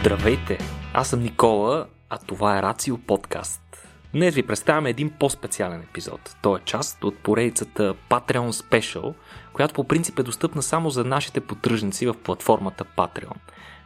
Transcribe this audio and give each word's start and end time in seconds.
Здравейте! 0.00 0.58
Аз 0.94 1.08
съм 1.08 1.22
Никола, 1.22 1.86
а 2.10 2.18
това 2.18 2.58
е 2.58 2.62
Рацио 2.62 2.98
подкаст. 2.98 3.88
Днес 4.12 4.34
ви 4.34 4.46
представяме 4.46 4.90
един 4.90 5.10
по-специален 5.10 5.80
епизод. 5.80 6.36
Той 6.42 6.58
е 6.58 6.62
част 6.64 7.04
от 7.04 7.18
поредицата 7.18 7.94
Patreon 8.10 8.50
Special, 8.50 9.14
която 9.52 9.74
по 9.74 9.84
принцип 9.84 10.18
е 10.18 10.22
достъпна 10.22 10.62
само 10.62 10.90
за 10.90 11.04
нашите 11.04 11.40
поддръжници 11.40 12.06
в 12.06 12.14
платформата 12.14 12.84
Patreon. 12.84 13.36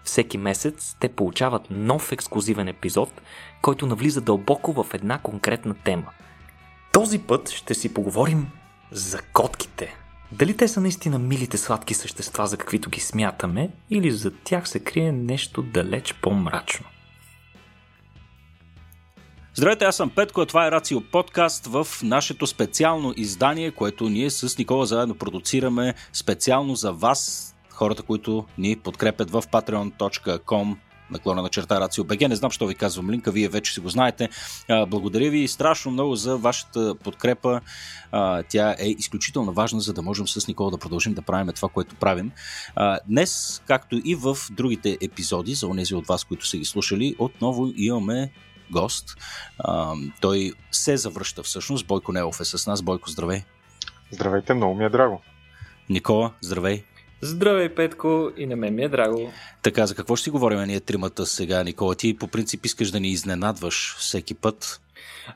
Всеки 0.04 0.39
месец 0.39 0.96
те 1.00 1.08
получават 1.08 1.71
нов 1.71 2.12
ексклюзивен 2.12 2.68
епизод, 2.68 3.21
който 3.62 3.86
навлиза 3.86 4.21
дълбоко 4.21 4.72
в 4.72 4.94
една 4.94 5.18
конкретна 5.18 5.75
тема. 5.75 6.11
Този 6.93 7.18
път 7.18 7.50
ще 7.50 7.75
си 7.75 7.94
поговорим 7.94 8.50
за 8.90 9.18
котките. 9.32 10.04
Дали 10.38 10.56
те 10.56 10.68
са 10.68 10.80
наистина 10.80 11.18
милите 11.18 11.58
сладки 11.58 11.94
същества, 11.94 12.46
за 12.46 12.56
каквито 12.56 12.90
ги 12.90 13.00
смятаме, 13.00 13.70
или 13.90 14.11
за 14.11 14.30
тях 14.30 14.68
се 14.68 14.80
крие 14.80 15.12
нещо 15.12 15.62
далеч 15.62 16.14
по-мрачно? 16.22 16.86
Здравейте, 19.54 19.84
аз 19.84 19.96
съм 19.96 20.10
Петко, 20.10 20.40
а 20.40 20.46
това 20.46 20.66
е 20.66 20.70
Рацио 20.70 21.00
подкаст 21.00 21.66
в 21.66 21.86
нашето 22.02 22.46
специално 22.46 23.14
издание, 23.16 23.70
което 23.70 24.08
ние 24.08 24.30
с 24.30 24.58
Никола 24.58 24.86
заедно 24.86 25.14
продуцираме 25.14 25.94
специално 26.12 26.74
за 26.74 26.93
вас, 26.93 27.54
хората, 27.71 28.02
които 28.02 28.46
ни 28.58 28.76
подкрепят 28.76 29.30
в 29.30 29.43
patreon.com 29.43 30.76
наклона 31.11 31.43
на 31.43 31.49
черта 31.49 31.81
Рацио 31.81 32.05
БГ. 32.05 32.20
Не 32.20 32.36
знам, 32.36 32.50
що 32.50 32.67
ви 32.67 32.75
казвам 32.75 33.11
линка, 33.11 33.31
вие 33.31 33.48
вече 33.48 33.72
си 33.72 33.81
го 33.81 33.89
знаете. 33.89 34.28
Благодаря 34.89 35.30
ви 35.30 35.48
страшно 35.48 35.91
много 35.92 36.16
за 36.16 36.36
вашата 36.36 36.94
подкрепа. 37.05 37.60
Тя 38.48 38.77
е 38.78 38.88
изключително 38.88 39.52
важна, 39.52 39.80
за 39.80 39.92
да 39.92 40.02
можем 40.02 40.28
с 40.28 40.48
Никола 40.48 40.70
да 40.70 40.78
продължим 40.78 41.14
да 41.14 41.22
правим 41.22 41.52
това, 41.55 41.69
което 41.69 41.94
правим. 41.94 42.32
Днес, 43.08 43.62
както 43.66 44.00
и 44.05 44.14
в 44.14 44.36
другите 44.50 44.98
епизоди, 45.00 45.55
за 45.55 45.66
онези 45.66 45.94
от 45.94 46.06
вас, 46.06 46.25
които 46.25 46.47
са 46.47 46.56
ги 46.56 46.64
слушали, 46.64 47.16
отново 47.19 47.72
имаме 47.77 48.32
гост. 48.70 49.16
Той 50.20 50.52
се 50.72 50.97
завръща 50.97 51.42
всъщност. 51.42 51.86
Бойко 51.86 52.12
Нелов 52.12 52.41
е 52.41 52.44
с 52.44 52.66
нас. 52.66 52.82
Бойко, 52.82 53.10
здравей! 53.10 53.42
Здравейте, 54.10 54.55
много 54.55 54.75
ми 54.75 54.84
е 54.84 54.88
драго. 54.88 55.22
Никола, 55.88 56.32
здравей! 56.41 56.84
Здравей, 57.20 57.68
Петко, 57.68 58.30
и 58.36 58.46
на 58.46 58.56
мен 58.56 58.74
ми 58.74 58.82
е 58.84 58.88
драго. 58.88 59.32
Така, 59.62 59.86
за 59.86 59.94
какво 59.94 60.16
ще 60.16 60.24
си 60.24 60.30
говорим 60.30 60.62
ние 60.62 60.80
тримата 60.80 61.26
сега, 61.26 61.64
Никола? 61.64 61.94
Ти 61.94 62.16
по 62.16 62.28
принцип 62.28 62.66
искаш 62.66 62.90
да 62.90 63.00
ни 63.00 63.08
изненадваш 63.08 63.96
всеки 63.98 64.34
път. 64.34 64.80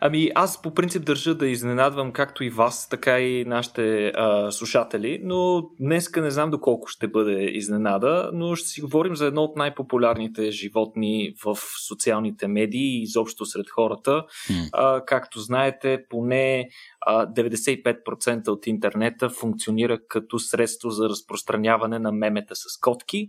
Ами 0.01 0.31
аз 0.35 0.63
по 0.63 0.75
принцип 0.75 1.05
държа 1.05 1.35
да 1.35 1.47
изненадвам 1.49 2.13
както 2.13 2.45
и 2.45 2.51
вас, 2.51 2.89
така 2.89 3.21
и 3.21 3.45
нашите 3.45 4.13
а, 4.15 4.53
слушатели, 4.53 5.21
но 5.23 5.71
днеска 5.81 6.21
не 6.21 6.31
знам 6.31 6.51
доколко 6.51 6.89
ще 6.89 7.09
бъде 7.09 7.45
изненада, 7.45 8.31
но 8.35 8.55
ще 8.55 8.69
си 8.69 8.81
говорим 8.81 9.17
за 9.17 9.27
едно 9.27 9.43
от 9.43 9.57
най-популярните 9.57 10.51
животни 10.51 11.35
в 11.45 11.59
социалните 11.89 12.49
медии 12.49 12.99
и 12.99 13.03
изобщо 13.03 13.47
сред 13.47 13.71
хората. 13.71 14.11
Mm. 14.11 14.69
А, 14.73 15.05
както 15.05 15.41
знаете, 15.41 16.05
поне 16.11 16.69
а, 17.01 17.27
95% 17.27 18.49
от 18.49 18.67
интернета 18.67 19.31
функционира 19.31 19.99
като 20.09 20.39
средство 20.39 20.91
за 20.91 21.09
разпространяване 21.09 21.99
на 21.99 22.13
мемета 22.13 22.57
с 22.57 22.81
котки. 22.81 23.29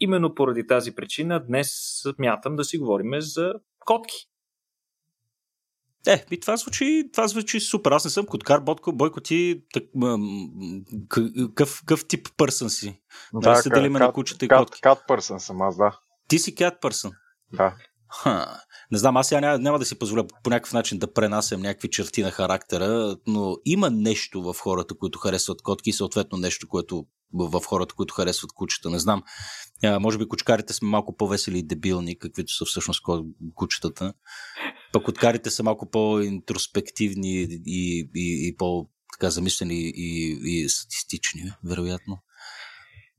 Именно 0.00 0.34
поради 0.34 0.66
тази 0.66 0.94
причина 0.94 1.44
днес 1.46 1.68
смятам 2.16 2.56
да 2.56 2.64
си 2.64 2.78
говорим 2.78 3.10
за 3.18 3.52
котки. 3.86 4.28
Е, 6.08 6.24
и 6.30 6.40
това 6.40 6.56
звучи, 6.56 7.10
това 7.12 7.28
звучи 7.28 7.60
супер. 7.60 7.90
Аз 7.90 8.04
не 8.04 8.10
съм 8.10 8.26
коткар, 8.26 8.60
Ботко, 8.60 8.92
Бойко 8.92 9.20
ти 9.20 9.62
какъв, 11.08 11.80
какъв 11.80 12.06
тип 12.08 12.28
пърсън 12.36 12.70
си? 12.70 13.00
Да, 13.34 13.56
се 13.56 13.70
делиме 13.70 13.98
на 13.98 14.12
кучета 14.12 14.44
и 14.44 14.48
котки. 14.48 14.80
Кат 14.80 14.98
пърсън 15.08 15.40
съм 15.40 15.62
аз, 15.62 15.76
да. 15.76 15.98
Ти 16.28 16.38
си 16.38 16.54
кат 16.54 16.80
пърсън? 16.80 17.12
Да. 17.52 17.74
Ха. 18.10 18.60
Не 18.90 18.98
знам, 18.98 19.16
аз 19.16 19.28
сега 19.28 19.40
няма, 19.40 19.58
няма 19.58 19.78
да 19.78 19.84
си 19.84 19.98
позволя 19.98 20.24
по 20.44 20.50
някакъв 20.50 20.72
начин 20.72 20.98
да 20.98 21.12
пренасям 21.12 21.60
някакви 21.60 21.90
черти 21.90 22.22
на 22.22 22.30
характера, 22.30 23.16
но 23.26 23.56
има 23.64 23.90
нещо 23.90 24.42
в 24.42 24.54
хората, 24.60 24.94
които 24.94 25.18
харесват 25.18 25.62
котки 25.62 25.90
и 25.90 25.92
съответно 25.92 26.38
нещо, 26.38 26.68
което 26.68 27.06
в 27.32 27.62
хората, 27.66 27.94
които 27.94 28.14
харесват 28.14 28.52
кучета. 28.52 28.90
Не 28.90 28.98
знам. 28.98 29.22
А, 29.84 29.98
може 29.98 30.18
би 30.18 30.28
кучкарите 30.28 30.72
сме 30.72 30.88
малко 30.88 31.16
по-весели 31.16 31.58
и 31.58 31.66
дебилни, 31.66 32.18
каквито 32.18 32.52
са 32.52 32.64
всъщност 32.64 33.02
кучетата. 33.54 34.14
Пък 34.92 35.08
откарите 35.08 35.50
са 35.50 35.62
малко 35.62 35.90
по-интроспективни 35.90 37.42
и, 37.42 38.10
и, 38.14 38.48
и 38.48 38.56
по-така 38.56 39.30
замислени 39.30 39.74
и, 39.74 40.38
и 40.44 40.68
статистични, 40.68 41.52
вероятно. 41.64 42.18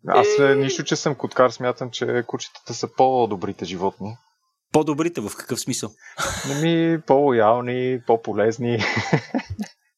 Аз 0.08 0.28
е... 0.40 0.56
нищо, 0.56 0.84
че 0.84 0.96
съм 0.96 1.16
коткар, 1.16 1.50
смятам, 1.50 1.92
че 1.92 2.24
кучетата 2.28 2.74
са 2.74 2.88
по-добрите 2.98 3.66
животни. 3.66 4.18
По-добрите 4.72 5.22
в 5.22 5.32
какъв 5.38 5.60
смисъл? 5.60 5.92
Ми, 6.62 7.02
по-лоялни, 7.08 8.02
по-полезни. 8.08 8.80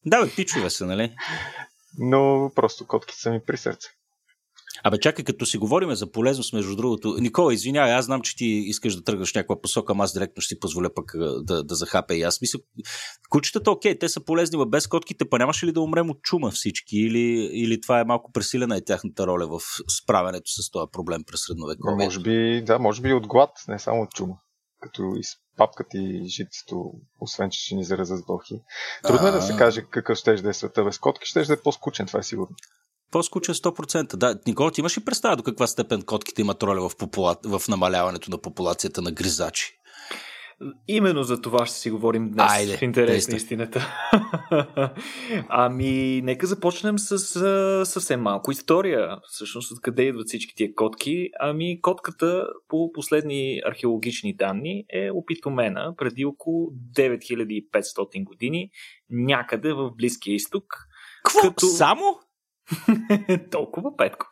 Да, 0.05 0.25
бе, 0.25 0.31
пичове 0.35 0.69
са, 0.69 0.85
нали? 0.85 1.15
Но 1.97 2.51
просто 2.55 2.87
котки 2.87 3.15
са 3.15 3.31
ми 3.31 3.39
при 3.47 3.57
сърце. 3.57 3.89
Абе, 4.83 4.99
чакай, 4.99 5.25
като 5.25 5.45
си 5.45 5.57
говорим 5.57 5.95
за 5.95 6.11
полезност, 6.11 6.53
между 6.53 6.75
другото. 6.75 7.15
Никола, 7.19 7.53
извинявай, 7.53 7.93
аз 7.93 8.05
знам, 8.05 8.21
че 8.21 8.35
ти 8.35 8.45
искаш 8.45 8.95
да 8.95 9.03
тръгнеш 9.03 9.33
някаква 9.33 9.61
посока, 9.61 9.93
ама 9.93 10.03
аз 10.03 10.13
директно 10.13 10.41
ще 10.41 10.55
си 10.55 10.59
позволя 10.59 10.89
пък 10.95 11.11
да, 11.43 11.63
да 11.63 11.75
захапя 11.75 12.15
и 12.15 12.21
аз. 12.21 12.41
Мисля, 12.41 12.59
кучетата, 13.29 13.71
окей, 13.71 13.99
те 13.99 14.09
са 14.09 14.25
полезни, 14.25 14.57
но 14.57 14.65
без 14.65 14.87
котките, 14.87 15.29
па 15.29 15.37
нямаше 15.37 15.65
ли 15.65 15.71
да 15.71 15.81
умрем 15.81 16.09
от 16.09 16.21
чума 16.21 16.51
всички? 16.51 16.97
Или, 16.97 17.49
или 17.53 17.81
това 17.81 17.99
е 17.99 18.05
малко 18.05 18.31
пресилена 18.31 18.77
и 18.77 18.85
тяхната 18.85 19.27
роля 19.27 19.47
в 19.47 19.61
справянето 20.01 20.51
с 20.51 20.71
този 20.71 20.91
проблем 20.91 21.23
през 21.27 21.39
средновековието? 21.41 22.03
Може 22.03 22.19
би, 22.19 22.63
да, 22.65 22.79
може 22.79 23.01
би 23.01 23.13
от 23.13 23.27
глад, 23.27 23.49
не 23.67 23.79
само 23.79 24.01
от 24.01 24.11
чума 24.11 24.35
като 24.81 25.15
из 25.17 25.27
папката 25.57 25.97
и 25.97 26.25
житото, 26.27 26.91
освен 27.19 27.49
че 27.49 27.59
ще 27.59 27.75
ни 27.75 27.83
заразят 27.83 28.19
с 28.19 28.25
бълхи. 28.25 28.61
Трудно 29.03 29.27
е 29.27 29.31
да 29.31 29.41
се 29.41 29.57
каже 29.57 29.85
какъв 29.89 30.17
ще 30.17 30.35
да 30.35 30.49
е 30.49 30.53
света 30.53 30.83
без 30.83 30.99
котки, 30.99 31.25
ще 31.25 31.43
да 31.43 31.53
е 31.53 31.61
по-скучен, 31.63 32.07
това 32.07 32.19
е 32.19 32.23
сигурно. 32.23 32.55
По-скучен 33.11 33.55
100%. 33.55 34.15
Да, 34.15 34.39
Никола, 34.47 34.71
ти 34.71 34.81
имаш 34.81 34.97
ли 34.97 35.05
представа 35.05 35.35
до 35.35 35.43
каква 35.43 35.67
степен 35.67 36.01
котките 36.01 36.41
имат 36.41 36.63
роля 36.63 36.89
в, 36.89 36.95
попула... 36.97 37.35
в 37.45 37.61
намаляването 37.67 38.31
на 38.31 38.37
популацията 38.37 39.01
на 39.01 39.11
гризачи? 39.11 39.77
Именно 40.87 41.23
за 41.23 41.41
това 41.41 41.65
ще 41.65 41.75
си 41.75 41.91
говорим 41.91 42.31
днес 42.31 42.51
Айде, 42.51 42.77
в 42.77 42.81
интерес 42.81 43.27
на 43.27 43.37
истината. 43.37 43.87
ами, 45.49 46.21
нека 46.21 46.47
започнем 46.47 46.99
с 46.99 47.35
а, 47.35 47.85
съвсем 47.85 48.21
малко 48.21 48.51
история. 48.51 49.17
Всъщност, 49.27 49.71
откъде 49.71 50.03
идват 50.03 50.27
всички 50.27 50.55
тия 50.55 50.75
котки? 50.75 51.29
Ами, 51.39 51.81
котката 51.81 52.47
по 52.67 52.91
последни 52.93 53.61
археологични 53.65 54.35
данни 54.35 54.85
е 54.93 55.11
опитомена 55.11 55.93
преди 55.97 56.25
около 56.25 56.67
9500 56.97 58.23
години 58.23 58.69
някъде 59.09 59.73
в 59.73 59.91
Близкия 59.97 60.35
изток. 60.35 60.63
Какво? 61.23 61.47
Като... 61.47 61.65
Само? 61.65 62.19
Толкова, 63.51 63.97
Петко. 63.97 64.27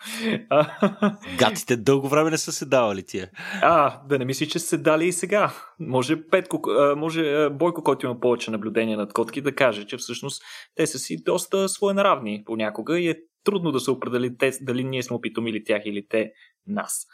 Гатите 1.38 1.77
дълго 1.77 2.07
време 2.07 2.29
не 2.29 2.38
са 2.38 2.51
се 2.51 2.66
давали 2.66 3.03
тия. 3.03 3.29
А, 3.61 4.01
да 4.07 4.19
не 4.19 4.25
мисли, 4.25 4.47
че 4.47 4.59
са 4.59 4.67
се 4.67 4.77
дали 4.77 5.07
и 5.07 5.11
сега. 5.11 5.53
Може 5.79 6.27
Петко, 6.27 6.61
може 6.97 7.50
Бойко, 7.50 7.83
който 7.83 8.05
има 8.05 8.19
повече 8.19 8.51
наблюдение 8.51 8.97
над 8.97 9.13
котки, 9.13 9.41
да 9.41 9.55
каже, 9.55 9.85
че 9.85 9.97
всъщност 9.97 10.44
те 10.75 10.88
са 10.88 11.00
си 11.00 11.23
доста 11.23 11.69
своенравни 11.69 12.44
понякога 12.45 13.00
и 13.00 13.09
е 13.09 13.16
трудно 13.44 13.72
да 13.72 13.79
се 13.79 13.91
определи 13.91 14.38
те, 14.38 14.51
дали 14.61 14.83
ние 14.83 15.03
сме 15.03 15.16
опитомили 15.16 15.63
тях 15.63 15.81
или 15.85 16.07
те 16.09 16.31
нас. 16.67 17.06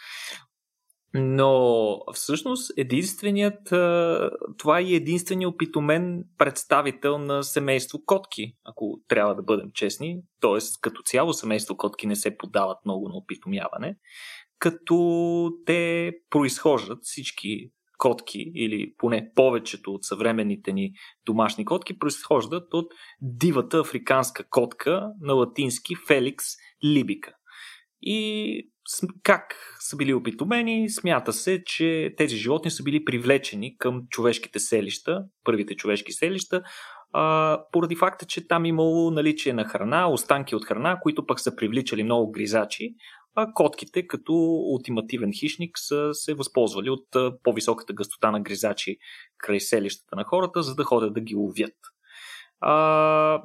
Но 1.18 2.00
всъщност 2.14 2.72
единственият, 2.78 3.60
това 4.58 4.80
е 4.80 4.84
единственият 4.84 5.54
опитомен 5.54 6.24
представител 6.38 7.18
на 7.18 7.44
семейство 7.44 8.00
котки, 8.06 8.54
ако 8.64 9.00
трябва 9.08 9.36
да 9.36 9.44
бъдем 9.44 9.72
честни. 9.74 10.22
Тоест, 10.42 10.82
като 10.82 11.02
цяло 11.02 11.34
семейство 11.34 11.78
котки 11.78 12.08
не 12.08 12.16
се 12.16 12.38
подават 12.38 12.78
много 12.86 13.10
на 13.10 13.16
опитомяване, 13.16 13.98
като 14.60 15.52
те 15.66 16.12
произхождат 16.30 17.00
всички 17.02 17.72
котки, 17.98 18.52
или 18.56 18.94
поне 18.98 19.32
повечето 19.36 19.94
от 19.94 20.04
съвременните 20.04 20.74
ни 20.74 20.92
домашни 21.26 21.66
котки, 21.66 22.00
произхождат 22.00 22.74
от 22.74 22.86
дивата 23.22 23.80
африканска 23.80 24.50
котка 24.50 25.12
на 25.22 25.34
латински 25.34 25.96
Феликс 26.08 26.46
либика. 26.84 27.34
И 28.02 28.70
как 29.24 29.56
са 29.80 29.96
били 29.96 30.14
опитомени? 30.14 30.90
Смята 30.90 31.34
се, 31.34 31.64
че 31.66 32.14
тези 32.18 32.38
животни 32.38 32.72
са 32.72 32.84
били 32.84 33.06
привлечени 33.06 33.78
към 33.78 34.02
човешките 34.10 34.60
селища, 34.60 35.24
първите 35.44 35.76
човешки 35.76 36.12
селища, 36.12 36.62
а, 37.14 37.64
поради 37.72 37.96
факта, 37.96 38.26
че 38.26 38.48
там 38.48 38.66
имало 38.66 39.12
наличие 39.12 39.54
на 39.54 39.66
храна, 39.66 40.10
останки 40.10 40.56
от 40.56 40.66
храна, 40.66 41.00
които 41.02 41.26
пък 41.26 41.40
са 41.40 41.56
привличали 41.56 42.04
много 42.04 42.32
гризачи, 42.32 42.96
а 43.36 43.54
котките 43.54 44.08
като 44.08 44.34
ултимативен 44.74 45.32
хищник 45.34 45.72
са 45.76 46.10
се 46.14 46.34
възползвали 46.34 46.90
от 46.90 47.08
по-високата 47.44 47.94
гъстота 47.94 48.32
на 48.32 48.42
гризачи 48.42 48.98
край 49.38 49.60
селищата 49.60 50.16
на 50.16 50.24
хората, 50.24 50.64
за 50.64 50.76
да 50.76 50.84
ходят 50.84 51.14
да 51.14 51.22
ги 51.22 51.36
ловят. 51.36 51.76
А, 52.60 53.42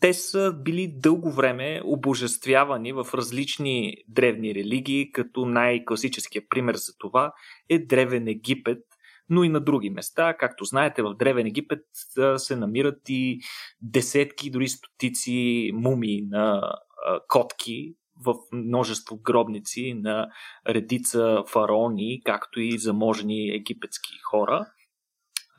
те 0.00 0.14
са 0.14 0.52
били 0.64 0.94
дълго 0.96 1.30
време 1.30 1.80
обожествявани 1.84 2.92
в 2.92 3.06
различни 3.14 3.96
древни 4.08 4.54
религии, 4.54 5.12
като 5.12 5.46
най-класическия 5.46 6.42
пример 6.48 6.74
за 6.74 6.92
това 6.98 7.32
е 7.68 7.78
Древен 7.78 8.28
Египет, 8.28 8.82
но 9.30 9.44
и 9.44 9.48
на 9.48 9.60
други 9.60 9.90
места. 9.90 10.36
Както 10.36 10.64
знаете, 10.64 11.02
в 11.02 11.14
Древен 11.14 11.46
Египет 11.46 11.84
се 12.36 12.56
намират 12.56 13.00
и 13.08 13.40
десетки, 13.82 14.50
дори 14.50 14.68
стотици 14.68 15.70
мумии 15.74 16.22
на 16.22 16.72
котки 17.28 17.94
в 18.26 18.34
множество 18.52 19.16
гробници 19.16 19.94
на 19.94 20.28
редица 20.68 21.42
фараони, 21.46 22.22
както 22.24 22.60
и 22.60 22.78
заможени 22.78 23.48
египетски 23.54 24.12
хора. 24.30 24.66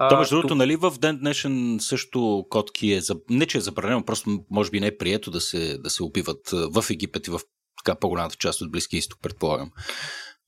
То, 0.10 0.18
между 0.18 0.36
другото, 0.36 0.56
нали 0.56 0.76
в 0.76 0.94
ден 1.00 1.18
днешен 1.18 1.78
също 1.82 2.46
котки 2.50 2.94
е, 2.94 3.02
не 3.30 3.46
че 3.46 3.58
е 3.58 3.62
забранено, 3.62 4.06
просто 4.06 4.40
може 4.52 4.72
би 4.72 4.80
не 4.80 4.88
е 4.88 4.98
прието 4.98 5.32
да 5.32 5.42
се, 5.42 5.78
да 5.78 5.90
се 5.90 6.04
убиват 6.04 6.50
в 6.52 6.86
Египет 6.90 7.28
и 7.28 7.32
в 7.32 7.40
така 7.84 8.00
по-голямата 8.00 8.36
част 8.36 8.62
от 8.62 8.72
Близкия 8.72 8.98
изток, 8.98 9.20
предполагам. 9.22 9.72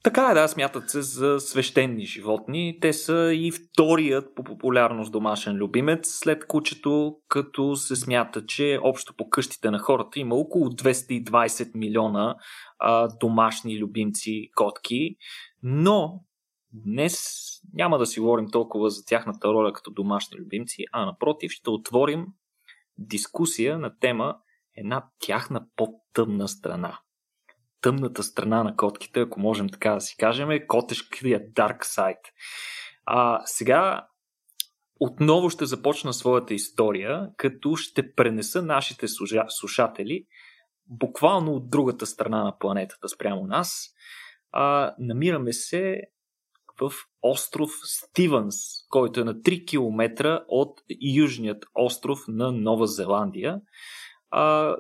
Така 0.03 0.31
е, 0.31 0.33
да, 0.33 0.48
смятат 0.48 0.89
се 0.89 1.01
за 1.01 1.39
свещени 1.39 2.06
животни. 2.06 2.77
Те 2.81 2.94
са 2.94 3.31
и 3.33 3.51
вторият 3.51 4.36
по 4.36 4.44
популярност 4.44 5.12
домашен 5.12 5.56
любимец 5.56 6.00
след 6.04 6.47
кучето, 6.47 7.15
като 7.27 7.75
се 7.75 7.95
смята, 7.95 8.45
че 8.45 8.80
общо 8.83 9.13
по 9.18 9.30
къщите 9.30 9.71
на 9.71 9.80
хората 9.80 10.19
има 10.19 10.36
около 10.36 10.69
220 10.69 11.71
милиона 11.75 12.36
а, 12.80 13.07
домашни 13.19 13.80
любимци 13.80 14.50
котки. 14.56 15.15
Но 15.63 16.24
днес 16.74 17.42
няма 17.73 17.97
да 17.97 18.05
си 18.05 18.19
говорим 18.19 18.51
толкова 18.51 18.89
за 18.89 19.05
тяхната 19.05 19.47
роля 19.47 19.73
като 19.73 19.91
домашни 19.91 20.39
любимци, 20.39 20.83
а 20.91 21.05
напротив 21.05 21.51
ще 21.51 21.69
отворим 21.69 22.25
дискусия 22.97 23.79
на 23.79 23.99
тема 23.99 24.35
една 24.75 25.05
тяхна 25.19 25.65
по-тъмна 25.75 26.47
страна 26.47 26.99
тъмната 27.81 28.23
страна 28.23 28.63
на 28.63 28.75
котките, 28.75 29.19
ако 29.19 29.39
можем 29.39 29.69
така 29.69 29.91
да 29.91 30.01
си 30.01 30.15
кажем, 30.17 30.51
е 30.51 30.67
котешкия 30.67 31.39
Dark 31.53 31.83
Side. 31.83 32.31
А 33.05 33.41
сега 33.45 34.07
отново 34.99 35.49
ще 35.49 35.65
започна 35.65 36.13
своята 36.13 36.53
история, 36.53 37.29
като 37.37 37.75
ще 37.75 38.13
пренеса 38.15 38.61
нашите 38.61 39.05
слушатели 39.49 40.25
буквално 40.87 41.51
от 41.51 41.69
другата 41.69 42.05
страна 42.05 42.43
на 42.43 42.57
планетата 42.59 43.09
спрямо 43.09 43.43
нас. 43.47 43.87
А, 44.51 44.95
намираме 44.99 45.53
се 45.53 46.01
в 46.81 46.92
остров 47.22 47.69
Стивенс, 47.83 48.56
който 48.89 49.19
е 49.19 49.24
на 49.24 49.33
3 49.33 49.68
км 49.68 50.42
от 50.48 50.81
южният 51.16 51.66
остров 51.75 52.19
на 52.28 52.51
Нова 52.51 52.88
Зеландия. 52.88 53.62
А, 54.30 54.75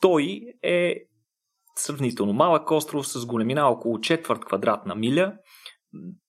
той 0.00 0.42
е 0.62 0.94
сравнително 1.76 2.32
малък 2.32 2.70
остров 2.70 3.08
с 3.08 3.26
големина 3.26 3.68
около 3.68 4.00
четвърт 4.00 4.44
квадратна 4.44 4.94
миля. 4.94 5.34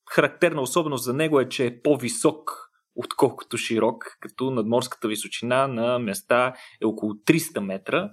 Характерна 0.10 0.62
особеност 0.62 1.04
за 1.04 1.14
него 1.14 1.40
е, 1.40 1.50
че 1.50 1.66
е 1.66 1.82
по-висок 1.82 2.63
отколкото 2.96 3.58
широк, 3.58 4.18
като 4.20 4.52
надморската 4.52 5.08
височина 5.08 5.68
на 5.68 6.00
места 6.00 6.54
е 6.82 6.86
около 6.86 7.14
300 7.14 7.60
метра 7.60 8.10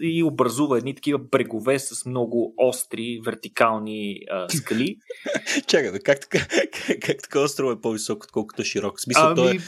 и 0.00 0.22
образува 0.22 0.78
едни 0.78 0.94
такива 0.94 1.18
брегове 1.18 1.78
с 1.78 2.06
много 2.06 2.54
остри 2.56 3.20
вертикални 3.24 4.20
а, 4.30 4.48
скали. 4.48 4.96
Чакай, 5.66 5.98
как 5.98 6.20
така, 6.20 6.38
как, 6.48 7.00
как 7.00 7.22
така 7.22 7.40
остров 7.40 7.76
е 7.76 7.80
по-висок, 7.80 8.24
отколкото 8.24 8.64
широк? 8.64 8.98
В 8.98 9.02
смисъл, 9.02 9.26
ами... 9.26 9.36
той 9.36 9.56
е, 9.56 9.58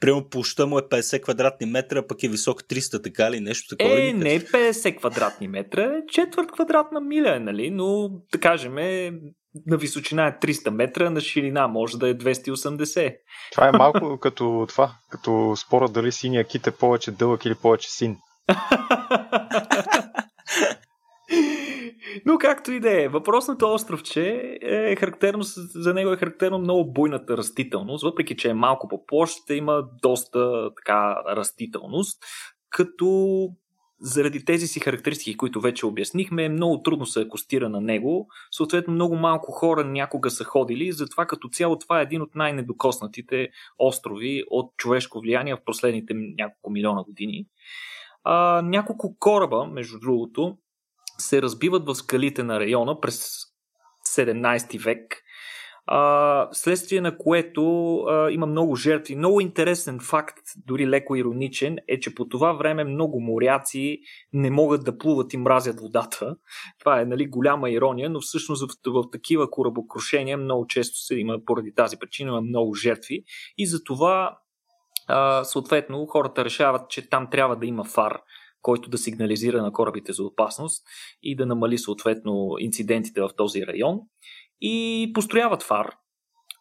прямо 0.00 0.28
площа 0.28 0.66
му 0.66 0.78
е 0.78 0.82
50 0.82 1.22
квадратни 1.22 1.66
метра, 1.66 2.06
пък 2.06 2.22
е 2.22 2.28
висок 2.28 2.62
300, 2.62 3.04
така 3.04 3.30
ли? 3.30 3.40
Нещо 3.40 3.76
такова? 3.76 4.08
Е, 4.08 4.12
не 4.12 4.40
50 4.40 4.98
квадратни 4.98 5.48
метра, 5.48 5.82
е 5.82 6.06
четвърт 6.08 6.52
квадратна 6.52 7.00
миля, 7.00 7.40
нали? 7.40 7.70
Но, 7.70 8.10
да 8.32 8.40
кажем, 8.40 8.74
на 9.66 9.76
височина 9.76 10.26
е 10.26 10.38
300 10.38 10.70
метра, 10.70 11.10
на 11.10 11.20
ширина 11.20 11.68
може 11.68 11.98
да 11.98 12.08
е 12.08 12.14
280. 12.14 13.16
Това 13.52 13.68
е 13.68 13.72
малко 13.72 14.18
като 14.20 14.66
това, 14.68 14.92
като 15.10 15.54
спора 15.56 15.88
дали 15.88 16.12
синия 16.12 16.44
кит 16.44 16.66
е 16.66 16.70
повече 16.70 17.10
дълъг 17.10 17.44
или 17.44 17.54
повече 17.54 17.90
син. 17.90 18.16
Но 22.26 22.38
както 22.38 22.72
и 22.72 22.80
да 22.80 23.02
е, 23.02 23.08
въпросното 23.08 23.72
островче 23.72 24.58
е 24.62 24.96
характерно, 24.96 25.42
за 25.74 25.94
него 25.94 26.12
е 26.12 26.16
характерно 26.16 26.58
много 26.58 26.92
буйната 26.92 27.36
растителност, 27.36 28.04
въпреки 28.04 28.36
че 28.36 28.48
е 28.48 28.54
малко 28.54 28.88
по 28.88 29.06
площ, 29.06 29.50
има 29.50 29.84
доста 30.02 30.70
така 30.76 31.16
растителност, 31.36 32.18
като 32.70 33.48
заради 34.02 34.44
тези 34.44 34.66
си 34.66 34.80
характеристики, 34.80 35.36
които 35.36 35.60
вече 35.60 35.86
обяснихме, 35.86 36.48
много 36.48 36.82
трудно 36.82 37.06
се 37.06 37.20
акустира 37.20 37.68
на 37.68 37.80
него. 37.80 38.28
Съответно, 38.50 38.94
много 38.94 39.16
малко 39.16 39.52
хора 39.52 39.84
някога 39.84 40.30
са 40.30 40.44
ходили, 40.44 40.92
затова 40.92 41.26
като 41.26 41.48
цяло 41.48 41.78
това 41.78 42.00
е 42.00 42.02
един 42.02 42.22
от 42.22 42.34
най-недокоснатите 42.34 43.48
острови 43.78 44.44
от 44.50 44.76
човешко 44.76 45.20
влияние 45.20 45.54
в 45.54 45.64
последните 45.64 46.14
няколко 46.14 46.70
милиона 46.70 47.02
години. 47.02 47.46
А, 48.24 48.62
няколко 48.62 49.16
кораба, 49.18 49.66
между 49.66 49.98
другото, 49.98 50.56
се 51.18 51.42
разбиват 51.42 51.86
в 51.86 51.94
скалите 51.94 52.42
на 52.42 52.60
района 52.60 53.00
през 53.00 53.30
17 54.08 54.84
век 54.84 55.21
а, 55.86 56.48
следствие 56.52 57.00
на 57.00 57.18
което 57.18 57.96
а, 57.96 58.30
има 58.30 58.46
много 58.46 58.76
жертви. 58.76 59.16
Много 59.16 59.40
интересен 59.40 60.00
факт, 60.00 60.38
дори 60.66 60.88
леко 60.88 61.16
ироничен, 61.16 61.76
е, 61.88 62.00
че 62.00 62.14
по 62.14 62.28
това 62.28 62.52
време 62.52 62.84
много 62.84 63.20
моряци 63.20 63.98
не 64.32 64.50
могат 64.50 64.84
да 64.84 64.98
плуват 64.98 65.32
и 65.32 65.36
мразят 65.36 65.80
водата. 65.80 66.36
Това 66.78 67.00
е 67.00 67.04
нали, 67.04 67.26
голяма 67.26 67.70
ирония, 67.70 68.10
но 68.10 68.20
всъщност 68.20 68.62
в, 68.66 68.90
в 68.90 69.10
такива 69.12 69.50
корабокрушения 69.50 70.38
много 70.38 70.66
често 70.66 70.98
се 70.98 71.14
има, 71.14 71.38
поради 71.46 71.74
тази 71.74 71.96
причина, 71.96 72.40
много 72.40 72.74
жертви. 72.74 73.24
И 73.58 73.66
затова 73.66 74.38
а, 75.08 75.44
съответно 75.44 76.06
хората 76.06 76.44
решават, 76.44 76.90
че 76.90 77.08
там 77.08 77.28
трябва 77.30 77.56
да 77.56 77.66
има 77.66 77.84
фар, 77.84 78.20
който 78.62 78.90
да 78.90 78.98
сигнализира 78.98 79.62
на 79.62 79.72
корабите 79.72 80.12
за 80.12 80.24
опасност 80.24 80.84
и 81.22 81.36
да 81.36 81.46
намали 81.46 81.78
съответно 81.78 82.54
инцидентите 82.58 83.20
в 83.20 83.30
този 83.36 83.66
район 83.66 84.00
и 84.62 85.10
построяват 85.14 85.62
фар 85.62 85.94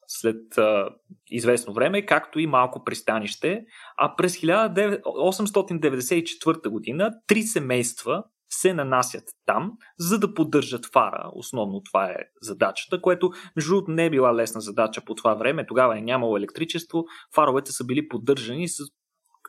след 0.07 0.57
а, 0.57 0.89
известно 1.29 1.73
време, 1.73 2.05
както 2.05 2.39
и 2.39 2.47
малко 2.47 2.83
пристанище. 2.83 3.65
А 3.97 4.15
през 4.15 4.37
1894 4.37 6.69
година 6.69 7.11
три 7.27 7.43
семейства 7.43 8.23
се 8.49 8.73
нанасят 8.73 9.23
там, 9.45 9.71
за 9.99 10.19
да 10.19 10.33
поддържат 10.33 10.85
фара. 10.85 11.31
Основно 11.33 11.83
това 11.83 12.05
е 12.05 12.15
задачата, 12.41 13.01
което 13.01 13.31
между 13.55 13.71
другото 13.71 13.91
не 13.91 14.05
е 14.05 14.09
била 14.09 14.35
лесна 14.35 14.61
задача 14.61 15.01
по 15.05 15.15
това 15.15 15.33
време. 15.33 15.65
Тогава 15.65 15.97
е 15.97 16.01
нямало 16.01 16.37
електричество, 16.37 17.05
фаровете 17.35 17.71
са 17.71 17.85
били 17.85 18.07
поддържани 18.07 18.67
с 18.67 18.77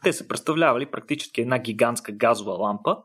те 0.02 0.12
са 0.12 0.28
представлявали 0.28 0.90
практически 0.90 1.40
една 1.40 1.58
гигантска 1.58 2.12
газова 2.12 2.52
лампа, 2.52 2.96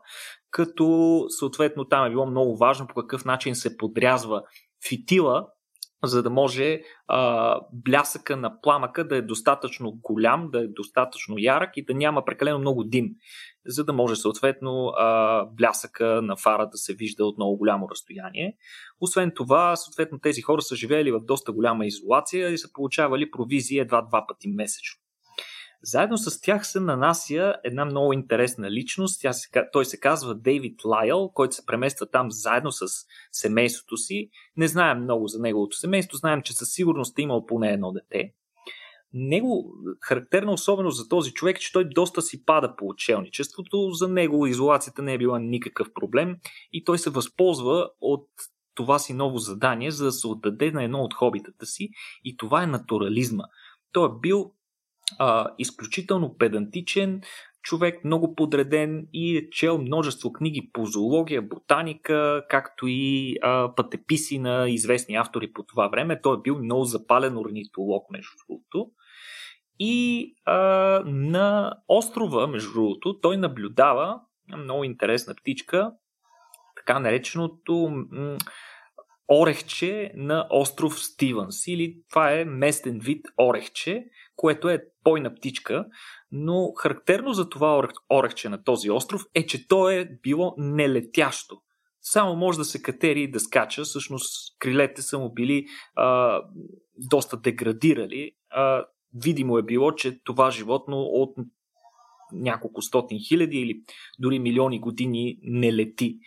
като 0.50 1.24
съответно 1.28 1.84
там 1.84 2.06
е 2.06 2.10
било 2.10 2.26
много 2.26 2.56
важно 2.56 2.86
по 2.86 2.94
какъв 2.94 3.24
начин 3.24 3.54
се 3.54 3.76
подрязва 3.76 4.42
фитила, 4.88 5.46
за 6.04 6.22
да 6.22 6.30
може 6.30 6.80
а, 7.08 7.60
блясъка 7.72 8.36
на 8.36 8.60
пламъка 8.60 9.08
да 9.08 9.16
е 9.16 9.22
достатъчно 9.22 9.98
голям, 10.02 10.50
да 10.50 10.60
е 10.60 10.66
достатъчно 10.66 11.34
ярък 11.38 11.76
и 11.76 11.84
да 11.84 11.94
няма 11.94 12.24
прекалено 12.24 12.58
много 12.58 12.84
дим, 12.84 13.10
за 13.66 13.84
да 13.84 13.92
може 13.92 14.16
съответно 14.16 14.86
а, 14.86 15.44
блясъка 15.44 16.22
на 16.22 16.36
фара 16.36 16.68
да 16.72 16.78
се 16.78 16.94
вижда 16.94 17.24
от 17.24 17.36
много 17.36 17.56
голямо 17.56 17.88
разстояние. 17.90 18.56
Освен 19.00 19.32
това, 19.36 19.76
съответно 19.76 20.20
тези 20.20 20.42
хора 20.42 20.62
са 20.62 20.76
живеели 20.76 21.12
в 21.12 21.20
доста 21.20 21.52
голяма 21.52 21.86
изолация 21.86 22.48
и 22.50 22.58
са 22.58 22.68
получавали 22.72 23.30
провизии 23.30 23.78
едва 23.78 24.02
два 24.02 24.26
пъти 24.28 24.48
месечно. 24.48 25.07
Заедно 25.82 26.18
с 26.18 26.40
тях 26.40 26.66
се 26.66 26.80
нанася 26.80 27.54
една 27.64 27.84
много 27.84 28.12
интересна 28.12 28.70
личност. 28.70 29.20
Тя 29.20 29.32
се, 29.32 29.48
той 29.72 29.84
се 29.84 30.00
казва 30.00 30.34
Дейвид 30.34 30.84
Лайл, 30.84 31.30
който 31.34 31.54
се 31.54 31.66
премества 31.66 32.06
там 32.06 32.30
заедно 32.30 32.72
с 32.72 32.86
семейството 33.32 33.96
си. 33.96 34.30
Не 34.56 34.68
знаем 34.68 35.02
много 35.02 35.28
за 35.28 35.40
неговото 35.40 35.76
семейство, 35.76 36.16
знаем, 36.16 36.42
че 36.42 36.52
със 36.52 36.72
сигурност 36.72 37.18
е 37.18 37.22
имал 37.22 37.46
поне 37.46 37.72
едно 37.72 37.92
дете. 37.92 38.32
Него, 39.12 39.74
характерна 40.00 40.52
особеност 40.52 40.96
за 40.96 41.08
този 41.08 41.32
човек 41.32 41.56
е, 41.56 41.60
че 41.60 41.72
той 41.72 41.88
доста 41.88 42.22
си 42.22 42.44
пада 42.44 42.76
по 42.76 42.86
учелничеството. 42.88 43.90
За 43.90 44.08
него 44.08 44.46
изолацията 44.46 45.02
не 45.02 45.14
е 45.14 45.18
била 45.18 45.38
никакъв 45.38 45.88
проблем 45.94 46.36
и 46.72 46.84
той 46.84 46.98
се 46.98 47.10
възползва 47.10 47.90
от 48.00 48.28
това 48.74 48.98
си 48.98 49.12
ново 49.12 49.38
задание, 49.38 49.90
за 49.90 50.04
да 50.04 50.12
се 50.12 50.26
отдаде 50.26 50.70
на 50.70 50.84
едно 50.84 50.98
от 50.98 51.14
хобитата 51.14 51.66
си 51.66 51.88
и 52.24 52.36
това 52.36 52.62
е 52.62 52.66
натурализма. 52.66 53.44
Той 53.92 54.06
е 54.06 54.20
бил 54.20 54.52
а, 55.18 55.46
изключително 55.58 56.36
педантичен 56.38 57.20
човек, 57.62 58.04
много 58.04 58.34
подреден 58.34 59.06
и 59.12 59.36
е 59.36 59.50
чел 59.50 59.78
множество 59.78 60.32
книги 60.32 60.70
по 60.72 60.86
зоология, 60.86 61.42
ботаника, 61.42 62.44
както 62.48 62.86
и 62.88 63.36
а, 63.42 63.74
пътеписи 63.74 64.38
на 64.38 64.70
известни 64.70 65.14
автори 65.14 65.52
по 65.52 65.62
това 65.62 65.88
време. 65.88 66.20
Той 66.20 66.36
е 66.36 66.40
бил 66.42 66.58
много 66.58 66.84
запален 66.84 67.36
орнитолог, 67.36 68.10
между 68.10 68.30
другото. 68.48 68.90
И 69.78 70.34
а, 70.44 70.56
на 71.06 71.74
острова, 71.88 72.46
между 72.46 72.72
другото, 72.72 73.20
той 73.20 73.36
наблюдава 73.36 74.20
много 74.56 74.84
интересна 74.84 75.34
птичка, 75.34 75.92
така 76.76 76.98
нареченото 76.98 78.06
м- 78.10 78.38
орехче 79.28 80.12
на 80.14 80.46
остров 80.50 81.00
Стивенс. 81.00 81.66
Или 81.66 81.96
това 82.10 82.32
е 82.32 82.44
местен 82.44 82.98
вид 82.98 83.26
орехче, 83.40 84.04
което 84.36 84.68
е 84.68 84.84
пойна 85.08 85.34
птичка, 85.34 85.86
но 86.32 86.72
характерно 86.76 87.32
за 87.32 87.48
това 87.48 87.88
орехче 88.12 88.48
на 88.48 88.62
този 88.64 88.90
остров 88.90 89.22
е, 89.34 89.46
че 89.46 89.68
то 89.68 89.90
е 89.90 90.08
било 90.22 90.54
нелетящо. 90.58 91.56
Само 92.00 92.36
може 92.36 92.58
да 92.58 92.64
се 92.64 92.82
катери 92.82 93.22
и 93.22 93.30
да 93.30 93.40
скача. 93.40 93.82
Всъщност 93.82 94.58
крилете 94.58 95.02
са 95.02 95.18
му 95.18 95.32
били 95.32 95.66
а, 95.94 96.40
доста 96.96 97.36
деградирали. 97.36 98.32
А, 98.50 98.84
видимо 99.14 99.58
е 99.58 99.62
било, 99.62 99.92
че 99.92 100.22
това 100.24 100.50
животно 100.50 100.96
от 100.96 101.36
няколко 102.32 102.82
стотин 102.82 103.18
хиляди 103.28 103.56
или 103.56 103.80
дори 104.18 104.38
милиони 104.38 104.80
години 104.80 105.38
не 105.42 105.72
лети. 105.72 106.18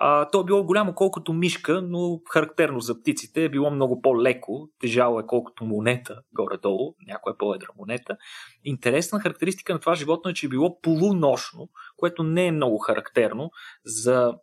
А, 0.00 0.30
то 0.30 0.40
е 0.40 0.44
било 0.44 0.64
голямо 0.64 0.94
колкото 0.94 1.32
мишка, 1.32 1.82
но 1.82 2.20
характерно 2.30 2.80
за 2.80 3.00
птиците 3.00 3.44
е 3.44 3.48
било 3.48 3.70
много 3.70 4.00
по-леко. 4.00 4.68
Тежало 4.80 5.20
е 5.20 5.26
колкото 5.26 5.64
монета, 5.64 6.20
горе-долу, 6.32 6.94
някоя 7.06 7.38
по-едра 7.38 7.66
монета. 7.78 8.16
Интересна 8.64 9.20
характеристика 9.20 9.72
на 9.72 9.78
това 9.78 9.94
животно 9.94 10.30
е, 10.30 10.34
че 10.34 10.46
е 10.46 10.48
било 10.48 10.80
полунощно, 10.80 11.68
което 11.96 12.22
не 12.22 12.46
е 12.46 12.52
много 12.52 12.78
характерно 12.78 13.50
за 13.84 14.34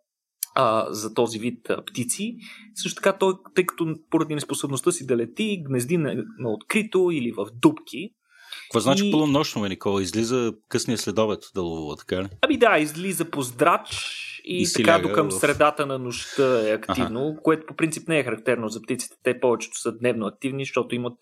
а, 0.56 0.94
за 0.94 1.14
този 1.14 1.40
вид 1.40 1.70
а, 1.70 1.86
птици. 1.86 2.36
Също 2.76 2.96
така, 2.96 3.18
той, 3.18 3.34
тъй 3.56 3.66
като 3.66 3.96
поради 4.10 4.36
неспособността 4.36 4.92
си 4.92 5.06
да 5.06 5.18
лети, 5.18 5.64
гнезди 5.68 5.98
на, 5.98 6.24
на 6.40 6.50
открито 6.50 7.10
или 7.12 7.32
в 7.32 7.48
дубки. 7.54 8.10
Какво 8.64 8.80
значи 8.80 9.08
и... 9.08 9.12
полунощно, 9.12 9.66
Никола? 9.66 10.02
Излиза 10.02 10.54
късния 10.70 10.98
следобед 10.98 11.40
да 11.56 11.62
ловува, 11.62 11.96
така 11.96 12.24
ли? 12.24 12.28
Ами 12.42 12.58
да, 12.58 12.78
излиза 12.78 13.26
по 13.32 13.42
здрач 13.42 14.26
и, 14.48 14.62
и 14.62 14.66
така 14.74 15.00
до 15.00 15.12
към 15.14 15.30
в... 15.30 15.34
средата 15.34 15.86
на 15.86 16.00
нощта 16.00 16.70
е 16.70 16.74
активно, 16.74 17.28
ага. 17.28 17.40
което 17.44 17.66
по 17.66 17.76
принцип 17.76 18.08
не 18.08 18.20
е 18.20 18.24
характерно 18.24 18.70
за 18.70 18.82
птиците. 18.82 19.16
Те 19.24 19.40
повечето 19.40 19.80
са 19.80 19.98
дневно 19.98 20.26
активни, 20.26 20.64
защото 20.66 20.96
имат 20.96 21.18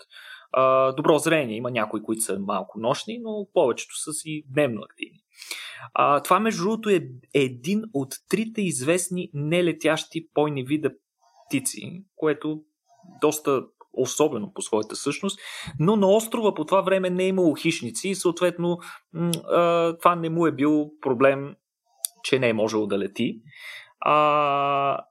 а, 0.52 0.92
добро 0.92 1.18
зрение. 1.18 1.58
Има 1.58 1.72
някои, 1.72 2.04
които 2.04 2.22
са 2.22 2.40
малко 2.40 2.80
нощни, 2.80 3.20
но 3.22 3.48
повечето 3.54 4.00
са 4.00 4.14
си 4.14 4.44
дневно 4.54 4.82
активни. 4.82 5.20
А, 5.94 6.20
това, 6.20 6.40
между 6.40 6.64
другото, 6.64 6.90
е 6.90 7.02
един 7.34 7.84
от 7.94 8.14
трите 8.30 8.62
известни 8.62 9.30
нелетящи 9.34 10.28
пойни 10.34 10.64
вида 10.64 10.92
птици, 11.48 12.04
което 12.16 12.62
доста 13.22 13.64
особено 13.94 14.54
по 14.54 14.62
своята 14.62 14.96
същност, 14.96 15.40
но 15.80 15.96
на 15.96 16.08
острова 16.08 16.54
по 16.54 16.66
това 16.66 16.82
време 16.82 17.10
не 17.10 17.24
е 17.24 17.28
имало 17.28 17.56
хищници 17.56 18.10
и 18.10 18.16
съответно 18.16 18.78
това 20.00 20.16
не 20.16 20.30
му 20.30 20.48
е 20.48 20.52
бил 20.52 20.92
проблем, 21.02 21.56
че 22.24 22.40
не 22.40 22.50
е 22.50 22.54
можело 22.54 22.88
да 22.88 23.00
лети. 23.00 23.42
А, 24.00 25.06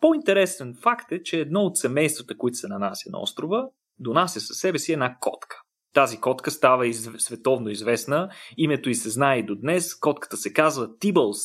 по-интересен 0.00 0.74
факт 0.82 1.12
е, 1.12 1.22
че 1.22 1.40
едно 1.40 1.60
от 1.60 1.76
семействата, 1.76 2.36
които 2.36 2.56
се 2.56 2.68
нанася 2.68 3.10
на 3.10 3.20
острова, 3.20 3.68
донася 3.98 4.40
със 4.40 4.58
себе 4.58 4.78
си 4.78 4.92
една 4.92 5.16
котка. 5.20 5.62
Тази 5.92 6.20
котка 6.20 6.50
става 6.50 6.86
из... 6.86 7.10
световно 7.18 7.70
известна. 7.70 8.30
Името 8.56 8.90
й 8.90 8.94
се 8.94 9.10
знае 9.10 9.38
и 9.38 9.46
до 9.46 9.54
днес. 9.54 9.94
Котката 9.94 10.36
се 10.36 10.52
казва 10.52 10.98
Тибълс. 10.98 11.38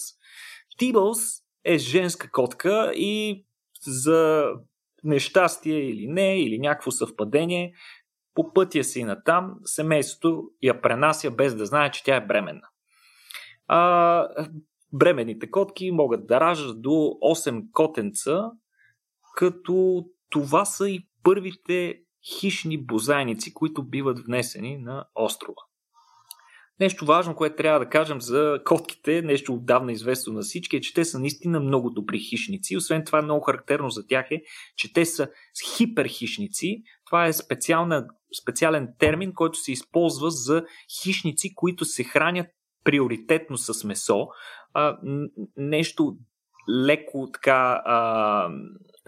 Тибълс 0.77 1.19
е 1.63 1.77
женска 1.77 2.31
котка 2.31 2.91
и 2.95 3.45
за 3.87 4.45
нещастие 5.03 5.79
или 5.79 6.07
не, 6.07 6.41
или 6.41 6.59
някакво 6.59 6.91
съвпадение, 6.91 7.73
по 8.33 8.53
пътя 8.53 8.83
си 8.83 9.03
на 9.03 9.23
там, 9.23 9.53
семейството 9.63 10.43
я 10.61 10.81
пренася 10.81 11.31
без 11.31 11.55
да 11.55 11.65
знае, 11.65 11.91
че 11.91 12.03
тя 12.03 12.15
е 12.15 12.25
бременна. 12.25 12.67
А, 13.73 14.27
бременните 14.93 15.51
котки 15.51 15.91
могат 15.91 16.27
да 16.27 16.39
раждат 16.39 16.81
до 16.81 16.89
8 16.89 17.71
котенца, 17.71 18.51
като 19.35 20.05
това 20.29 20.65
са 20.65 20.89
и 20.89 21.07
първите 21.23 21.95
хищни 22.39 22.85
бозайници, 22.85 23.53
които 23.53 23.83
биват 23.83 24.19
внесени 24.19 24.77
на 24.77 25.05
острова. 25.15 25.61
Нещо 26.79 27.05
важно, 27.05 27.35
което 27.35 27.55
трябва 27.55 27.79
да 27.79 27.89
кажем 27.89 28.21
за 28.21 28.59
котките, 28.65 29.21
нещо 29.21 29.53
отдавна 29.53 29.91
известно 29.91 30.33
на 30.33 30.41
всички, 30.41 30.75
е, 30.75 30.81
че 30.81 30.93
те 30.93 31.05
са 31.05 31.19
наистина 31.19 31.59
много 31.59 31.89
добри 31.89 32.19
хищници. 32.19 32.77
Освен 32.77 33.05
това, 33.05 33.21
много 33.21 33.41
характерно 33.41 33.89
за 33.89 34.07
тях 34.07 34.27
е, 34.31 34.41
че 34.77 34.93
те 34.93 35.05
са 35.05 35.29
хиперхищници. 35.77 36.83
Това 37.05 37.27
е 37.27 37.33
специален 38.41 38.87
термин, 38.99 39.33
който 39.33 39.57
се 39.57 39.71
използва 39.71 40.31
за 40.31 40.65
хищници, 41.01 41.55
които 41.55 41.85
се 41.85 42.03
хранят 42.03 42.47
приоритетно 42.83 43.57
с 43.57 43.83
месо. 43.83 44.27
А, 44.73 44.97
нещо 45.57 46.17
леко 46.69 47.29
така 47.33 47.81
а, 47.85 48.49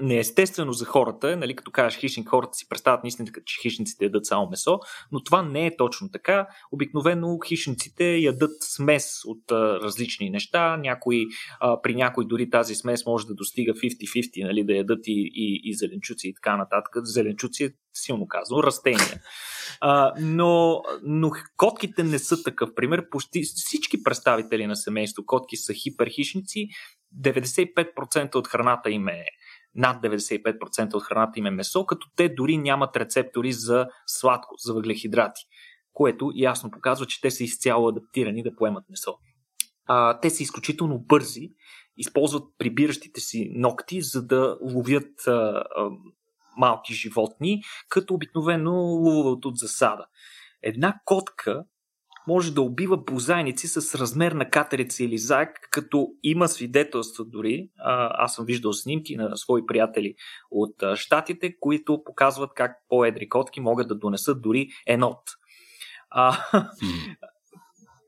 неестествено 0.01 0.73
за 0.73 0.85
хората, 0.85 1.38
нали, 1.38 1.55
като 1.55 1.71
кажеш 1.71 2.00
хищник, 2.00 2.29
хората 2.29 2.53
си 2.53 2.69
представят 2.69 3.03
наистина, 3.03 3.27
че 3.45 3.62
хищниците 3.62 4.05
ядат 4.05 4.25
само 4.25 4.50
месо, 4.50 4.79
но 5.12 5.23
това 5.23 5.41
не 5.41 5.65
е 5.65 5.77
точно 5.77 6.12
така. 6.12 6.47
Обикновено 6.71 7.39
хищниците 7.47 8.03
ядат 8.03 8.51
смес 8.62 9.25
от 9.25 9.51
а, 9.51 9.79
различни 9.79 10.29
неща, 10.29 10.77
някои, 10.77 11.25
а, 11.59 11.81
при 11.81 11.95
някой 11.95 12.27
дори 12.27 12.50
тази 12.50 12.75
смес 12.75 13.05
може 13.05 13.27
да 13.27 13.33
достига 13.33 13.73
50-50, 13.73 14.43
нали, 14.47 14.63
да 14.63 14.73
ядат 14.73 15.07
и, 15.07 15.31
и, 15.33 15.62
и 15.63 15.75
зеленчуци 15.75 16.27
и 16.27 16.33
така 16.33 16.57
нататък. 16.57 16.91
Зеленчуци 17.03 17.63
е 17.63 17.69
силно 17.93 18.27
казано, 18.27 18.63
растения. 18.63 19.21
А, 19.81 20.13
но, 20.19 20.81
но 21.03 21.31
котките 21.57 22.03
не 22.03 22.19
са 22.19 22.43
такъв 22.43 22.69
пример. 22.75 23.09
Почти 23.09 23.41
всички 23.43 24.03
представители 24.03 24.67
на 24.67 24.75
семейство 24.75 25.23
котки 25.25 25.57
са 25.57 25.73
хиперхищници. 25.73 26.67
95% 27.21 28.35
от 28.35 28.47
храната 28.47 28.89
им 28.91 29.07
е 29.07 29.25
над 29.75 30.03
95% 30.03 30.93
от 30.93 31.03
храната 31.03 31.39
им 31.39 31.45
е 31.45 31.51
месо, 31.51 31.85
като 31.85 32.07
те 32.15 32.29
дори 32.29 32.57
нямат 32.57 32.97
рецептори 32.97 33.51
за 33.51 33.87
сладко, 34.07 34.55
за 34.57 34.73
въглехидрати, 34.73 35.41
което 35.93 36.31
ясно 36.35 36.71
показва, 36.71 37.05
че 37.05 37.21
те 37.21 37.31
са 37.31 37.43
изцяло 37.43 37.87
адаптирани 37.87 38.43
да 38.43 38.55
поемат 38.55 38.83
месо. 38.89 39.15
А, 39.85 40.19
те 40.19 40.29
са 40.29 40.43
изключително 40.43 40.99
бързи, 40.99 41.49
използват 41.97 42.43
прибиращите 42.57 43.21
си 43.21 43.51
ногти, 43.55 44.01
за 44.01 44.27
да 44.27 44.57
ловят 44.61 45.27
а, 45.27 45.31
а, 45.31 45.89
малки 46.57 46.93
животни, 46.93 47.61
като 47.89 48.13
обикновено 48.13 48.73
ловуват 48.73 49.45
от 49.45 49.57
засада. 49.57 50.05
Една 50.61 50.99
котка 51.05 51.63
може 52.27 52.53
да 52.53 52.61
убива 52.61 52.97
бозайници 52.97 53.67
с 53.67 53.95
размер 53.95 54.31
на 54.31 54.49
катерица 54.49 55.03
или 55.03 55.17
заек, 55.17 55.49
като 55.71 56.07
има 56.23 56.47
свидетелства 56.47 57.25
дори. 57.25 57.69
Аз 57.77 58.35
съм 58.35 58.45
виждал 58.45 58.73
снимки 58.73 59.15
на 59.15 59.37
свои 59.37 59.65
приятели 59.65 60.15
от 60.51 60.75
щатите, 60.95 61.55
които 61.59 62.03
показват 62.03 62.51
как 62.55 62.71
по-едри 62.89 63.29
котки 63.29 63.59
могат 63.59 63.87
да 63.87 63.95
донесат 63.95 64.41
дори 64.41 64.67
енот. 64.87 65.21
А, 66.09 66.37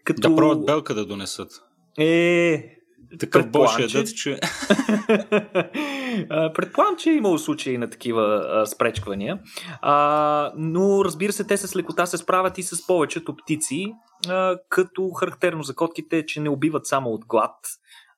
като... 0.04 0.30
Да 0.30 0.36
пробват 0.36 0.66
белка 0.66 0.96
да 0.96 1.06
донесат. 1.06 1.52
Е, 2.00 2.76
такъв 3.20 3.52
Божия 3.52 3.86
е 3.86 3.88
дът, 3.88 4.16
че... 4.16 4.40
Предполагам, 6.30 6.96
че 6.98 7.10
е 7.10 7.14
имало 7.14 7.38
случаи 7.38 7.78
на 7.78 7.90
такива 7.90 8.22
а, 8.22 8.66
спречквания, 8.66 9.40
а, 9.82 10.52
но 10.58 11.06
разбира 11.06 11.32
се, 11.32 11.48
те 11.48 11.58
с 11.58 11.76
лекота 11.76 12.06
се 12.06 12.18
справят 12.18 12.58
и 12.58 12.64
с 12.64 12.88
повечето 12.88 13.36
птици, 13.36 13.94
а, 14.28 14.58
като 14.70 15.10
характерно 15.10 15.64
за 15.64 15.76
котките, 15.76 16.26
че 16.26 16.42
не 16.42 16.50
убиват 16.50 16.88
само 16.88 17.10
от 17.10 17.26
глад, 17.26 17.56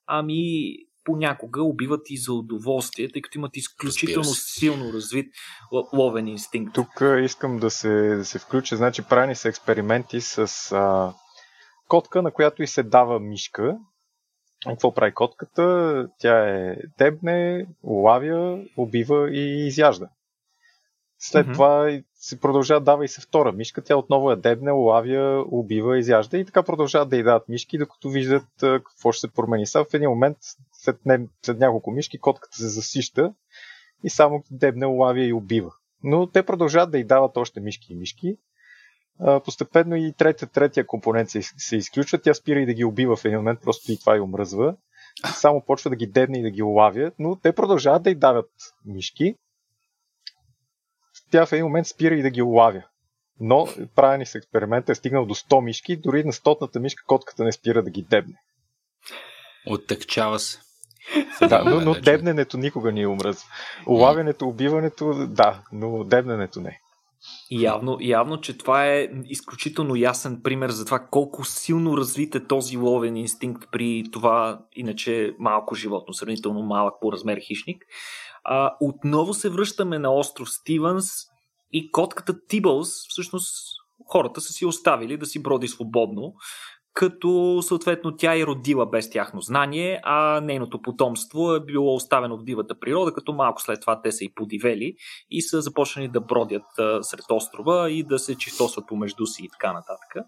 ами 0.06 0.72
понякога 1.04 1.62
убиват 1.62 2.10
и 2.10 2.16
за 2.16 2.32
удоволствие, 2.32 3.08
тъй 3.12 3.22
като 3.22 3.38
имат 3.38 3.56
изключително 3.56 4.24
силно 4.24 4.92
развит 4.92 5.26
ловен 5.92 6.28
инстинкт. 6.28 6.74
Тук 6.74 7.02
искам 7.24 7.58
да 7.58 7.70
се, 7.70 8.16
да 8.16 8.24
се 8.24 8.38
включа, 8.38 8.76
значи 8.76 9.02
правени 9.02 9.34
са 9.34 9.48
експерименти 9.48 10.20
с 10.20 10.72
а, 10.72 11.14
котка, 11.88 12.22
на 12.22 12.30
която 12.30 12.62
и 12.62 12.66
се 12.66 12.82
дава 12.82 13.20
мишка 13.20 13.76
какво 14.66 14.94
прави 14.94 15.14
котката? 15.14 16.08
Тя 16.18 16.48
е 16.48 16.76
дебне, 16.98 17.66
улавя, 17.82 18.64
убива 18.76 19.30
и 19.30 19.66
изяжда. 19.66 20.08
След 21.18 21.46
mm-hmm. 21.46 21.52
това 21.52 22.00
се 22.14 22.40
продължава, 22.40 22.80
дава 22.80 23.04
и 23.04 23.08
се 23.08 23.20
втора 23.20 23.52
мишка, 23.52 23.82
тя 23.82 23.96
отново 23.96 24.30
е 24.30 24.36
дебне, 24.36 24.72
улавя, 24.72 25.44
убива, 25.50 25.98
изяжда 25.98 26.38
и 26.38 26.44
така 26.44 26.62
продължават 26.62 27.08
да 27.08 27.16
й 27.16 27.22
дават 27.22 27.48
мишки, 27.48 27.78
докато 27.78 28.08
виждат 28.08 28.48
какво 28.60 29.12
ще 29.12 29.20
се 29.20 29.32
промени. 29.32 29.66
Сега 29.66 29.84
в 29.84 29.94
един 29.94 30.10
момент, 30.10 30.36
след, 30.72 31.06
не, 31.06 31.20
след 31.42 31.58
няколко 31.58 31.90
мишки, 31.90 32.18
котката 32.18 32.56
се 32.56 32.68
засища 32.68 33.34
и 34.04 34.10
само 34.10 34.44
дебне, 34.50 34.86
улавя 34.86 35.20
и 35.20 35.32
убива. 35.32 35.72
Но 36.02 36.26
те 36.26 36.42
продължават 36.42 36.90
да 36.90 36.98
й 36.98 37.04
дават 37.04 37.36
още 37.36 37.60
мишки 37.60 37.92
и 37.92 37.96
мишки 37.96 38.36
постепенно 39.44 39.96
и 39.96 40.12
третия, 40.18 40.48
третия 40.48 40.86
компонент 40.86 41.30
се, 41.30 41.42
се 41.42 41.76
изключва. 41.76 42.18
Тя 42.18 42.34
спира 42.34 42.60
и 42.60 42.66
да 42.66 42.74
ги 42.74 42.84
убива 42.84 43.16
в 43.16 43.24
един 43.24 43.38
момент, 43.38 43.60
просто 43.62 43.92
и 43.92 43.98
това 43.98 44.16
и 44.16 44.20
омръзва. 44.20 44.76
Само 45.34 45.64
почва 45.66 45.90
да 45.90 45.96
ги 45.96 46.06
дебне 46.06 46.38
и 46.38 46.42
да 46.42 46.50
ги 46.50 46.62
улавя, 46.62 47.12
но 47.18 47.36
те 47.36 47.52
продължават 47.52 48.02
да 48.02 48.10
й 48.10 48.14
давят 48.14 48.50
мишки. 48.84 49.34
Тя 51.30 51.46
в 51.46 51.52
един 51.52 51.64
момент 51.64 51.86
спира 51.86 52.14
и 52.14 52.22
да 52.22 52.30
ги 52.30 52.42
улавя. 52.42 52.82
Но 53.40 53.68
правени 53.94 54.26
с 54.26 54.34
експеримента 54.34 54.92
е 54.92 54.94
стигнал 54.94 55.26
до 55.26 55.34
100 55.34 55.60
мишки, 55.60 55.96
дори 55.96 56.24
на 56.24 56.32
стотната 56.32 56.80
мишка 56.80 57.04
котката 57.06 57.44
не 57.44 57.52
спира 57.52 57.82
да 57.82 57.90
ги 57.90 58.02
дебне. 58.02 58.34
Оттъкчава 59.66 60.38
се. 60.38 60.58
Да, 61.48 61.64
но, 61.64 61.80
но 61.80 61.94
дебненето 61.94 62.58
никога 62.58 62.92
не 62.92 63.00
е 63.00 63.06
умръз. 63.06 63.44
Улавянето, 63.86 64.48
убиването, 64.48 65.26
да, 65.26 65.62
но 65.72 66.04
дебненето 66.04 66.60
не. 66.60 66.80
Явно, 67.50 67.98
явно, 68.00 68.40
че 68.40 68.58
това 68.58 68.86
е 68.86 69.08
изключително 69.24 69.96
ясен 69.96 70.40
пример 70.42 70.70
за 70.70 70.84
това 70.84 70.98
колко 71.10 71.44
силно 71.44 71.96
развит 71.96 72.34
е 72.34 72.46
този 72.46 72.76
ловен 72.76 73.16
инстинкт 73.16 73.68
при 73.72 74.04
това 74.12 74.60
иначе 74.72 75.34
малко 75.38 75.74
животно, 75.74 76.14
сравнително 76.14 76.62
малък 76.62 76.94
по 77.00 77.12
размер 77.12 77.38
хищник. 77.40 77.84
А, 78.44 78.76
отново 78.80 79.34
се 79.34 79.48
връщаме 79.48 79.98
на 79.98 80.14
остров 80.14 80.50
Стивенс 80.50 81.10
и 81.72 81.90
котката 81.90 82.46
Тибълс, 82.46 82.88
всъщност 83.08 83.54
хората 84.06 84.40
са 84.40 84.52
си 84.52 84.66
оставили 84.66 85.16
да 85.16 85.26
си 85.26 85.42
броди 85.42 85.68
свободно, 85.68 86.34
като 86.98 87.62
съответно 87.62 88.16
тя 88.16 88.36
е 88.36 88.42
родила 88.42 88.86
без 88.86 89.10
тяхно 89.10 89.40
знание, 89.40 90.00
а 90.04 90.40
нейното 90.40 90.82
потомство 90.82 91.54
е 91.54 91.64
било 91.64 91.94
оставено 91.94 92.38
в 92.38 92.44
дивата 92.44 92.80
природа, 92.80 93.12
като 93.12 93.32
малко 93.32 93.62
след 93.62 93.80
това 93.80 94.02
те 94.02 94.12
са 94.12 94.24
и 94.24 94.34
подивели 94.34 94.94
и 95.30 95.42
са 95.42 95.60
започнали 95.60 96.08
да 96.08 96.20
бродят 96.20 96.62
сред 97.02 97.24
острова 97.30 97.90
и 97.90 98.02
да 98.02 98.18
се 98.18 98.34
чистосват 98.34 98.86
помежду 98.86 99.26
си 99.26 99.44
и 99.44 99.48
така 99.48 99.72
нататък. 99.72 100.26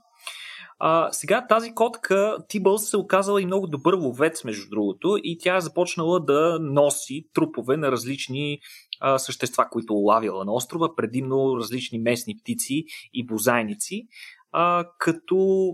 А, 0.79 1.09
сега 1.13 1.47
тази 1.47 1.75
котка 1.75 2.37
Тибълс 2.49 2.91
се 2.91 2.97
оказала 2.97 3.43
и 3.43 3.47
много 3.47 3.67
добър 3.67 3.95
ловец, 3.95 4.45
между 4.45 4.71
другото, 4.71 5.19
и 5.23 5.39
тя 5.41 5.57
е 5.57 5.61
започнала 5.61 6.21
да 6.21 6.59
носи 6.61 7.29
трупове 7.35 7.77
на 7.77 7.93
различни 7.93 8.59
а, 9.01 9.19
същества, 9.19 9.69
които 9.71 9.95
лавила 9.95 10.45
на 10.45 10.53
острова, 10.53 10.97
предимно 10.97 11.57
различни 11.57 11.99
местни 11.99 12.35
птици 12.43 12.85
и 13.15 13.27
бозайници, 13.27 14.07
а, 14.53 14.85
като 14.99 15.69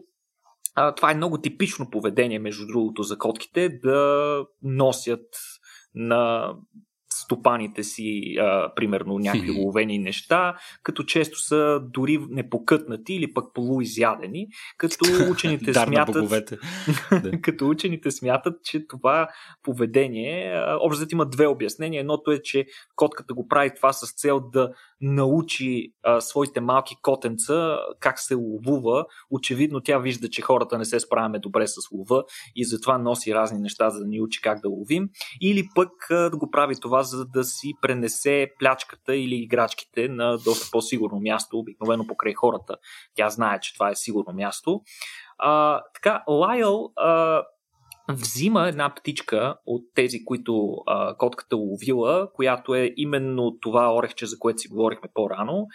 а, 0.77 0.95
това 0.95 1.11
е 1.11 1.15
много 1.15 1.39
типично 1.39 1.91
поведение, 1.91 2.39
между 2.39 2.67
другото, 2.67 3.03
за 3.03 3.19
котките 3.19 3.69
да 3.69 4.45
носят 4.63 5.27
на 5.95 6.53
стопаните 7.23 7.83
си, 7.85 8.37
а, 8.41 8.75
примерно, 8.75 9.19
някакви 9.19 9.51
ловени 9.51 9.99
неща, 9.99 10.57
като 10.83 11.03
често 11.03 11.39
са 11.39 11.81
дори 11.93 12.19
непокътнати 12.31 13.15
или 13.15 13.35
пък 13.35 13.55
полуизядени, 13.55 14.47
като 14.79 14.97
учените 15.31 15.75
смятат, 15.75 16.59
като 17.43 17.69
учените 17.69 18.11
смятат, 18.11 18.55
че 18.65 18.87
това 18.87 19.29
поведение, 19.63 20.63
общо 20.81 21.07
има 21.13 21.27
две 21.27 21.47
обяснения. 21.47 22.01
Едното 22.01 22.31
е, 22.31 22.43
че 22.43 22.67
котката 22.97 23.35
го 23.35 23.49
прави 23.49 23.71
това 23.77 23.93
с 23.93 24.15
цел 24.15 24.41
да 24.53 24.73
научи 25.01 25.93
а, 26.03 26.21
своите 26.21 26.61
малки 26.61 26.97
котенца 27.03 27.79
как 28.01 28.21
се 28.21 28.35
ловува. 28.35 29.05
Очевидно 29.31 29.81
тя 29.81 29.99
вижда, 29.99 30.29
че 30.29 30.43
хората 30.43 30.79
не 30.79 30.85
се 30.85 31.01
справяме 31.01 31.39
добре 31.39 31.67
с 31.67 31.75
лова 31.93 32.25
и 32.57 32.65
затова 32.65 32.99
носи 32.99 33.35
разни 33.35 33.59
неща, 33.59 33.91
за 33.91 34.01
да 34.01 34.07
ни 34.07 34.21
учи 34.21 34.41
как 34.43 34.61
да 34.61 34.69
ловим. 34.69 35.09
Или 35.41 35.69
пък 35.75 36.11
а, 36.11 36.31
да 36.31 36.37
го 36.37 36.51
прави 36.51 36.75
това, 36.81 37.03
за 37.07 37.25
да 37.25 37.45
си 37.45 37.73
пренесе 37.83 38.51
плячката 38.59 39.17
или 39.17 39.35
играчките 39.35 40.09
на 40.09 40.39
доста 40.39 40.69
по-сигурно 40.73 41.21
място, 41.21 41.59
обикновено 41.59 42.07
покрай 42.07 42.35
хората. 42.35 42.77
Тя 43.15 43.31
знае, 43.31 43.61
че 43.61 43.75
това 43.75 43.91
е 43.91 43.97
сигурно 43.97 44.33
място. 44.33 44.81
А, 45.39 45.83
така, 45.95 46.25
Лайл 46.29 46.93
а, 46.97 47.43
взима 48.09 48.69
една 48.69 48.95
птичка 48.95 49.57
от 49.67 49.83
тези, 49.95 50.25
които 50.25 50.77
а, 50.87 51.17
котката 51.17 51.57
ловила, 51.57 52.33
която 52.33 52.75
е 52.75 52.93
именно 52.97 53.59
това 53.61 53.95
орехче, 53.95 54.27
за 54.27 54.39
което 54.39 54.59
си 54.59 54.69
говорихме 54.69 55.09
по-рано, 55.15 55.67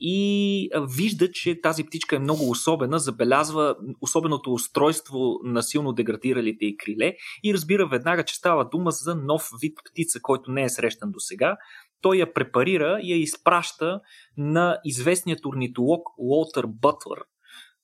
и 0.00 0.70
вижда, 0.96 1.30
че 1.30 1.60
тази 1.60 1.84
птичка 1.84 2.16
е 2.16 2.18
много 2.18 2.50
особена, 2.50 2.98
забелязва 2.98 3.76
особеното 4.00 4.52
устройство 4.52 5.18
на 5.44 5.62
силно 5.62 5.92
деградиралите 5.92 6.64
и 6.64 6.76
криле 6.76 7.14
и 7.44 7.54
разбира 7.54 7.88
веднага, 7.88 8.24
че 8.24 8.34
става 8.34 8.68
дума 8.68 8.90
за 8.90 9.14
нов 9.14 9.48
вид 9.62 9.78
птица, 9.90 10.18
който 10.22 10.50
не 10.50 10.62
е 10.62 10.68
срещан 10.68 11.10
до 11.10 11.20
сега. 11.20 11.56
Той 12.00 12.16
я 12.16 12.32
препарира 12.32 12.98
и 13.02 13.12
я 13.12 13.18
изпраща 13.18 14.00
на 14.36 14.78
известният 14.84 15.46
орнитолог 15.46 16.08
Уолтер 16.18 16.64
Бътлър, 16.66 17.18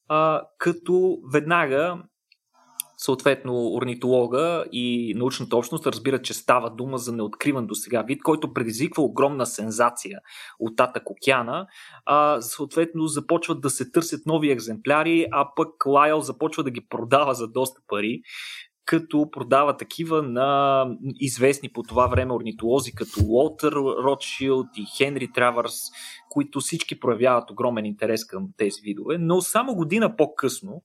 а, 0.09 0.42
като 0.59 1.19
веднага 1.33 2.03
съответно 3.05 3.75
орнитолога 3.75 4.64
и 4.73 5.14
научната 5.17 5.57
общност 5.57 5.87
разбират, 5.87 6.25
че 6.25 6.35
става 6.35 6.71
дума 6.71 6.99
за 6.99 7.12
неоткриван 7.12 7.67
до 7.67 7.75
сега 7.75 8.03
вид, 8.03 8.23
който 8.23 8.53
предизвиква 8.53 9.03
огромна 9.03 9.47
сензация 9.47 10.19
от 10.59 10.77
Татък 10.77 11.11
океана. 11.11 11.67
А, 12.07 12.40
съответно 12.40 13.07
започват 13.07 13.61
да 13.61 13.71
се 13.71 13.90
търсят 13.90 14.27
нови 14.27 14.51
екземпляри, 14.51 15.27
а 15.33 15.49
пък 15.57 15.87
Лайл 15.87 16.21
започва 16.21 16.62
да 16.62 16.71
ги 16.71 16.87
продава 16.88 17.35
за 17.35 17.49
доста 17.49 17.81
пари 17.88 18.21
като 18.87 19.31
продава 19.31 19.77
такива 19.77 20.23
на 20.23 20.87
известни 21.21 21.69
по 21.73 21.83
това 21.83 22.07
време 22.07 22.33
орнитолози, 22.33 22.93
като 22.95 23.21
Уолтер 23.27 23.73
Ротшилд 24.05 24.67
и 24.77 24.87
Хенри 24.97 25.33
Травърс, 25.33 25.75
които 26.31 26.61
всички 26.61 27.01
проявяват 27.01 27.51
огромен 27.51 27.85
интерес 27.85 28.27
към 28.27 28.49
тези 28.57 28.81
видове. 28.83 29.19
Но 29.19 29.40
само 29.40 29.75
година 29.75 30.17
по-късно, 30.17 30.83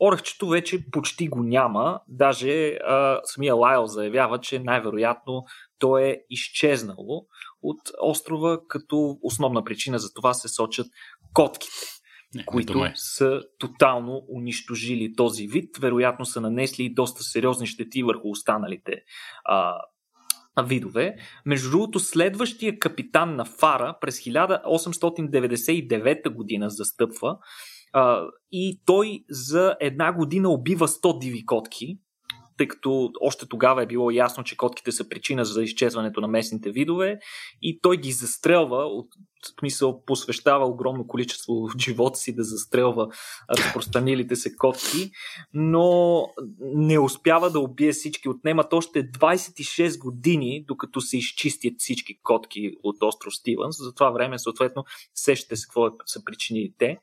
Орехчето 0.00 0.48
вече 0.48 0.90
почти 0.90 1.28
го 1.28 1.42
няма. 1.42 2.00
Даже 2.08 2.68
а, 2.68 3.20
самия 3.24 3.54
Лайл 3.54 3.86
заявява, 3.86 4.40
че 4.40 4.58
най-вероятно 4.58 5.44
то 5.78 5.98
е 5.98 6.18
изчезнало 6.30 7.26
от 7.62 7.80
острова, 8.02 8.58
като 8.68 9.18
основна 9.22 9.64
причина 9.64 9.98
за 9.98 10.14
това 10.14 10.34
се 10.34 10.48
сочат 10.48 10.86
котките. 11.34 11.74
Не, 12.34 12.44
които 12.44 12.72
думай. 12.72 12.92
са 12.94 13.42
тотално 13.58 14.22
унищожили 14.34 15.12
този 15.16 15.46
вид. 15.46 15.76
Вероятно 15.80 16.26
са 16.26 16.40
нанесли 16.40 16.84
и 16.84 16.94
доста 16.94 17.22
сериозни 17.22 17.66
щети 17.66 18.02
върху 18.02 18.30
останалите 18.30 18.92
а, 19.44 19.80
видове. 20.62 21.16
Между 21.46 21.70
другото, 21.70 22.00
следващия 22.00 22.78
капитан 22.78 23.36
на 23.36 23.44
Фара 23.44 23.98
през 24.00 24.18
1899 24.18 26.28
година 26.28 26.70
застъпва 26.70 27.36
и 28.52 28.80
той 28.86 29.24
за 29.30 29.76
една 29.80 30.12
година 30.12 30.48
убива 30.48 30.88
100 30.88 31.18
диви 31.18 31.46
котки, 31.46 31.98
тъй 32.56 32.68
като 32.68 33.10
още 33.20 33.46
тогава 33.48 33.82
е 33.82 33.86
било 33.86 34.10
ясно, 34.10 34.44
че 34.44 34.56
котките 34.56 34.92
са 34.92 35.08
причина 35.08 35.44
за 35.44 35.62
изчезването 35.62 36.20
на 36.20 36.28
местните 36.28 36.70
видове 36.70 37.18
и 37.62 37.80
той 37.80 37.96
ги 37.96 38.12
застрелва, 38.12 38.76
от 38.76 39.08
смисъл 39.60 40.02
посвещава 40.06 40.66
огромно 40.66 41.06
количество 41.06 41.52
от 41.52 41.78
живота 41.80 42.18
си 42.18 42.34
да 42.34 42.44
застрелва 42.44 43.08
разпространилите 43.50 44.36
се 44.36 44.56
котки, 44.56 45.10
но 45.52 46.22
не 46.60 46.98
успява 46.98 47.50
да 47.50 47.60
убие 47.60 47.92
всички. 47.92 48.28
Отнемат 48.28 48.72
още 48.72 49.10
26 49.10 49.98
години, 49.98 50.64
докато 50.68 51.00
се 51.00 51.18
изчистят 51.18 51.74
всички 51.78 52.18
котки 52.22 52.72
от 52.82 52.96
остров 53.02 53.34
Стивенс. 53.34 53.76
За 53.78 53.94
това 53.94 54.10
време, 54.10 54.38
съответно, 54.38 54.84
сещате 55.14 55.56
се 55.56 55.66
какво 55.66 55.90
са 56.06 56.24
причините. 56.24 56.98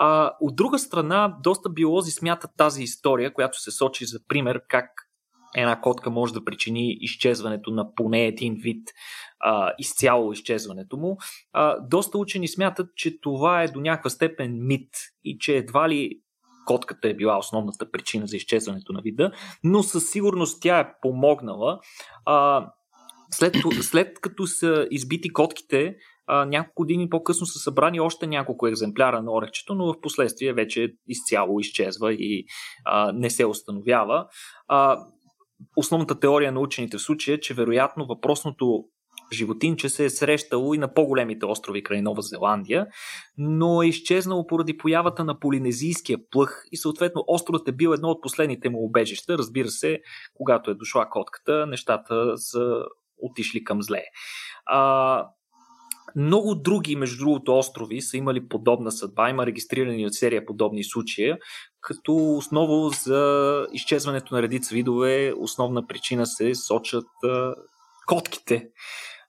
А, 0.00 0.32
от 0.40 0.56
друга 0.56 0.78
страна, 0.78 1.36
доста 1.42 1.70
биолози 1.70 2.10
смятат 2.10 2.50
тази 2.56 2.82
история, 2.82 3.34
която 3.34 3.60
се 3.60 3.70
сочи 3.70 4.04
за 4.04 4.18
пример 4.28 4.62
как 4.68 4.90
една 5.56 5.80
котка 5.80 6.10
може 6.10 6.32
да 6.32 6.44
причини 6.44 6.96
изчезването 7.00 7.70
на 7.70 7.94
поне 7.94 8.26
един 8.26 8.54
вид, 8.54 8.88
а, 9.40 9.72
изцяло 9.78 10.32
изчезването 10.32 10.96
му. 10.96 11.16
А, 11.52 11.80
доста 11.80 12.18
учени 12.18 12.48
смятат, 12.48 12.90
че 12.96 13.20
това 13.20 13.62
е 13.62 13.68
до 13.68 13.80
някаква 13.80 14.10
степен 14.10 14.66
мит 14.66 14.90
и 15.24 15.38
че 15.38 15.56
едва 15.56 15.88
ли 15.88 16.20
котката 16.66 17.08
е 17.08 17.14
била 17.14 17.38
основната 17.38 17.90
причина 17.90 18.26
за 18.26 18.36
изчезването 18.36 18.92
на 18.92 19.00
вида, 19.00 19.32
но 19.64 19.82
със 19.82 20.10
сигурност 20.10 20.62
тя 20.62 20.80
е 20.80 20.92
помогнала. 21.02 21.78
А, 22.24 22.66
след, 23.30 23.56
след 23.80 24.20
като 24.20 24.46
са 24.46 24.88
избити 24.90 25.32
котките, 25.32 25.96
няколко 26.28 26.82
години 26.82 27.08
по-късно 27.08 27.46
са 27.46 27.58
събрани 27.58 28.00
още 28.00 28.26
няколко 28.26 28.66
екземпляра 28.66 29.22
на 29.22 29.32
орехчето, 29.32 29.74
но 29.74 29.92
в 29.92 30.00
последствие 30.00 30.52
вече 30.52 30.94
изцяло 31.08 31.60
изчезва 31.60 32.12
и 32.12 32.44
а, 32.84 33.12
не 33.12 33.30
се 33.30 33.46
установява. 33.46 34.26
А, 34.68 34.98
основната 35.76 36.20
теория 36.20 36.52
на 36.52 36.60
учените 36.60 36.96
в 36.96 37.02
случая 37.02 37.34
е, 37.34 37.40
че 37.40 37.54
вероятно 37.54 38.06
въпросното 38.06 38.84
животинче 39.32 39.88
се 39.88 40.04
е 40.04 40.10
срещало 40.10 40.74
и 40.74 40.78
на 40.78 40.94
по-големите 40.94 41.46
острови 41.46 41.82
край 41.82 42.02
Нова 42.02 42.22
Зеландия, 42.22 42.86
но 43.38 43.82
е 43.82 43.86
изчезнало 43.86 44.46
поради 44.46 44.76
появата 44.76 45.24
на 45.24 45.38
полинезийския 45.38 46.18
плъх 46.30 46.64
и 46.72 46.76
съответно 46.76 47.24
островът 47.26 47.68
е 47.68 47.72
бил 47.72 47.90
едно 47.90 48.08
от 48.08 48.22
последните 48.22 48.68
му 48.68 48.84
обежища. 48.84 49.38
Разбира 49.38 49.68
се, 49.68 50.00
когато 50.34 50.70
е 50.70 50.74
дошла 50.74 51.08
котката, 51.10 51.66
нещата 51.66 52.38
са 52.38 52.82
отишли 53.18 53.64
към 53.64 53.82
зле. 53.82 54.02
А, 54.66 55.26
много 56.18 56.54
други, 56.54 56.96
между 56.96 57.18
другото, 57.18 57.58
острови 57.58 58.02
са 58.02 58.16
имали 58.16 58.48
подобна 58.48 58.92
съдба. 58.92 59.30
Има 59.30 59.46
регистрирани 59.46 60.06
от 60.06 60.14
серия 60.14 60.46
подобни 60.46 60.84
случаи, 60.84 61.34
като 61.80 62.36
основа 62.36 62.90
за 62.90 63.66
изчезването 63.72 64.34
на 64.34 64.42
редица 64.42 64.74
видове, 64.74 65.32
основна 65.38 65.86
причина 65.86 66.26
се 66.26 66.54
сочат 66.54 67.06
а, 67.24 67.54
котките. 68.06 68.68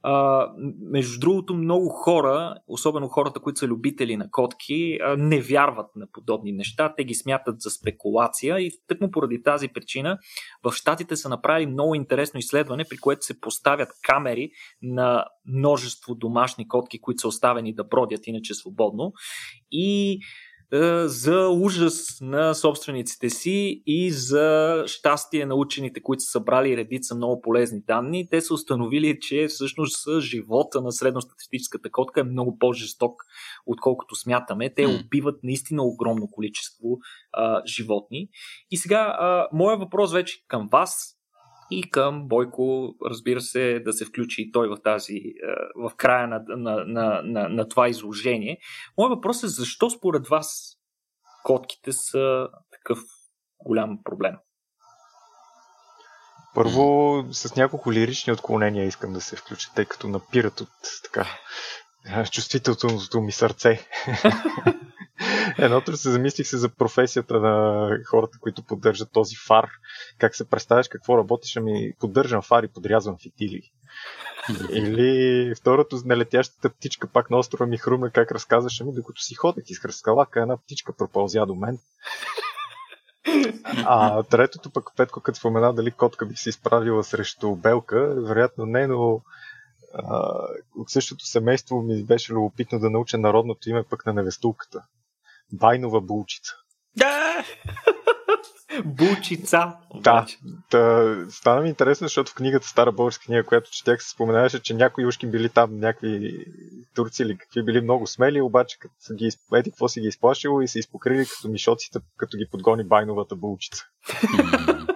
А, 0.03 0.47
между 0.81 1.19
другото, 1.19 1.53
много 1.53 1.89
хора, 1.89 2.55
особено 2.67 3.07
хората, 3.07 3.39
които 3.39 3.59
са 3.59 3.67
любители 3.67 4.17
на 4.17 4.31
котки, 4.31 4.97
а, 5.03 5.15
не 5.17 5.41
вярват 5.41 5.95
на 5.95 6.07
подобни 6.12 6.51
неща. 6.51 6.93
Те 6.97 7.03
ги 7.03 7.15
смятат 7.15 7.62
за 7.62 7.69
спекулация 7.69 8.59
и 8.59 8.71
тъкмо 8.88 9.12
поради 9.12 9.43
тази 9.43 9.67
причина 9.67 10.17
в 10.63 10.71
Штатите 10.71 11.15
са 11.15 11.29
направили 11.29 11.71
много 11.71 11.95
интересно 11.95 12.38
изследване, 12.38 12.83
при 12.89 12.97
което 12.97 13.25
се 13.25 13.39
поставят 13.39 13.89
камери 14.03 14.49
на 14.81 15.25
множество 15.45 16.15
домашни 16.15 16.67
котки, 16.67 17.01
които 17.01 17.21
са 17.21 17.27
оставени 17.27 17.73
да 17.73 17.83
бродят 17.83 18.27
иначе 18.27 18.53
свободно. 18.53 19.13
И 19.71 20.19
за 21.05 21.49
ужас 21.49 22.21
на 22.21 22.53
собствениците 22.53 23.29
си 23.29 23.84
и 23.86 24.12
за 24.12 24.84
щастие 24.88 25.45
на 25.45 25.55
учените, 25.55 26.01
които 26.01 26.23
са 26.23 26.32
събрали 26.32 26.77
редица 26.77 27.15
много 27.15 27.41
полезни 27.41 27.82
данни. 27.82 28.29
Те 28.29 28.41
са 28.41 28.53
установили, 28.53 29.19
че 29.21 29.47
всъщност 29.47 30.21
живота 30.21 30.82
на 30.82 30.91
средностатистическата 30.91 31.91
котка 31.91 32.19
е 32.19 32.23
много 32.23 32.58
по-жесток, 32.58 33.23
отколкото 33.65 34.15
смятаме. 34.15 34.73
Те 34.73 34.86
убиват 34.86 35.43
наистина 35.43 35.84
огромно 35.84 36.27
количество 36.32 36.88
а, 37.32 37.62
животни. 37.65 38.29
И 38.71 38.77
сега, 38.77 39.15
а, 39.19 39.47
моят 39.53 39.79
въпрос 39.79 40.13
вече 40.13 40.45
към 40.47 40.69
вас 40.71 41.18
и 41.71 41.89
към 41.89 42.27
Бойко, 42.27 42.95
разбира 43.05 43.41
се, 43.41 43.79
да 43.79 43.93
се 43.93 44.05
включи 44.05 44.41
и 44.41 44.51
той 44.51 44.67
в 44.67 44.77
тази, 44.84 45.13
е, 45.13 45.34
в 45.75 45.95
края 45.95 46.27
на, 46.27 46.43
на, 46.47 46.86
на, 46.86 47.21
на, 47.23 47.49
на 47.49 47.67
това 47.67 47.89
изложение. 47.89 48.58
Моят 48.97 49.10
въпрос 49.15 49.43
е 49.43 49.47
защо 49.47 49.89
според 49.89 50.27
вас 50.27 50.77
котките 51.43 51.91
са 51.91 52.47
такъв 52.71 52.99
голям 53.65 53.99
проблем? 54.03 54.36
Първо, 56.55 57.25
с 57.32 57.55
няколко 57.55 57.93
лирични 57.93 58.34
отклонения 58.34 58.86
искам 58.86 59.13
да 59.13 59.21
се 59.21 59.36
включа, 59.36 59.71
тъй 59.75 59.86
като 59.86 60.08
напират 60.08 60.62
от 60.62 60.69
така 61.03 61.27
чувствителното 62.32 63.21
ми 63.21 63.32
сърце. 63.32 63.79
Едното 65.62 65.98
се 65.98 66.12
замислих 66.12 66.48
се 66.48 66.58
за 66.58 66.69
професията 66.69 67.39
на 67.39 67.89
хората, 68.06 68.38
които 68.41 68.63
поддържат 68.63 69.12
този 69.12 69.36
фар. 69.48 69.69
Как 70.17 70.36
се 70.36 70.50
представяш 70.50 70.88
какво 70.88 71.17
работиш, 71.17 71.58
ами 71.58 71.93
поддържам 72.00 72.41
фар 72.41 72.63
и 72.63 72.67
подрязвам 72.67 73.17
фитили. 73.17 73.62
Или 74.72 75.54
второто, 75.56 76.02
налетящата 76.06 76.69
птичка 76.69 77.08
пак 77.08 77.30
на 77.30 77.38
острова 77.38 77.65
ми 77.65 77.78
хрумна 77.78 78.12
как 78.12 78.32
разказваше 78.32 78.84
ми, 78.84 78.93
докато 78.93 79.22
си 79.22 79.36
ходех 79.36 79.63
из 79.67 79.80
скалака, 79.91 80.41
една 80.41 80.58
птичка 80.58 80.93
пропълзя 80.93 81.45
до 81.45 81.56
мен. 81.56 81.80
А 83.86 84.24
третото 84.24 84.69
пък, 84.69 84.89
Петко, 84.98 85.22
като 85.22 85.39
спомена 85.39 85.74
дали 85.74 85.91
котка 85.91 86.26
би 86.26 86.36
се 86.36 86.50
изправила 86.50 87.04
срещу 87.04 87.56
белка, 87.56 88.15
вероятно 88.17 88.65
не, 88.65 88.88
но 88.88 89.22
а, 89.93 90.34
от 90.78 90.89
същото 90.89 91.26
семейство 91.26 91.82
ми 91.82 92.04
беше 92.04 92.34
любопитно 92.34 92.80
да 92.80 92.89
науча 92.89 93.17
народното 93.17 93.69
име 93.69 93.84
пък 93.84 94.06
на 94.06 94.13
невестулката. 94.13 94.84
Байнова 95.53 96.01
булчица. 96.01 96.53
Да! 96.97 97.45
Булчица. 98.85 99.73
Да, 99.95 100.25
да, 100.71 101.25
стана 101.29 101.62
ми 101.62 101.69
интересно, 101.69 102.05
защото 102.05 102.31
в 102.31 102.35
книгата, 102.35 102.67
стара 102.67 102.91
българска 102.91 103.25
книга, 103.25 103.43
която 103.43 103.71
четях, 103.71 104.03
се 104.03 104.09
споменаваше, 104.09 104.59
че 104.59 104.73
някои 104.73 105.05
ушки 105.05 105.27
били 105.27 105.49
там, 105.49 105.79
някакви 105.79 106.45
турци 106.95 107.23
или 107.23 107.38
какви 107.38 107.63
били 107.63 107.81
много 107.81 108.07
смели, 108.07 108.41
обаче 108.41 108.79
като 108.79 108.93
са 108.99 109.15
ги 109.15 109.31
еди, 109.53 109.71
какво 109.71 109.88
си 109.88 110.01
ги 110.01 110.07
изплашило 110.07 110.62
и 110.62 110.67
се 110.67 110.79
изпокрили 110.79 111.25
като 111.25 111.49
мишоците, 111.49 111.99
като 112.17 112.38
ги 112.38 112.47
подгони 112.51 112.83
байновата 112.83 113.35
булчица. 113.35 113.85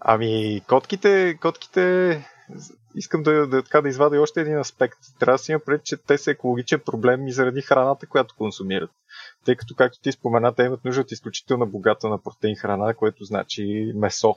ами, 0.00 0.60
котките, 0.68 1.38
котките 1.40 2.24
искам 2.98 3.22
да, 3.22 3.46
да, 3.46 3.62
така, 3.62 3.80
да 3.80 3.88
извадя 3.88 4.20
още 4.20 4.40
един 4.40 4.58
аспект. 4.58 4.98
Трябва 5.20 5.34
да 5.34 5.38
си 5.38 5.52
има 5.52 5.60
пред, 5.60 5.84
че 5.84 5.96
те 5.96 6.18
са 6.18 6.30
екологичен 6.30 6.80
проблем 6.86 7.26
и 7.26 7.32
заради 7.32 7.62
храната, 7.62 8.06
която 8.06 8.34
консумират. 8.38 8.90
Тъй 9.44 9.56
като, 9.56 9.74
както 9.74 10.00
ти 10.00 10.12
спомена, 10.12 10.54
те 10.54 10.62
имат 10.62 10.84
нужда 10.84 11.00
от 11.00 11.12
изключително 11.12 11.66
богата 11.66 12.08
на 12.08 12.22
протеин 12.22 12.56
храна, 12.56 12.94
което 12.94 13.24
значи 13.24 13.92
месо. 13.94 14.36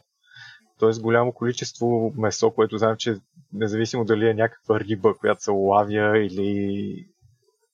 Тоест 0.79 1.01
голямо 1.01 1.33
количество 1.33 2.13
месо, 2.17 2.51
което 2.51 2.77
знам, 2.77 2.95
че 2.97 3.15
независимо 3.53 4.05
дали 4.05 4.29
е 4.29 4.33
някаква 4.33 4.79
риба, 4.79 5.17
която 5.17 5.43
се 5.43 5.51
лавя 5.51 6.19
или 6.19 7.05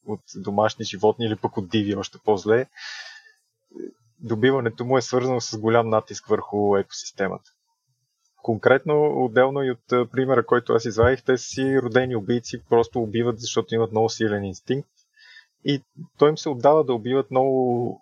от 0.05 0.21
домашни 0.35 0.85
животни 0.85 1.25
или 1.25 1.35
пък 1.35 1.57
от 1.57 1.69
диви, 1.69 1.95
още 1.95 2.17
по-зле, 2.25 2.65
добиването 4.19 4.85
му 4.85 4.97
е 4.97 5.01
свързано 5.01 5.41
с 5.41 5.57
голям 5.57 5.89
натиск 5.89 6.27
върху 6.27 6.77
екосистемата 6.77 7.51
конкретно, 8.47 9.25
отделно 9.25 9.63
и 9.63 9.71
от 9.71 10.11
примера, 10.11 10.45
който 10.45 10.73
аз 10.73 10.85
извадих, 10.85 11.23
те 11.23 11.37
си 11.37 11.81
родени 11.81 12.15
убийци, 12.15 12.63
просто 12.69 12.99
убиват, 12.99 13.39
защото 13.39 13.75
имат 13.75 13.91
много 13.91 14.09
силен 14.09 14.43
инстинкт. 14.43 14.89
И 15.65 15.83
той 16.17 16.29
им 16.29 16.37
се 16.37 16.49
отдава 16.49 16.83
да 16.83 16.93
убиват 16.93 17.31
много, 17.31 18.01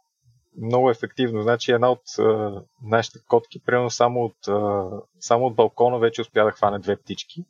много 0.61 0.89
ефективно. 0.89 1.41
Значи 1.41 1.71
една 1.71 1.91
от 1.91 2.01
а, 2.19 2.61
нашите 2.83 3.19
котки, 3.27 3.63
примерно 3.65 3.89
само 3.89 4.19
от, 4.19 4.47
а, 4.47 4.89
само 5.19 5.45
от 5.45 5.55
балкона 5.55 5.99
вече 5.99 6.21
успя 6.21 6.43
да 6.43 6.51
хване 6.51 6.79
две 6.79 6.95
птички. 6.95 7.45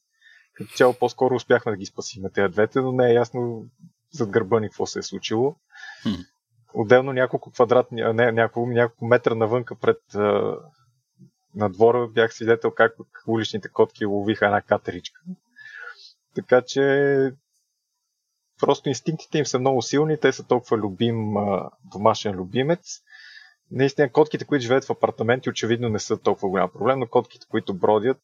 Като 0.53 0.73
цяло 0.75 0.93
по-скоро 0.93 1.35
успяхме 1.35 1.71
да 1.71 1.77
ги 1.77 1.85
спасим 1.85 2.23
на 2.23 2.29
тези 2.29 2.51
двете, 2.51 2.81
но 2.81 2.91
не 2.91 3.09
е 3.09 3.13
ясно 3.13 3.65
зад 4.11 4.29
гърба 4.29 4.59
ни 4.59 4.67
какво 4.67 4.85
се 4.85 4.99
е 4.99 5.03
случило. 5.03 5.55
Хм. 6.03 6.21
Отделно 6.73 7.13
няколко 7.13 7.51
квадратни, 7.51 8.01
не, 8.13 8.31
няколко, 8.31 8.69
няколко 8.69 9.05
метра 9.05 9.35
навънка 9.35 9.75
пред 9.75 10.01
на 11.55 11.69
двора 11.69 12.07
бях 12.07 12.33
свидетел 12.33 12.71
как 12.71 12.95
уличните 13.27 13.69
котки 13.69 14.05
ловиха 14.05 14.45
една 14.45 14.61
катеричка. 14.61 15.21
Така 16.35 16.61
че 16.61 17.33
просто 18.59 18.89
инстинктите 18.89 19.37
им 19.37 19.45
са 19.45 19.59
много 19.59 19.81
силни, 19.81 20.19
те 20.19 20.31
са 20.31 20.43
толкова 20.43 20.77
любим 20.77 21.33
домашен 21.91 22.35
любимец. 22.35 23.01
Наистина, 23.71 24.11
котките, 24.11 24.45
които 24.45 24.63
живеят 24.63 24.85
в 24.85 24.89
апартаменти, 24.89 25.49
очевидно 25.49 25.89
не 25.89 25.99
са 25.99 26.17
толкова 26.17 26.49
голям 26.49 26.69
проблем, 26.69 26.99
но 26.99 27.07
котките, 27.07 27.45
които 27.49 27.73
бродят, 27.73 28.17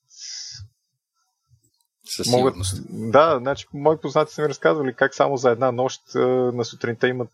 със 2.06 2.28
могат... 2.28 2.56
Да, 2.89 3.38
значи 3.41 3.65
мои 3.74 3.98
познати 3.98 4.34
са 4.34 4.41
ми 4.41 4.50
разказвали 4.50 4.94
как 4.94 5.15
само 5.15 5.38
за 5.38 5.50
една 5.52 5.72
нощ 5.72 6.02
на 6.15 6.65
сутринта 6.65 7.08
имат 7.08 7.30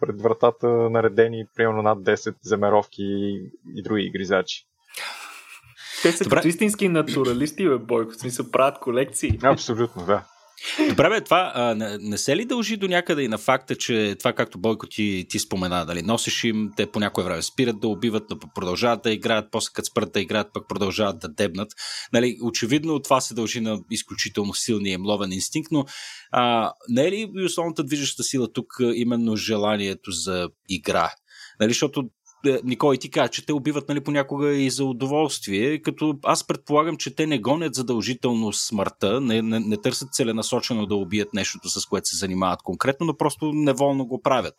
пред 0.00 0.20
вратата 0.20 0.68
наредени 0.68 1.46
примерно 1.56 1.82
над 1.82 1.98
10 1.98 2.34
земеровки 2.42 3.02
и, 3.02 3.50
и 3.74 3.82
други 3.82 4.10
гризачи. 4.10 4.66
Те 6.02 6.12
са 6.12 6.24
Добре. 6.24 6.36
като 6.36 6.48
истински 6.48 6.88
натуралисти, 6.88 7.68
бе, 7.68 7.78
Бойко. 7.78 8.12
В 8.12 8.16
смисъл, 8.16 8.50
правят 8.50 8.78
колекции. 8.78 9.38
Абсолютно, 9.42 10.06
да. 10.06 10.24
Добре, 10.88 11.08
бе, 11.08 11.20
това 11.20 11.52
а, 11.54 11.74
не, 11.74 11.98
не 11.98 12.18
се 12.18 12.36
ли 12.36 12.44
дължи 12.44 12.76
до 12.76 12.88
някъде 12.88 13.22
и 13.22 13.28
на 13.28 13.38
факта, 13.38 13.76
че 13.76 14.16
това, 14.18 14.32
както 14.32 14.58
Бойко 14.58 14.86
ти, 14.86 15.26
ти 15.28 15.38
спомена, 15.38 15.86
дали, 15.86 16.02
носиш 16.02 16.44
им, 16.44 16.70
те 16.76 16.86
по 16.86 17.00
някое 17.00 17.24
време 17.24 17.42
спират 17.42 17.80
да 17.80 17.88
убиват, 17.88 18.24
да 18.28 18.36
продължават 18.54 19.02
да 19.02 19.12
играят, 19.12 19.48
после 19.50 19.70
като 19.74 19.86
спрат 19.86 20.12
да 20.12 20.20
играят, 20.20 20.52
пък 20.54 20.68
продължават 20.68 21.18
да 21.18 21.28
дебнат. 21.28 21.68
Нали, 22.12 22.38
очевидно 22.42 23.00
това 23.00 23.20
се 23.20 23.34
дължи 23.34 23.60
на 23.60 23.80
изключително 23.90 24.54
силния 24.54 24.94
им 24.94 25.06
ловен 25.06 25.32
инстинкт, 25.32 25.72
но 25.72 25.84
а, 26.32 26.72
не 26.88 27.06
е 27.06 27.10
ли 27.10 27.44
основната 27.44 27.84
движеща 27.84 28.22
сила 28.22 28.52
тук 28.52 28.66
именно 28.94 29.36
желанието 29.36 30.10
за 30.10 30.48
игра? 30.68 31.10
Нали, 31.60 31.70
защото 31.70 32.04
Никой 32.64 32.96
ти 32.96 33.10
каза, 33.10 33.28
че 33.28 33.46
те 33.46 33.52
убиват 33.52 33.88
нали, 33.88 34.00
понякога 34.00 34.52
и 34.52 34.70
за 34.70 34.84
удоволствие, 34.84 35.82
като 35.82 36.18
аз 36.22 36.46
предполагам, 36.46 36.96
че 36.96 37.14
те 37.14 37.26
не 37.26 37.38
гонят 37.38 37.74
задължително 37.74 38.52
смъртта, 38.52 39.20
не, 39.20 39.42
не, 39.42 39.60
не 39.60 39.76
търсят 39.76 40.08
целенасочено 40.12 40.86
да 40.86 40.94
убият 40.94 41.34
нещото, 41.34 41.68
с 41.68 41.86
което 41.86 42.08
се 42.08 42.16
занимават 42.16 42.62
конкретно, 42.62 43.06
но 43.06 43.16
просто 43.16 43.52
неволно 43.52 44.06
го 44.06 44.22
правят. 44.22 44.54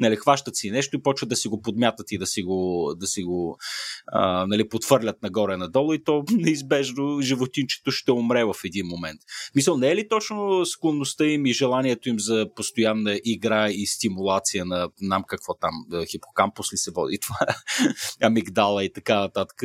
Нали, 0.00 0.16
хващат 0.16 0.56
си 0.56 0.70
нещо 0.70 0.96
и 0.96 1.02
почват 1.02 1.28
да 1.28 1.36
си 1.36 1.48
го 1.48 1.62
подмятат 1.62 2.12
и 2.12 2.18
да 2.18 2.26
си 2.26 2.42
го, 2.42 2.92
да 2.96 3.06
си 3.06 3.22
го 3.22 3.58
а, 4.06 4.46
нали, 4.46 4.68
потвърлят 4.68 5.22
нагоре-надолу 5.22 5.92
и 5.92 6.04
то 6.04 6.24
неизбежно 6.30 7.20
животинчето 7.20 7.90
ще 7.90 8.12
умре 8.12 8.44
в 8.44 8.54
един 8.64 8.86
момент. 8.86 9.20
Мисъл, 9.54 9.76
не 9.76 9.88
е 9.88 9.96
ли 9.96 10.08
точно 10.08 10.66
склонността 10.66 11.24
им 11.24 11.46
и 11.46 11.52
желанието 11.52 12.08
им 12.08 12.20
за 12.20 12.46
постоянна 12.56 13.20
игра 13.24 13.68
и 13.70 13.86
стимулация 13.86 14.64
на 14.64 14.88
нам 15.00 15.24
какво 15.28 15.54
там, 15.54 15.72
хипокампус 16.10 16.72
ли 16.72 16.76
се 16.76 16.90
води? 16.90 17.15
И 17.16 17.20
това 17.20 17.38
амигдала 18.22 18.84
и 18.84 18.92
така 18.92 19.20
нататък, 19.20 19.56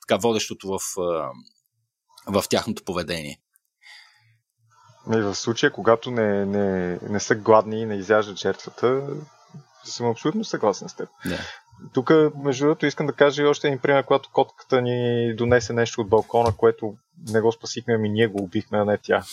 така 0.00 0.16
водещото 0.16 0.68
в, 0.68 0.80
в 2.26 2.44
тяхното 2.50 2.84
поведение. 2.84 3.40
И 5.14 5.20
в 5.20 5.34
случая, 5.34 5.72
когато 5.72 6.10
не, 6.10 6.46
не, 6.46 6.98
не 7.02 7.20
са 7.20 7.34
гладни 7.34 7.80
и 7.80 7.86
не 7.86 7.94
изяждат 7.94 8.38
жертвата, 8.38 9.02
съм 9.84 10.06
абсолютно 10.06 10.44
съгласен 10.44 10.88
с 10.88 10.94
теб. 10.94 11.08
Да. 11.26 11.38
Тук, 11.92 12.10
между 12.44 12.64
другото, 12.64 12.86
искам 12.86 13.06
да 13.06 13.12
кажа 13.12 13.42
и 13.42 13.46
още 13.46 13.66
един 13.66 13.78
пример, 13.78 14.04
когато 14.04 14.30
котката 14.32 14.82
ни 14.82 15.34
донесе 15.36 15.72
нещо 15.72 16.00
от 16.00 16.08
балкона, 16.08 16.52
което 16.56 16.94
не 17.28 17.40
го 17.40 17.52
спасихме, 17.52 17.94
ами 17.94 18.08
ние 18.08 18.26
го 18.26 18.42
убихме, 18.42 18.78
а 18.78 18.84
не 18.84 18.98
тя. 18.98 19.24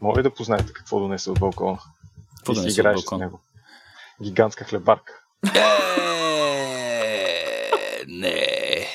Може 0.00 0.18
ли 0.18 0.22
да 0.22 0.34
познаете 0.34 0.72
какво 0.72 1.00
донесе 1.00 1.30
от 1.30 1.40
балкона? 1.40 1.78
Какво 2.36 2.52
и 2.52 2.56
си 2.56 2.80
играеш 2.80 3.00
с 3.00 3.16
него. 3.16 3.40
Гигантска 4.22 4.64
хлебарка. 4.64 5.12
Е, 8.24 8.86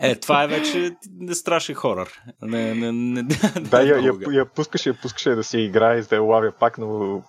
не. 0.00 0.10
Е, 0.10 0.14
това 0.16 0.44
е 0.44 0.46
вече 0.46 0.90
не 1.20 1.34
страшен 1.34 1.74
хорър. 1.74 2.22
Не, 2.42 2.74
не, 2.74 2.92
не, 2.92 3.22
да, 3.60 3.82
я, 3.82 3.98
я, 3.98 4.12
я 4.30 4.46
пускаше, 4.46 4.88
я 4.88 4.94
пускаше 5.02 5.30
да 5.30 5.44
си 5.44 5.58
играе, 5.58 6.00
да 6.00 6.16
я 6.16 6.22
лавя 6.22 6.52
пак, 6.60 6.78
но 6.78 7.22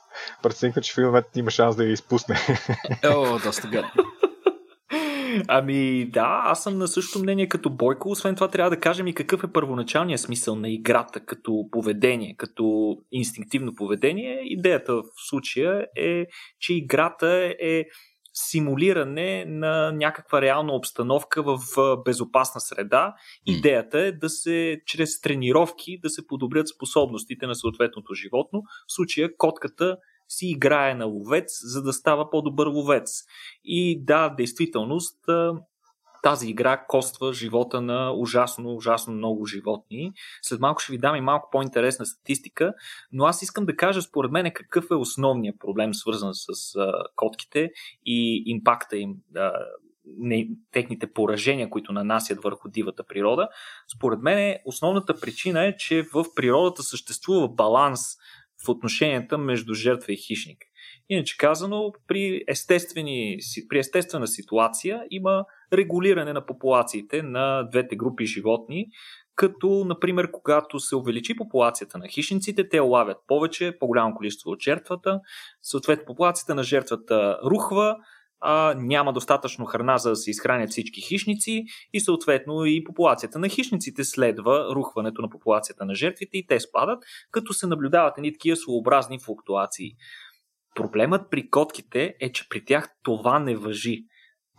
преценка, 0.44 0.82
че 0.82 0.94
в 0.94 0.98
един 0.98 1.08
момент 1.08 1.26
има 1.36 1.52
шанс 1.52 1.76
да 1.76 1.84
я 1.84 1.92
изпусне. 1.92 2.36
О, 3.06 3.40
доста 3.44 3.68
гадно. 3.68 3.92
Ами 5.48 6.10
да, 6.10 6.42
аз 6.46 6.64
съм 6.64 6.78
на 6.78 6.88
същото 6.88 7.24
мнение 7.24 7.48
като 7.48 7.70
Бойко. 7.70 8.10
Освен 8.10 8.36
това 8.36 8.48
трябва 8.48 8.70
да 8.70 8.80
кажем 8.80 9.08
и 9.08 9.14
какъв 9.14 9.44
е 9.44 9.52
първоначалният 9.54 10.22
смисъл 10.22 10.56
на 10.56 10.70
играта 10.70 11.20
като 11.20 11.66
поведение, 11.72 12.36
като 12.38 12.96
инстинктивно 13.12 13.76
поведение. 13.76 14.40
Идеята 14.44 14.94
в 14.94 15.04
случая 15.30 15.86
е, 15.98 16.26
че 16.60 16.74
играта 16.74 17.54
е 17.62 17.86
симулиране 18.34 19.46
на 19.48 19.92
някаква 19.92 20.42
реална 20.42 20.74
обстановка 20.74 21.44
в 21.44 21.60
безопасна 22.06 22.62
среда. 22.62 23.14
Идеята 23.46 24.00
е 24.00 24.12
да 24.12 24.30
се, 24.30 24.82
чрез 24.86 25.22
тренировки, 25.22 26.00
да 26.04 26.10
се 26.10 26.28
подобрят 26.28 26.68
способностите 26.68 27.48
на 27.48 27.56
съответното 27.56 28.14
животно. 28.14 28.62
В 28.88 28.94
случая 28.94 29.30
котката 29.38 29.98
си 30.28 30.48
играе 30.48 30.96
на 30.96 31.06
ловец, 31.06 31.60
за 31.64 31.84
да 31.84 31.94
става 31.94 32.30
по-добър 32.30 32.68
ловец. 32.68 33.10
И 33.64 34.06
да, 34.06 34.30
действителност, 34.30 35.20
тази 36.24 36.50
игра 36.50 36.86
коства 36.88 37.34
живота 37.34 37.82
на 37.82 38.12
ужасно, 38.12 38.76
ужасно 38.76 39.14
много 39.14 39.46
животни. 39.46 40.12
След 40.42 40.60
малко 40.60 40.82
ще 40.82 40.92
ви 40.92 40.98
дам 40.98 41.16
и 41.16 41.22
малко 41.22 41.50
по-интересна 41.52 42.06
статистика, 42.06 42.74
но 43.12 43.26
аз 43.26 43.42
искам 43.42 43.66
да 43.66 43.76
кажа 43.76 44.02
според 44.02 44.32
мен 44.32 44.52
какъв 44.56 44.86
е 44.92 44.96
основният 44.96 45.60
проблем 45.60 45.94
свързан 45.94 46.32
с 46.34 46.76
а, 46.76 46.94
котките 47.16 47.72
и 48.06 48.44
импакта 48.46 48.98
им, 48.98 49.16
а, 49.36 49.52
не, 50.18 50.50
техните 50.72 51.14
поражения, 51.14 51.70
които 51.70 51.94
нанасят 51.94 52.44
върху 52.44 52.70
дивата 52.70 53.04
природа. 53.04 53.50
Според 53.96 54.20
мен 54.20 54.58
основната 54.66 55.20
причина 55.20 55.66
е, 55.66 55.78
че 55.78 56.04
в 56.14 56.26
природата 56.36 56.84
съществува 56.84 57.48
баланс 57.48 58.02
в 58.66 58.70
отношенията 58.70 59.38
между 59.38 59.74
жертва 59.74 60.14
и 60.14 60.18
хищник. 60.18 60.58
Иначе 61.10 61.38
казано, 61.38 61.92
при, 62.08 62.44
естествени, 62.48 63.38
при 63.70 63.80
естествена 63.80 64.28
ситуация 64.28 65.04
има 65.12 65.46
регулиране 65.74 66.34
на 66.34 66.46
популациите 66.46 67.24
на 67.24 67.64
двете 67.64 67.96
групи 67.96 68.26
животни, 68.26 68.86
като, 69.36 69.86
например, 69.86 70.32
когато 70.32 70.80
се 70.80 70.96
увеличи 70.96 71.36
популацията 71.36 71.98
на 71.98 72.08
хищниците, 72.08 72.70
те 72.70 72.80
лавят 72.80 73.18
повече, 73.28 73.78
по-голямо 73.80 74.16
количество 74.16 74.52
от 74.52 74.62
жертвата, 74.62 75.20
съответно 75.62 76.06
популацията 76.06 76.56
на 76.56 76.64
жертвата 76.64 77.40
рухва, 77.46 77.96
а, 78.42 78.74
няма 78.78 79.14
достатъчно 79.14 79.66
храна 79.66 79.98
за 79.98 80.10
да 80.10 80.16
се 80.16 80.32
изхранят 80.32 80.70
всички 80.70 81.02
хищници 81.02 81.66
и 81.94 82.00
съответно 82.00 82.66
и 82.66 82.84
популацията 82.84 83.40
на 83.40 83.50
хищниците 83.50 84.04
следва 84.04 84.76
рухването 84.76 85.22
на 85.22 85.30
популацията 85.30 85.86
на 85.86 85.96
жертвите 85.96 86.38
и 86.38 86.48
те 86.48 86.60
спадат, 86.60 87.04
като 87.32 87.54
се 87.54 87.68
наблюдават 87.68 88.18
едни 88.18 88.34
такива 88.34 88.56
своеобразни 88.56 89.20
флуктуации. 89.20 89.92
Проблемът 90.80 91.30
при 91.32 91.50
котките 91.50 92.16
е, 92.20 92.32
че 92.32 92.50
при 92.50 92.66
тях 92.66 92.90
това 93.04 93.40
не 93.40 93.56
въжи. 93.56 94.06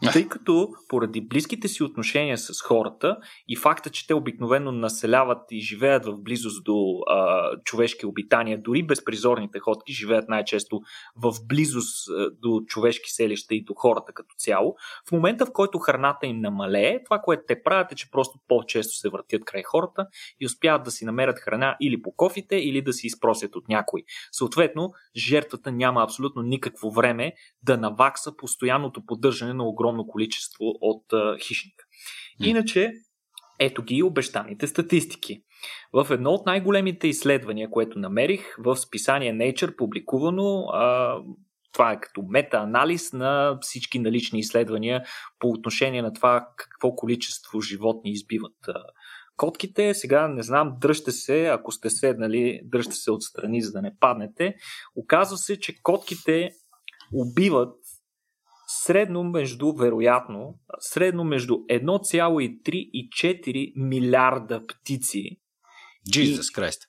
Тъй 0.13 0.29
като 0.29 0.69
поради 0.89 1.21
близките 1.21 1.69
си 1.69 1.83
отношения 1.83 2.39
с 2.39 2.63
хората 2.63 3.17
и 3.49 3.57
факта, 3.57 3.91
че 3.91 4.07
те 4.07 4.15
обикновено 4.15 4.73
населяват 4.73 5.43
и 5.51 5.61
живеят 5.61 6.07
в 6.07 6.19
близост 6.19 6.65
до 6.65 6.99
а, 7.07 7.51
човешки 7.65 8.07
обитания, 8.07 8.63
дори 8.63 8.83
безпризорните 8.83 9.59
ходки 9.59 9.93
живеят 9.93 10.29
най-често 10.29 10.81
в 11.17 11.33
близост 11.49 12.09
до 12.43 12.61
човешки 12.67 13.11
селища 13.11 13.55
и 13.55 13.65
до 13.65 13.75
хората 13.75 14.13
като 14.13 14.35
цяло, 14.39 14.75
в 15.09 15.13
момента 15.13 15.47
в 15.47 15.53
който 15.53 15.79
храната 15.79 16.27
им 16.27 16.41
намалее, 16.41 17.05
това, 17.05 17.19
което 17.19 17.43
те 17.49 17.63
правят 17.63 17.93
е, 17.93 17.95
че 17.95 18.11
просто 18.11 18.39
по-често 18.49 18.97
се 18.97 19.09
въртят 19.09 19.45
край 19.45 19.63
хората 19.63 20.07
и 20.41 20.47
успяват 20.47 20.83
да 20.83 20.91
си 20.91 21.05
намерят 21.05 21.39
храна 21.39 21.77
или 21.81 22.03
по 22.03 22.13
кофите, 22.13 22.57
или 22.57 22.83
да 22.83 22.93
си 22.93 23.07
изпросят 23.07 23.57
от 23.57 23.69
някой. 23.69 24.03
Съответно, 24.33 24.91
жертвата 25.17 25.73
няма 25.73 26.03
абсолютно 26.03 26.43
никакво 26.43 26.91
време 26.91 27.33
да 27.63 27.77
навакса 27.77 28.37
постоянното 28.37 29.07
поддържане 29.07 29.55
на 29.55 29.65
огромно 29.65 29.90
огромно 29.91 30.07
количество 30.07 30.65
от 30.81 31.05
хищника. 31.43 31.85
Иначе, 32.45 32.93
ето 33.61 33.83
ги 33.83 34.03
обещаните 34.03 34.67
статистики. 34.67 35.43
В 35.93 36.07
едно 36.11 36.31
от 36.31 36.47
най-големите 36.47 37.09
изследвания, 37.09 37.71
което 37.71 37.99
намерих 37.99 38.57
в 38.59 38.77
списание 38.77 39.33
Nature, 39.33 39.77
публикувано, 39.77 40.65
а, 40.73 41.17
това 41.73 41.93
е 41.93 42.01
като 42.01 42.23
мета-анализ 42.23 43.13
на 43.13 43.59
всички 43.61 43.99
налични 43.99 44.39
изследвания 44.39 45.03
по 45.39 45.49
отношение 45.49 46.03
на 46.03 46.13
това 46.13 46.49
какво 46.57 46.95
количество 46.95 47.61
животни 47.61 48.11
избиват 48.11 48.57
котките. 49.37 49.95
Сега 49.95 50.29
не 50.29 50.43
знам, 50.43 50.77
дръжте 50.81 51.13
се, 51.13 51.47
ако 51.47 51.73
сте 51.73 51.91
седнали, 51.91 52.61
дръжте 52.65 52.95
се 52.95 53.11
отстрани, 53.11 53.63
за 53.63 53.73
да 53.73 53.83
не 53.83 53.97
паднете. 54.01 54.55
Оказва 54.97 55.37
се, 55.37 55.61
че 55.61 55.83
котките 55.83 56.51
убиват 57.15 57.75
средно 58.85 59.25
между, 59.25 59.73
вероятно, 59.73 60.55
средно 60.79 61.25
между 61.25 61.55
1,3 61.55 62.71
и 62.73 63.09
4 63.11 63.73
милиарда 63.77 64.67
птици. 64.67 65.41
Jesus 66.09 66.59
Christ. 66.59 66.81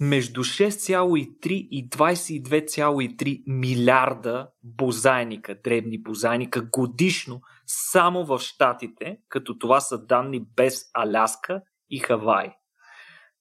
Между 0.00 0.40
6,3 0.40 1.48
и 1.48 1.88
22,3 1.88 3.42
милиарда 3.46 4.48
бозайника, 4.62 5.60
дребни 5.64 6.02
бозайника 6.02 6.62
годишно 6.72 7.40
само 7.66 8.24
в 8.24 8.38
Штатите, 8.38 9.18
като 9.28 9.58
това 9.58 9.80
са 9.80 10.06
данни 10.06 10.40
без 10.56 10.90
Аляска 10.94 11.62
и 11.90 11.98
Хавай. 11.98 12.52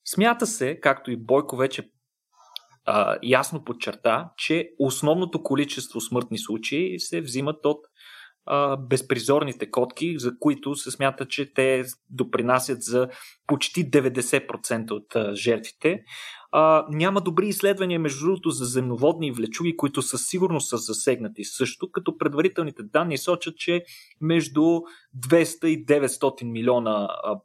Смята 0.05 0.47
се, 0.47 0.79
както 0.79 1.11
и 1.11 1.17
Бойко 1.17 1.57
вече 1.57 1.89
а, 2.85 3.17
ясно 3.23 3.63
подчерта, 3.63 4.29
че 4.37 4.69
основното 4.79 5.43
количество 5.43 6.01
смъртни 6.01 6.37
случаи 6.37 6.99
се 6.99 7.21
взимат 7.21 7.65
от 7.65 7.79
а, 8.45 8.77
безпризорните 8.77 9.71
котки, 9.71 10.19
за 10.19 10.31
които 10.39 10.75
се 10.75 10.91
смята, 10.91 11.27
че 11.27 11.53
те 11.53 11.83
допринасят 12.09 12.83
за 12.83 13.09
почти 13.47 13.91
90% 13.91 14.91
от 14.91 15.15
а, 15.15 15.35
жертвите. 15.35 16.03
А, 16.51 16.85
няма 16.89 17.21
добри 17.21 17.47
изследвания, 17.47 17.99
между 17.99 18.25
другото, 18.25 18.49
за 18.49 18.65
земноводни 18.65 19.31
влечуги, 19.31 19.77
които 19.77 20.01
със 20.01 20.27
сигурност 20.27 20.69
са 20.69 20.77
засегнати 20.77 21.43
също, 21.43 21.91
като 21.91 22.17
предварителните 22.17 22.83
данни 22.83 23.17
сочат, 23.17 23.57
че 23.57 23.83
между 24.21 24.61
200 24.61 25.65
и 25.65 25.85
900 25.85 26.43
милиона 26.43 27.07
а, 27.23 27.39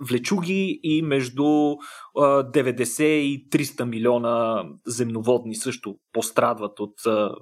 влечуги 0.00 0.80
и 0.82 1.02
между 1.02 1.42
90 1.42 3.02
и 3.02 3.48
300 3.48 3.84
милиона 3.84 4.64
земноводни 4.86 5.54
също 5.54 5.96
пострадват 6.12 6.80
от, 6.80 6.94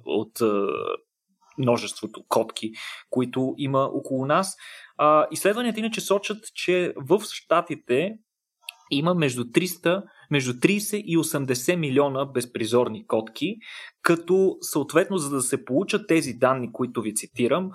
от 0.05 0.39
множеството 1.57 2.23
котки, 2.29 2.71
които 3.09 3.53
има 3.57 3.79
около 3.79 4.25
нас. 4.25 4.55
Изследванията 5.31 5.79
иначе 5.79 6.01
сочат, 6.01 6.37
че 6.55 6.93
в 6.97 7.21
Штатите 7.31 8.13
има 8.91 9.13
между 9.13 9.43
300 9.43 10.03
между 10.31 10.53
30 10.53 10.97
и 10.97 11.17
80 11.17 11.75
милиона 11.75 12.25
безпризорни 12.25 13.07
котки, 13.07 13.55
като 14.01 14.57
съответно 14.61 15.17
за 15.17 15.29
да 15.29 15.41
се 15.41 15.65
получат 15.65 16.07
тези 16.07 16.33
данни, 16.33 16.71
които 16.71 17.01
ви 17.01 17.15
цитирам, 17.15 17.69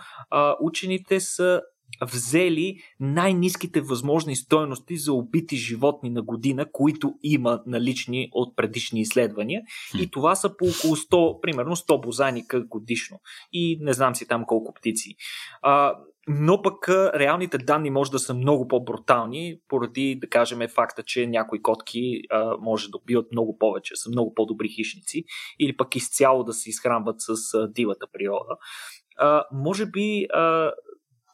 учените 0.60 1.20
са 1.20 1.60
взели 2.02 2.76
най-низките 3.00 3.80
възможни 3.80 4.36
стойности 4.36 4.96
за 4.96 5.12
убити 5.12 5.56
животни 5.56 6.10
на 6.10 6.22
година, 6.22 6.66
които 6.72 7.14
има 7.22 7.62
налични 7.66 8.28
от 8.32 8.56
предишни 8.56 9.00
изследвания. 9.00 9.62
И 10.00 10.10
това 10.10 10.34
са 10.34 10.56
по 10.56 10.64
около 10.64 10.96
100, 10.96 11.40
примерно 11.40 11.76
100 11.76 12.02
бозайника 12.02 12.64
годишно. 12.64 13.20
И 13.52 13.78
не 13.80 13.92
знам 13.92 14.14
си 14.14 14.28
там 14.28 14.44
колко 14.46 14.74
птици. 14.74 15.16
А, 15.62 15.94
но 16.28 16.62
пък 16.62 16.88
реалните 16.88 17.58
данни 17.58 17.90
може 17.90 18.10
да 18.10 18.18
са 18.18 18.34
много 18.34 18.68
по-брутални, 18.68 19.58
поради, 19.68 20.18
да 20.20 20.28
кажем, 20.28 20.68
факта, 20.74 21.02
че 21.02 21.26
някои 21.26 21.62
котки 21.62 22.20
а, 22.30 22.56
може 22.60 22.88
да 22.88 22.98
убиват 22.98 23.32
много 23.32 23.58
повече, 23.58 23.96
са 23.96 24.10
много 24.10 24.34
по-добри 24.34 24.68
хищници, 24.68 25.24
или 25.60 25.76
пък 25.76 25.96
изцяло 25.96 26.44
да 26.44 26.52
се 26.52 26.70
изхранват 26.70 27.16
с 27.18 27.54
а, 27.54 27.68
дивата 27.68 28.06
природа. 28.12 28.56
А, 29.18 29.44
може 29.52 29.86
би 29.86 30.26
а, 30.34 30.72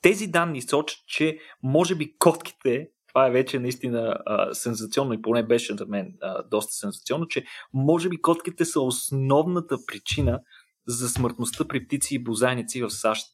тези 0.03 0.27
данни 0.27 0.63
сочат, 0.63 0.99
че 1.07 1.39
може 1.63 1.95
би 1.95 2.19
котките, 2.19 2.89
това 3.09 3.27
е 3.27 3.31
вече 3.31 3.59
наистина 3.59 4.17
а, 4.27 4.55
сензационно 4.55 5.13
и 5.13 5.23
поне 5.23 5.43
беше 5.43 5.77
за 5.77 5.87
мен 5.87 6.15
а, 6.23 6.43
доста 6.43 6.73
сензационно, 6.73 7.27
че 7.27 7.45
може 7.75 8.09
би 8.09 8.23
котките 8.23 8.65
са 8.65 8.81
основната 8.81 9.77
причина 9.87 10.41
за 10.87 11.09
смъртността 11.09 11.69
при 11.69 11.87
птици 11.87 12.15
и 12.15 12.23
бозайници 12.23 12.83
в 12.83 12.91
САЩ 12.91 13.27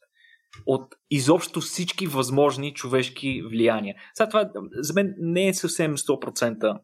от 0.66 0.94
изобщо 1.10 1.60
всички 1.60 2.06
възможни 2.06 2.74
човешки 2.74 3.42
влияния. 3.50 3.94
Сега 4.14 4.28
това 4.28 4.50
за 4.72 4.94
мен 4.94 5.14
не 5.18 5.48
е 5.48 5.54
съвсем 5.54 5.96
100% 5.96 6.78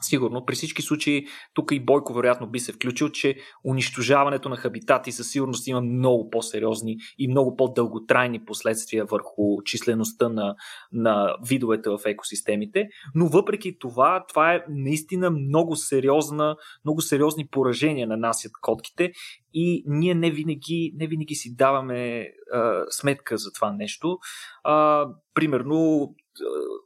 Сигурно. 0.00 0.44
При 0.44 0.54
всички 0.54 0.82
случаи, 0.82 1.26
тук 1.54 1.72
и 1.72 1.84
Бойко 1.84 2.14
вероятно 2.14 2.46
би 2.46 2.60
се 2.60 2.72
включил, 2.72 3.08
че 3.08 3.36
унищожаването 3.64 4.48
на 4.48 4.56
хабитати 4.56 5.12
със 5.12 5.30
сигурност 5.30 5.66
има 5.66 5.80
много 5.80 6.30
по-сериозни 6.30 6.96
и 7.18 7.28
много 7.28 7.56
по-дълготрайни 7.56 8.44
последствия 8.44 9.04
върху 9.04 9.62
числеността 9.64 10.28
на, 10.28 10.54
на 10.92 11.36
видовете 11.48 11.90
в 11.90 11.98
екосистемите. 12.06 12.88
Но 13.14 13.28
въпреки 13.28 13.78
това, 13.78 14.24
това 14.28 14.54
е 14.54 14.64
наистина 14.68 15.30
много 15.30 15.76
сериозна, 15.76 16.56
много 16.84 17.00
сериозни 17.00 17.46
поражения 17.46 18.06
нанасят 18.06 18.52
котките 18.60 19.12
и 19.54 19.82
ние 19.86 20.14
не 20.14 20.30
винаги, 20.30 20.92
не 20.96 21.06
винаги 21.06 21.34
си 21.34 21.54
даваме 21.54 22.28
а, 22.52 22.84
сметка 22.90 23.38
за 23.38 23.52
това 23.52 23.72
нещо. 23.72 24.18
А, 24.64 25.06
примерно, 25.34 26.08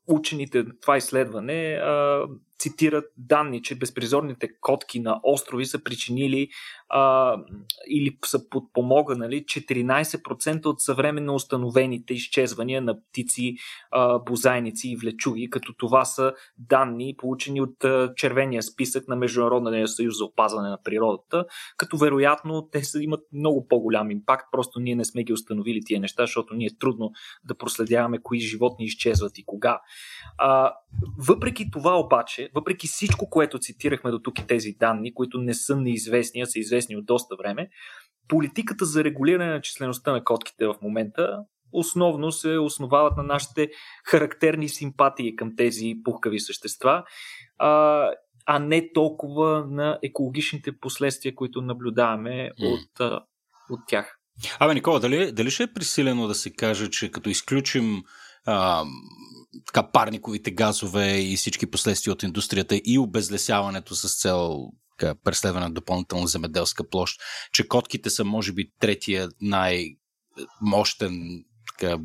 учените, 0.07 0.65
това 0.83 0.97
изследване 0.97 1.73
а, 1.73 2.27
цитират 2.61 3.05
данни, 3.17 3.63
че 3.63 3.79
безпризорните 3.79 4.49
котки 4.61 5.01
на 5.01 5.21
острови 5.23 5.67
са 5.67 5.83
причинили 5.85 6.49
а, 6.89 7.37
или 7.89 8.19
са 8.25 8.49
подпомогнали 8.49 9.45
14% 9.45 10.67
от 10.67 10.81
съвременно 10.81 11.35
установените 11.35 12.15
изчезвания 12.15 12.83
на 12.83 13.03
птици, 13.03 13.55
а, 13.91 14.19
бозайници 14.19 14.89
и 14.89 14.97
влечуги, 14.97 15.51
като 15.51 15.75
това 15.75 16.05
са 16.05 16.33
данни 16.59 17.15
получени 17.19 17.61
от 17.61 17.85
а, 17.85 18.13
червения 18.17 18.63
списък 18.63 19.09
на 19.09 19.17
Международния 19.17 19.89
съюз 19.89 20.19
за 20.19 20.25
опазване 20.25 20.69
на 20.69 20.79
природата, 20.85 21.45
като 21.77 21.97
вероятно 21.97 22.69
те 22.73 22.85
са, 22.85 23.03
имат 23.03 23.21
много 23.33 23.69
по-голям 23.69 24.11
импакт, 24.11 24.49
просто 24.53 24.81
ние 24.81 24.95
не 24.95 25.05
сме 25.05 25.25
ги 25.25 25.33
установили 25.33 25.81
тия 25.85 26.01
неща, 26.01 26.23
защото 26.23 26.55
ни 26.55 26.67
е 26.67 26.79
трудно 26.79 27.13
да 27.45 27.55
проследяваме 27.55 28.19
кои 28.23 28.41
животни 28.41 28.85
изчезват 28.85 29.39
и 29.39 29.45
кога. 29.45 29.81
А, 30.39 30.75
въпреки 31.19 31.71
това 31.71 31.99
обаче, 31.99 32.50
въпреки 32.55 32.87
всичко, 32.87 33.31
което 33.31 33.59
цитирахме 33.59 34.11
до 34.11 34.19
тук 34.19 34.39
и 34.39 34.47
тези 34.47 34.73
данни, 34.73 35.15
които 35.15 35.39
не 35.39 35.55
са 35.55 35.77
неизвестни, 35.77 36.41
а 36.41 36.47
са 36.47 36.59
известни 36.59 36.97
от 36.97 37.07
доста 37.07 37.37
време, 37.37 37.69
политиката 38.29 38.85
за 38.85 39.05
регулиране 39.05 39.53
на 39.53 39.61
числеността 39.61 40.13
на 40.13 40.25
котките 40.25 40.67
в 40.67 40.75
момента 40.83 41.45
основно 41.73 42.33
се 42.33 42.59
основават 42.59 43.17
на 43.17 43.23
нашите 43.23 43.71
характерни 44.05 44.69
симпатии 44.69 45.37
към 45.37 45.57
тези 45.57 45.95
пухкави 46.05 46.41
същества, 46.41 47.05
а, 47.59 48.05
а 48.47 48.59
не 48.59 48.93
толкова 48.93 49.67
на 49.71 49.99
екологичните 50.03 50.73
последствия, 50.81 51.35
които 51.35 51.63
наблюдаваме 51.63 52.51
mm. 52.61 52.75
от, 52.75 53.01
а, 53.01 53.21
от 53.71 53.81
тях. 53.89 54.17
Абе, 54.59 54.75
Никола, 54.75 55.01
дали, 55.01 55.33
дали 55.33 55.51
ще 55.51 55.63
е 55.63 55.73
присилено 55.73 56.27
да 56.27 56.35
се 56.35 56.53
каже, 56.53 56.91
че 56.91 57.11
като 57.11 57.31
изключим 57.31 58.03
а, 58.47 58.85
така, 59.67 59.91
парниковите 59.91 60.51
газове 60.51 61.19
и 61.19 61.37
всички 61.37 61.71
последствия 61.71 62.13
от 62.13 62.23
индустрията 62.23 62.81
и 62.85 62.99
обезлесяването 62.99 63.95
с 63.95 64.21
цел 64.21 64.67
преследване 65.25 65.67
на 65.67 65.73
допълнителна 65.73 66.27
земеделска 66.27 66.89
площ, 66.89 67.21
че 67.53 67.69
котките 67.69 68.11
са 68.11 68.25
може 68.25 68.53
би 68.53 68.71
третия 68.81 69.29
най-мощен 69.41 71.13
така, 71.79 71.99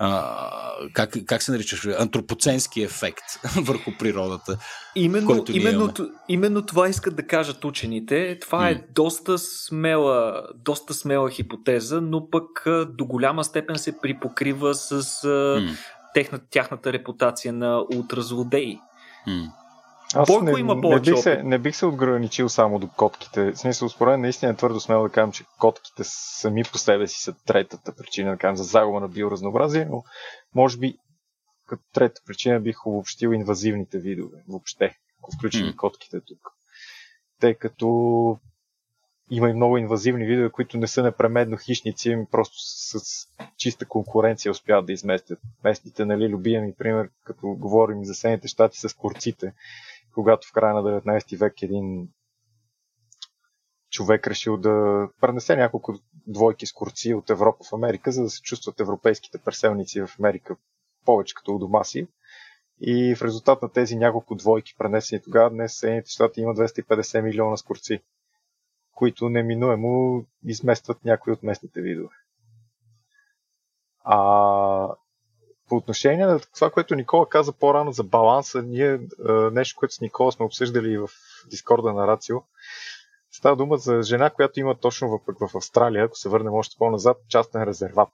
а, 0.00 0.50
как, 0.92 1.16
как 1.26 1.42
се 1.42 1.52
наричаш, 1.52 1.86
антропоценски 1.86 2.82
ефект 2.82 3.24
върху 3.56 3.90
природата. 3.98 4.58
Именно, 4.94 5.44
именно, 5.52 5.92
именно 6.28 6.66
това 6.66 6.88
искат 6.88 7.16
да 7.16 7.26
кажат 7.26 7.64
учените. 7.64 8.38
Това 8.40 8.58
mm. 8.58 8.70
е 8.70 8.84
доста 8.94 9.38
смела, 9.38 10.42
доста 10.54 10.94
смела 10.94 11.30
хипотеза, 11.30 12.00
но 12.00 12.30
пък 12.30 12.64
до 12.88 13.06
голяма 13.06 13.44
степен 13.44 13.78
се 13.78 14.00
припокрива 14.00 14.74
с 14.74 15.02
mm 15.22 15.76
техна, 16.18 16.40
тяхната 16.50 16.92
репутация 16.92 17.52
на 17.52 17.84
ултразлодеи. 17.94 18.80
Hmm. 19.28 19.50
Аз 20.14 20.28
Бойко 20.28 20.44
не, 20.44 20.60
има 20.60 20.80
повече 20.80 21.10
не 21.10 21.14
бих, 21.14 21.22
се, 21.22 21.42
не 21.42 21.58
бих 21.58 21.76
се 21.76 21.86
ограничил 21.86 22.48
само 22.48 22.78
до 22.78 22.88
котките. 22.88 23.52
В 23.52 23.58
смисъл, 23.58 23.88
според 23.88 24.12
мен 24.12 24.20
наистина 24.20 24.52
е 24.52 24.56
твърдо 24.56 24.80
смело 24.80 25.02
да 25.02 25.08
кажем, 25.08 25.32
че 25.32 25.44
котките 25.58 26.02
сами 26.04 26.64
по 26.64 26.78
себе 26.78 27.06
си 27.06 27.22
са 27.22 27.34
третата 27.46 27.94
причина, 27.96 28.30
да 28.30 28.36
кажем, 28.36 28.56
за 28.56 28.64
загуба 28.64 29.00
на 29.00 29.08
биоразнообразие, 29.08 29.84
но 29.90 30.02
може 30.54 30.78
би 30.78 30.94
като 31.66 31.82
трета 31.94 32.20
причина 32.26 32.60
бих 32.60 32.86
обобщил 32.86 33.28
инвазивните 33.28 33.98
видове, 33.98 34.38
въобще, 34.48 34.96
ако 35.18 35.32
включим 35.32 35.66
mm. 35.66 35.76
котките 35.76 36.20
тук. 36.26 36.38
Тъй 37.40 37.54
като 37.54 37.88
има 39.30 39.50
и 39.50 39.52
много 39.54 39.78
инвазивни 39.78 40.26
видове, 40.26 40.50
които 40.50 40.78
не 40.78 40.86
са 40.86 41.02
непременно 41.02 41.56
хищници, 41.56 42.12
ами 42.12 42.26
просто 42.30 42.54
с 42.58 42.98
чиста 43.56 43.86
конкуренция 43.86 44.52
успяват 44.52 44.86
да 44.86 44.92
изместят. 44.92 45.38
Местните, 45.64 46.04
нали, 46.04 46.28
любими 46.28 46.74
пример, 46.74 47.10
като 47.24 47.46
говорим 47.46 48.04
за 48.04 48.14
Съединените 48.14 48.48
щати 48.48 48.78
с 48.78 48.96
курците, 48.96 49.52
когато 50.14 50.48
в 50.48 50.52
края 50.52 50.74
на 50.74 50.82
19 50.82 51.38
век 51.38 51.62
един 51.62 52.08
човек 53.90 54.26
решил 54.26 54.56
да 54.56 55.08
пренесе 55.20 55.56
няколко 55.56 55.98
двойки 56.26 56.66
с 56.66 56.72
курци 56.72 57.14
от 57.14 57.30
Европа 57.30 57.64
в 57.64 57.72
Америка, 57.72 58.12
за 58.12 58.22
да 58.22 58.30
се 58.30 58.42
чувстват 58.42 58.80
европейските 58.80 59.38
преселници 59.38 60.00
в 60.00 60.10
Америка 60.18 60.56
повече 61.04 61.34
като 61.34 61.54
у 61.54 61.58
дома 61.58 61.84
си. 61.84 62.06
И 62.80 63.14
в 63.14 63.22
резултат 63.22 63.62
на 63.62 63.72
тези 63.72 63.96
няколко 63.96 64.34
двойки, 64.34 64.74
пренесени 64.78 65.22
тогава, 65.22 65.50
днес 65.50 65.72
Съединените 65.78 66.10
щати 66.10 66.40
има 66.40 66.54
250 66.54 67.20
милиона 67.20 67.56
скорци 67.56 68.00
които 68.98 69.28
неминуемо 69.28 70.24
изместват 70.44 71.04
някои 71.04 71.32
от 71.32 71.42
местните 71.42 71.80
видове. 71.80 72.14
А 74.04 74.16
по 75.68 75.76
отношение 75.76 76.26
на 76.26 76.40
това, 76.54 76.70
което 76.70 76.94
Никола 76.94 77.28
каза 77.28 77.52
по-рано 77.52 77.92
за 77.92 78.04
баланса, 78.04 78.62
ние 78.62 79.00
нещо, 79.52 79.76
което 79.78 79.94
с 79.94 80.00
Никола 80.00 80.32
сме 80.32 80.44
обсъждали 80.44 80.98
в 80.98 81.08
Дискорда 81.50 81.92
на 81.92 82.06
Рацио, 82.06 82.36
става 83.30 83.56
дума 83.56 83.76
за 83.76 84.02
жена, 84.02 84.30
която 84.30 84.60
има 84.60 84.74
точно 84.74 85.08
в, 85.08 85.48
в 85.48 85.56
Австралия, 85.56 86.04
ако 86.04 86.16
се 86.16 86.28
върнем 86.28 86.54
още 86.54 86.76
по-назад, 86.78 87.16
частен 87.28 87.62
резерват. 87.62 88.12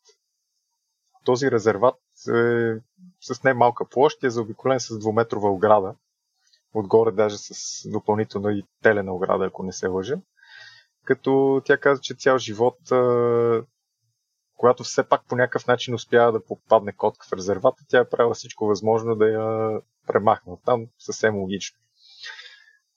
Този 1.24 1.50
резерват 1.50 1.98
е 2.28 2.74
с 3.20 3.42
немалка 3.44 3.88
площ 3.88 4.24
е 4.24 4.30
заобиколен 4.30 4.80
с 4.80 4.98
двуметрова 4.98 5.50
ограда. 5.50 5.94
Отгоре 6.74 7.10
даже 7.10 7.36
с 7.38 7.82
допълнително 7.90 8.50
и 8.50 8.64
телена 8.82 9.12
ограда, 9.12 9.44
ако 9.44 9.62
не 9.62 9.72
се 9.72 9.88
лъжа 9.88 10.16
като 11.04 11.62
тя 11.64 11.76
каза, 11.76 12.00
че 12.00 12.14
цял 12.14 12.38
живот, 12.38 12.78
когато 14.56 14.82
все 14.82 15.08
пак 15.08 15.22
по 15.28 15.36
някакъв 15.36 15.66
начин 15.66 15.94
успява 15.94 16.32
да 16.32 16.44
попадне 16.44 16.92
котка 16.92 17.26
в 17.28 17.32
резервата, 17.32 17.84
тя 17.88 17.98
е 17.98 18.08
правила 18.08 18.34
всичко 18.34 18.66
възможно 18.66 19.16
да 19.16 19.28
я 19.28 19.80
премахне. 20.06 20.52
Там 20.64 20.86
съвсем 20.98 21.36
логично. 21.36 21.78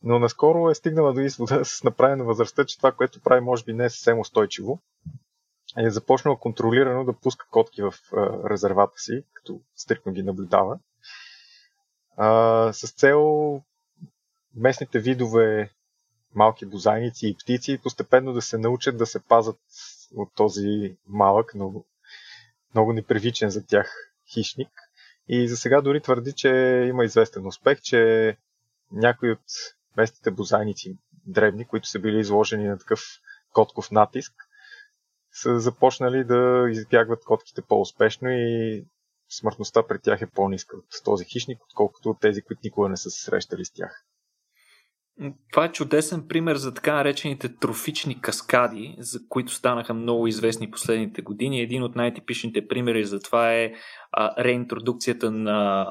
Но 0.04 0.20
наскоро 0.20 0.70
е 0.70 0.76
стигнала 0.76 1.14
до 1.14 1.20
извода 1.20 1.62
с 1.66 1.84
направена 1.84 2.24
възрастта, 2.24 2.66
че 2.66 2.78
това, 2.78 2.92
което 2.92 3.22
прави, 3.22 3.42
може 3.42 3.64
би 3.64 3.74
не 3.74 3.86
е 3.86 3.90
съвсем 3.90 4.20
устойчиво. 4.20 4.80
Е 5.78 5.90
започнала 5.90 6.40
контролирано 6.40 7.06
да 7.06 7.14
пуска 7.14 7.46
котки 7.52 7.82
в 7.82 7.94
резервата 8.50 9.00
си, 9.00 9.24
като 9.34 9.62
стрикно 9.76 10.12
ги 10.12 10.24
наблюдава. 10.24 10.80
А, 12.18 12.74
с 12.74 12.92
цел 12.92 13.62
местните 14.56 15.00
видове 15.00 15.72
малки 16.38 16.66
бозайници 16.66 17.28
и 17.28 17.36
птици 17.36 17.80
постепенно 17.84 18.34
да 18.34 18.42
се 18.42 18.58
научат 18.58 18.98
да 18.98 19.06
се 19.06 19.20
пазат 19.20 19.60
от 20.16 20.36
този 20.36 20.98
малък, 21.08 21.52
но 21.56 21.84
много 22.74 22.94
непривичен 22.94 23.50
за 23.50 23.66
тях 23.66 23.94
хищник. 24.34 24.70
И 25.28 25.48
за 25.48 25.58
сега 25.58 25.82
дори 25.82 26.02
твърди, 26.02 26.34
че 26.34 26.50
има 26.90 27.06
известен 27.06 27.48
успех, 27.48 27.82
че 27.82 28.38
някои 28.92 29.32
от 29.32 29.44
местните 29.98 30.32
бозайници 30.32 30.98
дребни, 31.26 31.66
които 31.66 31.88
са 31.88 32.00
били 32.00 32.20
изложени 32.20 32.68
на 32.68 32.78
такъв 32.78 33.02
котков 33.54 33.92
натиск, 33.92 34.34
са 35.32 35.60
започнали 35.60 36.24
да 36.24 36.68
избягват 36.72 37.26
котките 37.26 37.62
по-успешно 37.62 38.30
и 38.32 38.86
смъртността 39.30 39.88
при 39.88 40.00
тях 40.00 40.22
е 40.22 40.28
по-ниска 40.28 40.78
от 40.78 40.86
този 41.04 41.26
хищник, 41.26 41.64
отколкото 41.64 42.10
от 42.10 42.20
тези, 42.20 42.42
които 42.42 42.62
никога 42.64 42.90
не 42.90 42.98
са 42.98 43.10
се 43.10 43.24
срещали 43.24 43.66
с 43.66 43.74
тях. 43.74 44.06
Това 45.52 45.66
е 45.66 45.72
чудесен 45.72 46.28
пример 46.28 46.56
за 46.56 46.74
така 46.74 46.94
наречените 46.94 47.56
трофични 47.56 48.22
каскади, 48.22 48.96
за 49.00 49.20
които 49.30 49.54
станаха 49.54 49.94
много 49.94 50.28
известни 50.28 50.72
последните 50.72 51.22
години. 51.22 51.62
Един 51.62 51.84
от 51.84 51.96
най-типичните 51.96 52.68
примери 52.68 53.06
за 53.06 53.20
това 53.20 53.54
е 53.54 53.74
а, 54.12 54.44
реинтродукцията 54.44 55.32
на 55.32 55.88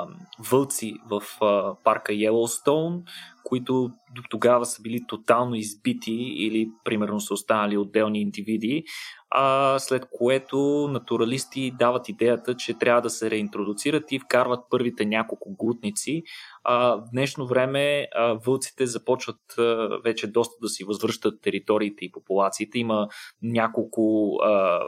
вълци 0.50 0.94
в 1.10 1.22
а, 1.44 1.74
парка 1.84 2.12
Йеллоустоун, 2.12 3.02
които 3.46 3.90
до 4.14 4.22
тогава 4.30 4.66
са 4.66 4.82
били 4.82 5.06
тотално 5.08 5.54
избити 5.54 6.12
или 6.12 6.68
примерно 6.84 7.20
са 7.20 7.34
останали 7.34 7.76
отделни 7.76 8.20
индивиди, 8.20 8.84
а 9.30 9.78
след 9.78 10.06
което 10.10 10.88
натуралисти 10.92 11.72
дават 11.78 12.08
идеята, 12.08 12.56
че 12.56 12.78
трябва 12.78 13.02
да 13.02 13.10
се 13.10 13.30
реинтродуцират 13.30 14.12
и 14.12 14.18
вкарват 14.18 14.60
първите 14.70 15.04
няколко 15.04 15.56
глутници. 15.56 16.22
А, 16.64 16.96
в 16.96 17.02
днешно 17.12 17.46
време 17.46 18.06
а, 18.14 18.38
вълците 18.46 18.86
започват 18.86 19.58
а, 19.58 19.88
вече 20.04 20.26
доста 20.26 20.54
да 20.62 20.68
си 20.68 20.84
възвръщат 20.84 21.42
териториите 21.42 22.04
и 22.04 22.12
популациите. 22.12 22.78
Има 22.78 23.08
няколко 23.42 24.34
а, 24.42 24.80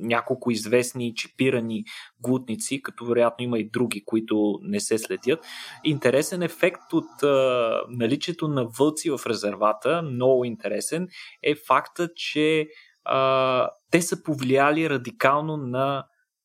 няколко 0.00 0.50
известни 0.50 1.14
чипирани 1.14 1.84
глутници, 2.20 2.82
като 2.82 3.04
вероятно 3.04 3.44
има 3.44 3.58
и 3.58 3.70
други, 3.70 4.04
които 4.04 4.58
не 4.62 4.80
се 4.80 4.98
следят. 4.98 5.44
Интересен 5.84 6.42
ефект 6.42 6.92
от 6.92 7.22
а, 7.22 7.80
наличието 7.88 8.48
на 8.48 8.64
вълци 8.78 9.10
в 9.10 9.20
резервата, 9.26 10.02
много 10.02 10.44
интересен, 10.44 11.08
е 11.42 11.54
факта, 11.54 12.08
че 12.16 12.68
а, 13.04 13.70
те 13.90 14.02
са 14.02 14.22
повлияли 14.22 14.90
радикално 14.90 15.56
на 15.56 16.04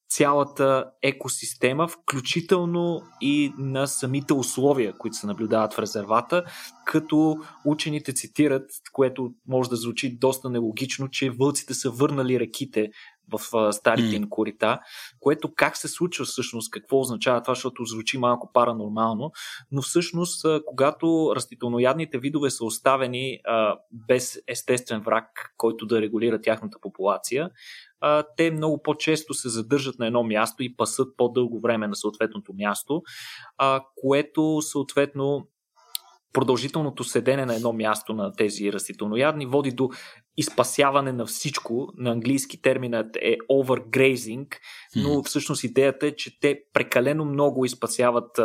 цялата 0.09 0.91
екосистема, 1.03 1.87
включително 1.87 3.01
и 3.21 3.53
на 3.57 3.87
самите 3.87 4.33
условия, 4.33 4.93
които 4.97 5.17
се 5.17 5.27
наблюдават 5.27 5.73
в 5.73 5.79
резервата, 5.79 6.43
като 6.85 7.37
учените 7.65 8.13
цитират, 8.13 8.69
което 8.93 9.31
може 9.47 9.69
да 9.69 9.75
звучи 9.75 10.17
доста 10.17 10.49
нелогично, 10.49 11.09
че 11.09 11.29
вълците 11.29 11.73
са 11.73 11.89
върнали 11.89 12.39
реките 12.39 12.89
в 13.31 13.73
старите 13.73 14.15
им 14.15 14.29
корита, 14.29 14.79
което 15.19 15.53
как 15.55 15.77
се 15.77 15.87
случва 15.87 16.25
всъщност, 16.25 16.71
какво 16.71 16.99
означава 16.99 17.41
това, 17.41 17.53
защото 17.53 17.85
звучи 17.85 18.17
малко 18.17 18.51
паранормално, 18.53 19.31
но 19.71 19.81
всъщност 19.81 20.45
когато 20.65 21.33
растителноядните 21.35 22.19
видове 22.19 22.49
са 22.49 22.65
оставени 22.65 23.39
а, 23.43 23.75
без 23.91 24.39
естествен 24.47 25.01
враг, 25.01 25.53
който 25.57 25.85
да 25.85 26.01
регулира 26.01 26.41
тяхната 26.41 26.77
популация, 26.81 27.49
а, 28.01 28.23
те 28.37 28.51
много 28.51 28.81
по-често 28.81 29.33
се 29.33 29.49
задържат 29.49 29.99
на 29.99 30.07
едно 30.07 30.23
място 30.23 30.63
и 30.63 30.75
пасат 30.75 31.17
по-дълго 31.17 31.59
време 31.59 31.87
на 31.87 31.95
съответното 31.95 32.53
място, 32.53 33.01
а, 33.57 33.81
което 33.95 34.61
съответно 34.61 35.47
продължителното 36.33 37.03
седене 37.03 37.45
на 37.45 37.55
едно 37.55 37.73
място 37.73 38.13
на 38.13 38.33
тези 38.33 38.73
растителноядни 38.73 39.45
води 39.45 39.71
до 39.71 39.89
изпасяване 40.37 41.11
на 41.11 41.25
всичко. 41.25 41.89
На 41.97 42.11
английски 42.11 42.61
терминът 42.61 43.15
е 43.15 43.37
overgrazing, 43.51 44.47
но 44.95 45.23
всъщност 45.23 45.63
идеята 45.63 46.07
е, 46.07 46.15
че 46.15 46.39
те 46.39 46.59
прекалено 46.73 47.25
много 47.25 47.65
изпасяват, 47.65 48.39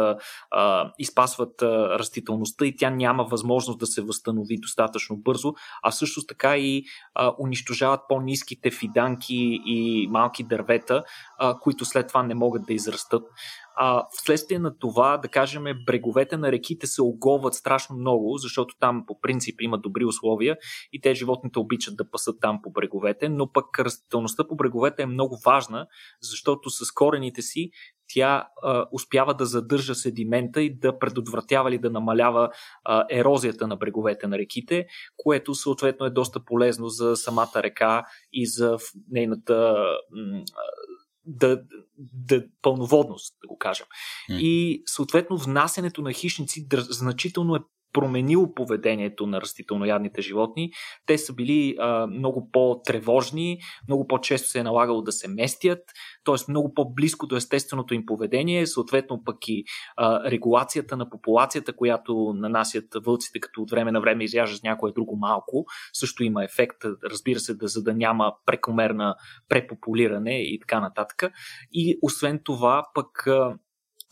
а, 0.50 0.92
изпасват 0.98 1.62
а, 1.62 1.98
растителността 1.98 2.66
и 2.66 2.76
тя 2.76 2.90
няма 2.90 3.24
възможност 3.24 3.78
да 3.78 3.86
се 3.86 4.02
възстанови 4.02 4.56
достатъчно 4.60 5.16
бързо, 5.16 5.54
а 5.82 5.90
също 5.90 6.26
така 6.26 6.56
и 6.56 6.84
а, 7.14 7.32
унищожават 7.40 8.00
по-низките 8.08 8.70
фиданки 8.70 9.60
и 9.66 10.08
малки 10.10 10.44
дървета, 10.44 11.02
а, 11.38 11.58
които 11.58 11.84
след 11.84 12.08
това 12.08 12.22
не 12.22 12.34
могат 12.34 12.66
да 12.66 12.74
израстат. 12.74 13.22
А, 13.82 14.04
вследствие 14.10 14.58
на 14.58 14.78
това, 14.78 15.16
да 15.16 15.28
кажем, 15.28 15.64
бреговете 15.86 16.36
на 16.36 16.52
реките 16.52 16.86
се 16.86 17.02
оголват 17.02 17.54
страшно 17.54 17.96
много, 17.96 18.36
защото 18.36 18.74
там 18.80 19.04
по 19.06 19.20
принцип 19.20 19.60
има 19.60 19.78
добри 19.78 20.04
условия 20.04 20.56
и 20.92 21.00
те 21.00 21.14
животните 21.14 21.58
обичат 21.58 21.79
да 21.90 22.10
пасат 22.10 22.36
там 22.40 22.60
по 22.62 22.70
бреговете, 22.70 23.28
но 23.28 23.52
пък 23.52 23.78
растителността 23.78 24.48
по 24.48 24.56
бреговете 24.56 25.02
е 25.02 25.06
много 25.06 25.38
важна, 25.44 25.86
защото 26.22 26.70
с 26.70 26.92
корените 26.92 27.42
си 27.42 27.70
тя 28.14 28.48
а, 28.62 28.86
успява 28.92 29.34
да 29.34 29.46
задържа 29.46 29.94
седимента 29.94 30.62
и 30.62 30.78
да 30.78 30.98
предотвратява 30.98 31.70
или 31.70 31.78
да 31.78 31.90
намалява 31.90 32.50
а, 32.84 33.04
ерозията 33.10 33.66
на 33.66 33.76
бреговете 33.76 34.26
на 34.26 34.38
реките, 34.38 34.86
което 35.16 35.54
съответно 35.54 36.06
е 36.06 36.10
доста 36.10 36.44
полезно 36.44 36.88
за 36.88 37.16
самата 37.16 37.52
река 37.56 38.04
и 38.32 38.46
за 38.46 38.78
нейната 39.10 39.86
м- 40.10 40.44
да, 41.26 41.62
да, 41.98 42.44
пълноводност, 42.62 43.36
да 43.42 43.48
го 43.48 43.58
кажем. 43.58 43.86
Mm. 44.30 44.38
И 44.38 44.82
съответно 44.86 45.36
внасенето 45.36 46.02
на 46.02 46.12
хищници 46.12 46.66
значително 46.72 47.56
е 47.56 47.60
променило 47.92 48.54
поведението 48.54 49.26
на 49.26 49.40
растителноядните 49.40 50.22
животни. 50.22 50.70
Те 51.06 51.18
са 51.18 51.34
били 51.34 51.76
а, 51.78 52.06
много 52.06 52.50
по-тревожни, 52.52 53.58
много 53.88 54.06
по-често 54.06 54.48
се 54.48 54.58
е 54.58 54.62
налагало 54.62 55.02
да 55.02 55.12
се 55.12 55.28
местят, 55.28 55.78
т.е. 56.24 56.34
много 56.48 56.74
по-близко 56.74 57.26
до 57.26 57.36
естественото 57.36 57.94
им 57.94 58.06
поведение, 58.06 58.66
съответно 58.66 59.24
пък 59.24 59.36
и 59.48 59.64
а, 59.96 60.30
регулацията 60.30 60.96
на 60.96 61.10
популацията, 61.10 61.76
която 61.76 62.32
нанасят 62.36 62.84
вълците, 63.04 63.40
като 63.40 63.62
от 63.62 63.70
време 63.70 63.92
на 63.92 64.00
време 64.00 64.24
изяждат 64.24 64.62
някое 64.62 64.92
друго 64.92 65.16
малко, 65.16 65.64
също 65.92 66.24
има 66.24 66.44
ефект, 66.44 66.76
разбира 67.10 67.40
се, 67.40 67.54
да, 67.54 67.68
за 67.68 67.82
да 67.82 67.94
няма 67.94 68.32
прекомерна 68.46 69.14
препопулиране 69.48 70.42
и 70.42 70.60
така 70.60 70.80
нататък. 70.80 71.32
И 71.72 71.98
освен 72.02 72.40
това, 72.44 72.84
пък 72.94 73.26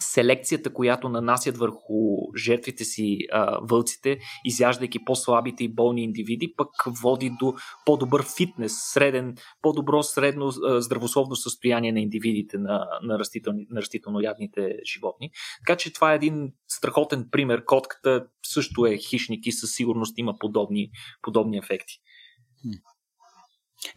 селекцията, 0.01 0.73
която 0.73 1.09
нанасят 1.09 1.57
върху 1.57 2.19
жертвите 2.37 2.85
си 2.85 3.19
а, 3.33 3.59
вълците, 3.63 4.19
изяждайки 4.45 5.05
по-слабите 5.05 5.65
и 5.65 5.75
болни 5.75 6.03
индивиди, 6.03 6.55
пък 6.57 6.69
води 7.03 7.31
до 7.41 7.55
по-добър 7.87 8.25
фитнес, 8.37 8.73
среден, 8.93 9.37
по-добро 9.63 10.03
средно 10.03 10.47
а, 10.47 10.81
здравословно 10.81 11.37
състояние 11.37 11.93
на 11.93 12.01
индивидите 12.01 12.59
на, 12.59 12.87
на, 13.03 13.19
растителни, 13.19 13.67
на 13.71 13.81
растителноядните 13.81 14.77
животни. 14.95 15.31
Така 15.67 15.77
че 15.77 15.93
това 15.93 16.13
е 16.13 16.17
един 16.17 16.53
страхотен 16.69 17.29
пример. 17.31 17.65
Котката 17.65 18.27
също 18.43 18.87
е 18.87 18.97
хищник 18.97 19.47
и 19.47 19.53
със 19.53 19.71
сигурност 19.71 20.19
има 20.19 20.35
подобни, 20.39 20.91
подобни 21.23 21.59
ефекти. 21.59 21.95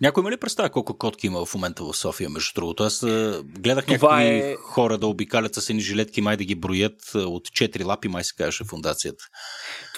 Някой 0.01 0.21
има 0.21 0.32
ли 0.32 0.38
представя 0.38 0.69
колко 0.69 0.97
котки 0.97 1.27
има 1.27 1.45
в 1.45 1.53
момента 1.53 1.84
в 1.84 1.93
София, 1.93 2.29
между 2.29 2.51
другото? 2.55 2.84
Аз 2.84 3.05
гледах 3.43 3.86
Това 3.86 4.19
някакви 4.19 4.51
е... 4.51 4.55
хора 4.55 4.97
да 4.97 5.07
обикалят 5.07 5.55
с 5.55 5.69
едни 5.69 5.82
жилетки, 5.82 6.21
май 6.21 6.38
да 6.38 6.43
ги 6.43 6.55
броят 6.55 7.15
от 7.15 7.47
4 7.47 7.86
лапи, 7.86 8.07
май 8.07 8.23
се 8.23 8.36
казваше 8.38 8.63
фундацията. 8.63 9.23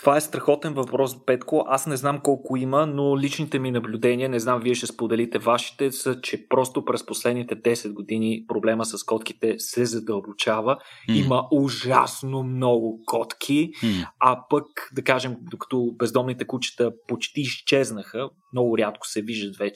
Това 0.04 0.18
е 0.18 0.22
страхотен 0.22 0.74
въпрос, 0.74 1.26
Петко. 1.26 1.66
Аз 1.68 1.88
не 1.88 1.98
знам 1.98 2.20
колко 2.24 2.58
има, 2.58 2.86
но 2.86 3.18
личните 3.20 3.60
ми 3.60 3.72
наблюдения, 3.72 4.30
не 4.30 4.40
знам 4.40 4.62
вие 4.62 4.76
ще 4.76 4.88
споделите 4.88 5.40
вашите, 5.40 5.92
са, 5.92 6.22
че 6.22 6.48
просто 6.48 6.86
през 6.86 7.06
последните 7.06 7.56
10 7.56 7.94
години 7.94 8.46
проблема 8.48 8.86
с 8.86 9.04
котките 9.04 9.56
се 9.58 9.86
задълбочава. 9.86 10.78
Mm. 11.10 11.26
Има 11.26 11.48
ужасно 11.52 12.44
много 12.44 13.02
котки, 13.06 13.70
mm. 13.84 14.08
а 14.20 14.40
пък, 14.50 14.66
да 14.94 15.04
кажем, 15.04 15.36
докато 15.42 15.92
бездомните 16.00 16.48
кучета 16.48 16.92
почти 17.08 17.42
изчезнаха, 17.42 18.30
много 18.54 18.78
рядко 18.78 19.08
се 19.08 19.22
виждат 19.22 19.58
вече, 19.58 19.73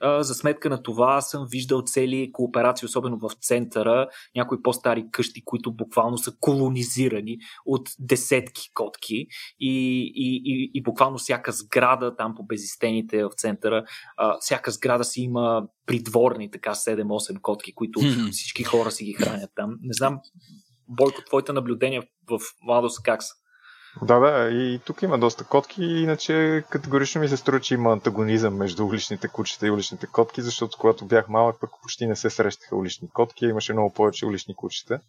а, 0.00 0.22
за 0.22 0.34
сметка 0.34 0.70
на 0.70 0.82
това 0.82 1.20
съм 1.20 1.46
виждал 1.50 1.82
цели 1.82 2.30
кооперации, 2.32 2.86
особено 2.86 3.18
в 3.18 3.30
центъра, 3.40 4.08
някои 4.36 4.62
по-стари 4.62 5.04
къщи, 5.10 5.42
които 5.44 5.72
буквално 5.72 6.18
са 6.18 6.32
колонизирани 6.40 7.38
от 7.66 7.88
десетки 7.98 8.70
котки 8.74 9.26
и, 9.60 10.12
и, 10.14 10.42
и, 10.44 10.70
и 10.74 10.82
буквално 10.82 11.18
всяка 11.18 11.52
сграда 11.52 12.16
там 12.16 12.34
по 12.36 12.44
безистените 12.44 13.24
в 13.24 13.30
центъра, 13.36 13.84
а, 14.16 14.36
всяка 14.40 14.70
сграда 14.70 15.04
си 15.04 15.20
има 15.20 15.62
придворни 15.86 16.50
така 16.50 16.74
7-8 16.74 17.40
котки, 17.40 17.74
които 17.74 18.00
всички 18.32 18.64
хора 18.64 18.90
си 18.90 19.04
ги 19.04 19.12
хранят 19.12 19.50
там. 19.54 19.70
Не 19.82 19.92
знам, 19.92 20.18
Бойко, 20.88 21.24
твоите 21.26 21.52
наблюдения 21.52 22.02
в 22.30 22.38
младост 22.62 23.02
как 23.02 23.22
са? 23.22 23.34
Да, 24.02 24.18
да, 24.18 24.50
и 24.50 24.80
тук 24.84 25.02
има 25.02 25.18
доста 25.18 25.44
котки, 25.44 25.84
иначе 25.84 26.64
категорично 26.70 27.20
ми 27.20 27.28
се 27.28 27.36
струва, 27.36 27.60
че 27.60 27.74
има 27.74 27.92
антагонизъм 27.92 28.56
между 28.56 28.86
уличните 28.86 29.28
кучета 29.28 29.66
и 29.66 29.70
уличните 29.70 30.06
котки, 30.06 30.42
защото 30.42 30.78
когато 30.78 31.04
бях 31.04 31.28
малък, 31.28 31.60
пък 31.60 31.70
почти 31.82 32.06
не 32.06 32.16
се 32.16 32.30
срещаха 32.30 32.76
улични 32.76 33.10
котки, 33.10 33.44
имаше 33.44 33.72
много 33.72 33.92
повече 33.92 34.26
улични 34.26 34.54
кучета. 34.54 35.00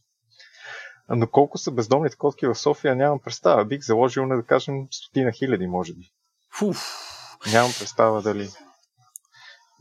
Но 1.09 1.27
колко 1.27 1.57
са 1.57 1.71
бездомните 1.71 2.17
котки 2.17 2.47
в 2.47 2.55
София, 2.55 2.95
нямам 2.95 3.19
представа. 3.19 3.65
Бих 3.65 3.81
заложил 3.81 4.25
на 4.25 4.35
да 4.35 4.43
кажем 4.43 4.87
стотина 4.91 5.31
хиляди, 5.31 5.67
може 5.67 5.93
би. 5.93 6.11
Фуф. 6.51 7.05
Нямам 7.53 7.71
представа 7.79 8.21
дали, 8.21 8.49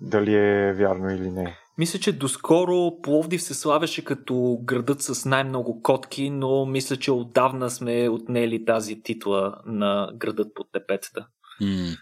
дали 0.00 0.34
е 0.34 0.72
вярно 0.72 1.11
или 1.11 1.30
не. 1.30 1.59
Мисля, 1.79 1.99
че 1.99 2.18
доскоро 2.18 3.01
Пловдив 3.03 3.43
се 3.43 3.55
славяше 3.55 4.05
като 4.05 4.59
градът 4.62 5.03
с 5.03 5.25
най-много 5.25 5.83
котки, 5.83 6.31
но 6.31 6.66
мисля, 6.66 6.97
че 6.97 7.12
отдавна 7.12 7.70
сме 7.70 8.09
отнели 8.09 8.64
тази 8.64 9.03
титла 9.03 9.55
на 9.66 10.12
градът 10.14 10.55
под 10.55 10.66
тепетата. 10.72 11.27
Mm. 11.62 11.96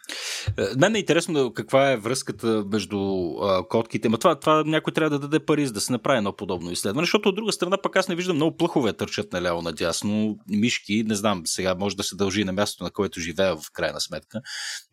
Мен 0.78 0.94
е 0.94 0.98
интересно 0.98 1.52
каква 1.52 1.92
е 1.92 1.96
връзката 1.96 2.64
между 2.72 2.98
а, 3.42 3.68
котките. 3.68 4.08
Ма 4.08 4.18
това, 4.18 4.40
това 4.40 4.64
някой 4.66 4.92
трябва 4.92 5.10
да 5.10 5.18
даде 5.18 5.44
пари, 5.44 5.66
за 5.66 5.72
да 5.72 5.80
се 5.80 5.92
направи 5.92 6.18
едно 6.18 6.36
подобно 6.36 6.70
изследване, 6.70 7.02
защото 7.04 7.28
от 7.28 7.34
друга 7.34 7.52
страна 7.52 7.76
пък 7.82 7.96
аз 7.96 8.08
не 8.08 8.14
виждам 8.14 8.36
много 8.36 8.56
плъхове 8.56 8.92
търчат 8.92 9.32
наляво 9.32 9.62
надясно, 9.62 10.38
мишки, 10.48 11.04
не 11.06 11.14
знам, 11.14 11.42
сега 11.44 11.74
може 11.74 11.96
да 11.96 12.02
се 12.02 12.16
дължи 12.16 12.44
на 12.44 12.52
мястото, 12.52 12.84
на 12.84 12.90
което 12.90 13.20
живея 13.20 13.56
в 13.56 13.70
крайна 13.72 14.00
сметка, 14.00 14.40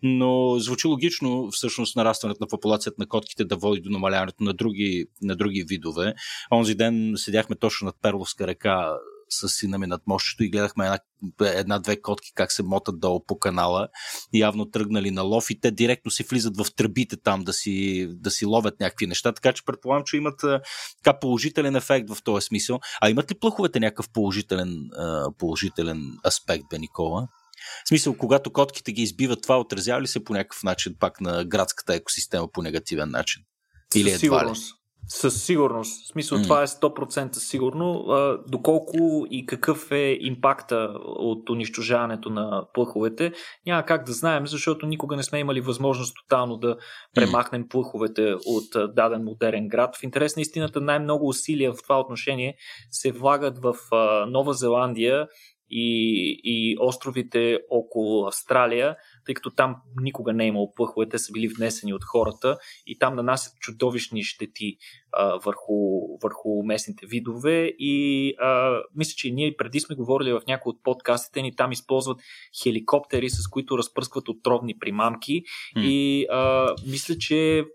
но 0.03 0.59
звучи 0.59 0.87
логично 0.87 1.49
всъщност 1.51 1.95
нарастването 1.95 2.43
на 2.43 2.47
популацията 2.47 2.95
на 2.99 3.07
котките 3.07 3.45
да 3.45 3.55
води 3.57 3.81
до 3.81 3.89
намаляването 3.89 4.43
на 4.43 4.53
други, 4.53 5.05
на 5.21 5.35
други 5.35 5.63
видове. 5.67 6.13
Онзи 6.51 6.75
ден 6.75 7.13
седяхме 7.15 7.55
точно 7.55 7.85
над 7.85 7.95
Перловска 8.01 8.47
река 8.47 8.93
с 9.29 9.49
сина 9.49 9.77
ми 9.77 9.87
над 9.87 10.01
мощето 10.07 10.43
и 10.43 10.49
гледахме 10.49 10.85
една, 10.85 10.99
една-две 11.41 12.01
котки 12.01 12.31
как 12.35 12.51
се 12.51 12.63
мотат 12.63 12.99
долу 12.99 13.25
по 13.25 13.39
канала, 13.39 13.87
явно 14.33 14.65
тръгнали 14.65 15.11
на 15.11 15.21
лов 15.21 15.49
и 15.49 15.59
те 15.59 15.71
директно 15.71 16.11
си 16.11 16.23
влизат 16.23 16.57
в 16.57 16.65
тръбите 16.75 17.17
там 17.17 17.43
да 17.43 17.53
си, 17.53 18.07
да 18.09 18.31
си 18.31 18.45
ловят 18.45 18.79
някакви 18.79 19.07
неща, 19.07 19.31
така 19.31 19.53
че 19.53 19.65
предполагам, 19.65 20.03
че 20.05 20.17
имат 20.17 20.39
така 21.03 21.19
положителен 21.19 21.75
ефект 21.75 22.09
в 22.09 22.23
този 22.23 22.45
смисъл. 22.45 22.79
А 23.01 23.09
имат 23.09 23.31
ли 23.31 23.35
плъховете 23.39 23.79
някакъв 23.79 24.09
положителен, 24.09 24.89
положителен 25.37 26.17
аспект, 26.25 26.63
бе 26.69 26.77
Никола? 26.77 27.27
В 27.85 27.87
смисъл, 27.87 28.17
когато 28.17 28.53
котките 28.53 28.91
ги 28.91 29.01
избиват, 29.01 29.41
това 29.41 29.59
отразява 29.59 30.01
ли 30.01 30.07
се 30.07 30.23
по 30.23 30.33
някакъв 30.33 30.63
начин 30.63 30.95
пак 30.99 31.21
на 31.21 31.45
градската 31.45 31.95
екосистема 31.95 32.47
по 32.51 32.61
негативен 32.61 33.09
начин? 33.09 33.43
Или 33.95 34.11
Със 34.11 34.19
сигурност. 34.19 34.78
Със 35.11 35.43
сигурност. 35.43 36.05
В 36.05 36.07
смисъл, 36.07 36.37
mm. 36.37 36.43
това 36.43 36.61
е 36.63 36.67
100% 36.67 37.33
сигурно. 37.33 37.91
А, 37.91 38.37
доколко 38.47 39.27
и 39.29 39.45
какъв 39.45 39.91
е 39.91 40.17
импакта 40.21 40.93
от 41.05 41.49
унищожаването 41.49 42.29
на 42.29 42.65
плъховете, 42.73 43.31
няма 43.65 43.85
как 43.85 44.05
да 44.05 44.13
знаем, 44.13 44.47
защото 44.47 44.85
никога 44.85 45.15
не 45.15 45.23
сме 45.23 45.39
имали 45.39 45.61
възможност 45.61 46.15
тотално 46.15 46.57
да 46.57 46.77
премахнем 47.15 47.63
mm. 47.63 47.67
плъховете 47.67 48.33
от 48.45 48.95
даден 48.95 49.23
модерен 49.23 49.67
град. 49.67 49.95
В 49.95 50.03
интерес 50.03 50.35
на 50.35 50.41
истината 50.41 50.81
най-много 50.81 51.27
усилия 51.27 51.73
в 51.73 51.83
това 51.83 51.99
отношение 51.99 52.55
се 52.91 53.11
влагат 53.11 53.57
в 53.57 53.75
а, 53.91 54.25
Нова 54.25 54.53
Зеландия 54.53 55.27
и, 55.69 56.39
и 56.43 56.77
островите 56.79 57.59
около 57.69 58.27
Австралия, 58.27 58.95
тъй 59.25 59.35
като 59.35 59.49
там 59.49 59.75
никога 60.01 60.33
не 60.33 60.43
е 60.43 60.47
имало 60.47 60.73
плъхове, 60.73 61.09
те 61.09 61.17
са 61.17 61.31
били 61.31 61.47
внесени 61.47 61.93
от 61.93 62.03
хората 62.03 62.57
и 62.87 62.99
там 62.99 63.15
нанасят 63.15 63.59
чудовищни 63.59 64.23
щети 64.23 64.77
а, 65.11 65.39
върху, 65.45 65.99
върху 66.23 66.63
местните 66.63 67.05
видове 67.05 67.73
и 67.79 68.33
а, 68.39 68.79
мисля, 68.95 69.13
че 69.15 69.31
ние 69.31 69.55
преди 69.57 69.79
сме 69.79 69.95
говорили 69.95 70.33
в 70.33 70.41
някои 70.47 70.69
от 70.69 70.83
подкастите 70.83 71.41
ни, 71.41 71.55
там 71.55 71.71
използват 71.71 72.19
хеликоптери, 72.63 73.29
с 73.29 73.47
които 73.47 73.77
разпръскват 73.77 74.29
отровни 74.29 74.79
примамки 74.79 75.43
mm. 75.77 75.81
и 75.81 76.25
а, 76.31 76.73
мисля, 76.87 77.17
че 77.17 77.65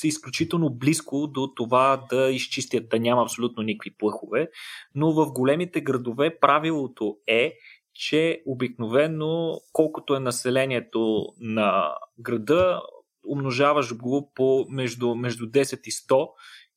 са 0.00 0.06
изключително 0.06 0.70
близко 0.70 1.26
до 1.26 1.52
това 1.56 2.04
да 2.10 2.30
изчистят, 2.30 2.88
да 2.88 3.00
няма 3.00 3.22
абсолютно 3.22 3.62
никакви 3.62 3.90
плъхове, 3.98 4.48
но 4.94 5.12
в 5.12 5.32
големите 5.32 5.80
градове 5.80 6.38
правилото 6.40 7.16
е, 7.26 7.52
че 7.94 8.42
обикновено 8.46 9.60
колкото 9.72 10.14
е 10.14 10.20
населението 10.20 11.26
на 11.40 11.94
града, 12.18 12.80
умножаваш 13.28 13.96
го 13.96 14.32
по 14.34 14.66
между, 14.68 15.14
между 15.14 15.46
10 15.46 15.80
и 15.88 15.90
100 15.90 16.28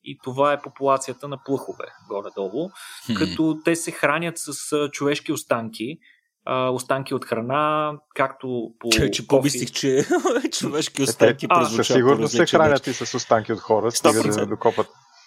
и 0.04 0.18
това 0.24 0.52
е 0.52 0.62
популацията 0.62 1.28
на 1.28 1.38
плъхове 1.44 1.84
горе-долу, 2.08 2.70
като 3.16 3.60
те 3.64 3.76
се 3.76 3.90
хранят 3.90 4.34
с 4.36 4.88
човешки 4.92 5.32
останки, 5.32 5.98
а, 6.44 6.70
останки 6.70 7.14
от 7.14 7.24
храна, 7.24 7.92
както 8.14 8.70
по. 8.78 8.88
Че, 8.88 9.10
че 9.10 9.26
помислих, 9.26 9.70
че 9.70 10.04
човешки 10.52 11.02
останки 11.02 11.46
а, 11.48 11.64
със 11.64 11.86
сигурност 11.86 12.36
се 12.36 12.46
хранят 12.46 12.86
и 12.86 12.92
с 12.92 13.14
останки 13.14 13.52
от 13.52 13.60
хора, 13.60 13.90
стига 13.90 14.22
да 14.22 14.46
докопат. 14.46 14.86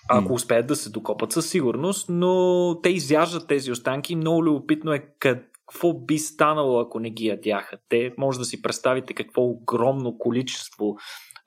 Ако 0.10 0.34
успеят 0.34 0.68
да 0.68 0.76
се 0.76 0.90
докопат 0.90 1.32
със 1.32 1.50
сигурност, 1.50 2.10
но 2.10 2.76
те 2.84 2.90
изяждат 2.90 3.48
тези 3.48 3.72
останки. 3.72 4.16
Много 4.16 4.44
любопитно 4.44 4.94
е 4.94 5.06
къд, 5.20 5.38
какво 5.68 5.94
би 5.94 6.18
станало, 6.18 6.80
ако 6.80 7.00
не 7.00 7.10
ги 7.10 7.26
ядяха. 7.26 7.78
Те 7.90 8.14
може 8.18 8.40
да 8.40 8.46
си 8.46 8.62
представите 8.62 9.14
какво 9.14 9.42
огромно 9.42 10.18
количество 10.18 10.96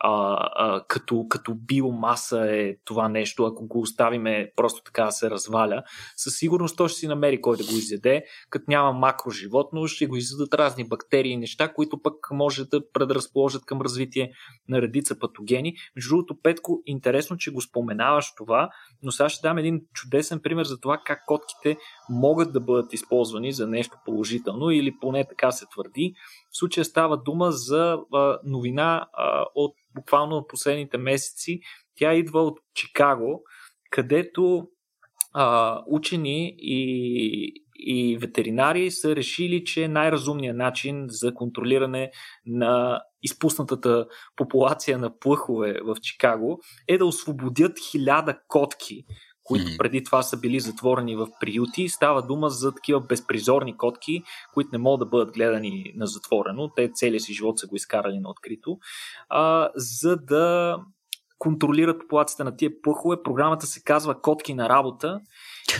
а, 0.01 0.37
а, 0.55 0.85
като, 0.89 1.27
като 1.29 1.55
биомаса 1.55 2.47
е 2.51 2.75
това 2.85 3.09
нещо, 3.09 3.45
ако 3.45 3.67
го 3.67 3.81
оставиме 3.81 4.53
просто 4.57 4.83
така 4.85 5.05
да 5.05 5.13
се 5.13 5.31
разваля, 5.31 5.83
със 6.17 6.37
сигурност 6.37 6.77
той 6.77 6.89
ще 6.89 6.99
си 6.99 7.09
намери 7.09 7.41
кой 7.41 7.57
да 7.57 7.65
го 7.65 7.73
изяде, 7.73 8.23
като 8.51 8.65
няма 8.69 8.93
макроживотно, 8.93 9.87
ще 9.87 10.07
го 10.07 10.17
изядат 10.17 10.55
разни 10.55 10.89
бактерии 10.89 11.33
и 11.33 11.37
неща, 11.37 11.73
които 11.73 12.03
пък 12.03 12.15
може 12.33 12.65
да 12.65 12.93
предразположат 12.93 13.65
към 13.65 13.81
развитие 13.81 14.33
на 14.69 14.83
редица 14.83 15.19
патогени. 15.19 15.75
Между 15.97 16.09
другото, 16.09 16.37
Петко, 16.43 16.83
интересно, 16.87 17.37
че 17.37 17.51
го 17.51 17.61
споменаваш 17.61 18.35
това, 18.37 18.71
но 19.03 19.13
сега 19.13 19.29
ще 19.29 19.49
дам 19.49 19.59
един 19.59 19.81
чудесен 19.95 20.41
пример 20.43 20.65
за 20.65 20.81
това 20.81 20.99
как 21.05 21.19
котките 21.27 21.77
могат 22.11 22.53
да 22.53 22.61
бъдат 22.61 22.93
използвани 22.93 23.53
за 23.53 23.67
нещо 23.67 23.97
положително 24.05 24.71
или 24.71 24.93
поне 25.01 25.25
така 25.29 25.51
се 25.51 25.67
твърди. 25.67 26.13
В 26.53 26.57
случая 26.59 26.85
става 26.85 27.17
дума 27.17 27.51
за 27.51 27.99
новина 28.45 29.07
от 29.55 29.75
буквално 29.95 30.47
последните 30.49 30.99
месеци. 30.99 31.61
Тя 31.97 32.15
идва 32.15 32.43
от 32.43 32.59
Чикаго, 32.75 33.43
където 33.91 34.69
учени 35.87 36.55
и, 36.59 37.53
и 37.75 38.19
ветеринари 38.19 38.91
са 38.91 39.17
решили, 39.17 39.65
че 39.65 39.89
най-разумният 39.89 40.57
начин 40.57 41.07
за 41.09 41.35
контролиране 41.35 42.11
на 42.47 43.03
изпуснатата 43.23 44.07
популация 44.37 44.99
на 44.99 45.19
плъхове 45.19 45.81
в 45.85 45.97
Чикаго 46.03 46.61
е 46.89 46.99
да 46.99 47.07
освободят 47.07 47.73
хиляда 47.91 48.39
котки 48.49 49.05
които 49.51 49.77
преди 49.79 50.05
това 50.05 50.23
са 50.23 50.37
били 50.37 50.61
затворени 50.61 51.17
в 51.17 51.29
приюти. 51.41 51.89
Става 51.89 52.23
дума 52.23 52.51
за 52.51 52.75
такива 52.75 53.01
безпризорни 53.01 53.77
котки, 53.77 54.23
които 54.55 54.71
не 54.73 54.79
могат 54.79 55.01
да 55.01 55.11
бъдат 55.11 55.35
гледани 55.35 55.93
на 55.97 56.07
затворено. 56.07 56.71
Те 56.77 56.91
целият 56.95 57.23
си 57.23 57.35
живот 57.35 57.59
са 57.59 57.67
го 57.67 57.77
изкарали 57.77 58.19
на 58.19 58.31
открито. 58.31 58.79
А, 59.29 59.71
за 59.77 60.17
да 60.17 60.77
контролират 61.39 62.01
популацията 62.01 62.45
на 62.45 62.57
тия 62.57 62.71
пъхове. 62.83 63.23
Програмата 63.23 63.67
се 63.67 63.83
казва 63.83 64.21
Котки 64.21 64.55
на 64.55 64.69
работа 64.69 65.21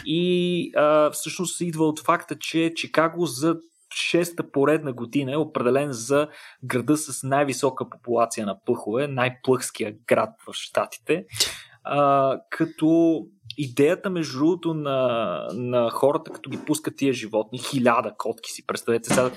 и 0.05 0.73
а, 0.77 1.11
всъщност 1.11 1.61
идва 1.61 1.85
от 1.85 2.01
факта, 2.01 2.39
че 2.39 2.73
Чикаго 2.77 3.27
за 3.27 3.57
шеста 3.95 4.51
поредна 4.51 4.93
година 4.93 5.33
е 5.33 5.37
определен 5.37 5.93
за 5.93 6.29
града 6.65 6.97
с 6.97 7.23
най-висока 7.23 7.91
популация 7.91 8.47
на 8.47 8.59
пъхове, 8.67 9.09
най-плъхския 9.09 9.95
град 10.07 10.31
в 10.47 10.53
Штатите. 10.53 11.25
А, 11.85 12.39
като 12.51 13.21
идеята, 13.63 14.11
между 14.11 14.39
другото, 14.39 14.75
на, 14.75 15.47
на 15.53 15.91
хората, 15.91 16.31
като 16.31 16.51
ги 16.51 16.59
пускат 16.67 16.97
тия 16.97 17.13
животни, 17.13 17.59
хиляда 17.59 18.15
котки 18.19 18.51
си, 18.51 18.67
представете 18.67 19.09
сега, 19.09 19.31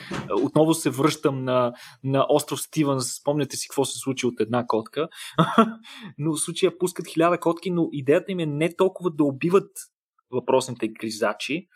отново 0.44 0.74
се 0.74 0.90
връщам 0.90 1.44
на, 1.44 1.74
на 2.04 2.26
остров 2.30 2.62
Стивън, 2.62 3.02
спомняте 3.02 3.58
си 3.58 3.68
какво 3.68 3.86
се 3.86 4.00
случи 4.00 4.26
от 4.26 4.40
една 4.40 4.68
котка, 4.68 5.08
но 6.18 6.34
в 6.34 6.40
случая 6.40 6.78
пускат 6.78 7.08
хиляда 7.08 7.40
котки, 7.40 7.72
но 7.72 7.90
идеята 7.92 8.32
им 8.32 8.40
е 8.40 8.46
не 8.46 8.76
толкова 8.76 9.12
да 9.12 9.24
убиват 9.24 9.72
въпросните 10.32 10.88
гризачи, 10.88 11.68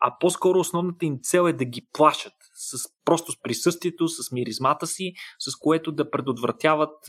а 0.00 0.16
по-скоро 0.20 0.58
основната 0.58 1.06
им 1.06 1.18
цел 1.22 1.48
е 1.48 1.52
да 1.52 1.64
ги 1.64 1.88
плашат 1.92 2.32
с, 2.54 2.88
просто 3.04 3.32
с 3.32 3.42
присъствието, 3.42 4.08
с 4.08 4.32
миризмата 4.32 4.86
си, 4.86 5.12
с 5.38 5.56
което 5.56 5.92
да 5.92 6.10
предотвратяват 6.10 7.08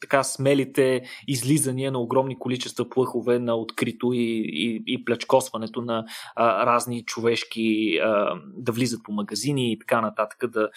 така 0.00 0.24
смелите 0.24 1.02
излизания 1.28 1.92
на 1.92 1.98
огромни 1.98 2.38
количества 2.38 2.88
плъхове 2.88 3.38
на 3.38 3.54
открито 3.56 4.12
и, 4.12 4.42
и, 4.46 4.82
и 4.86 5.04
плячкосването 5.04 5.82
на 5.82 6.04
а, 6.36 6.66
разни 6.66 7.04
човешки 7.04 7.98
а, 8.02 8.34
да 8.56 8.72
влизат 8.72 9.02
по 9.04 9.12
магазини 9.12 9.72
и 9.72 9.78
така 9.78 10.00
нататък, 10.00 10.50
да, 10.50 10.68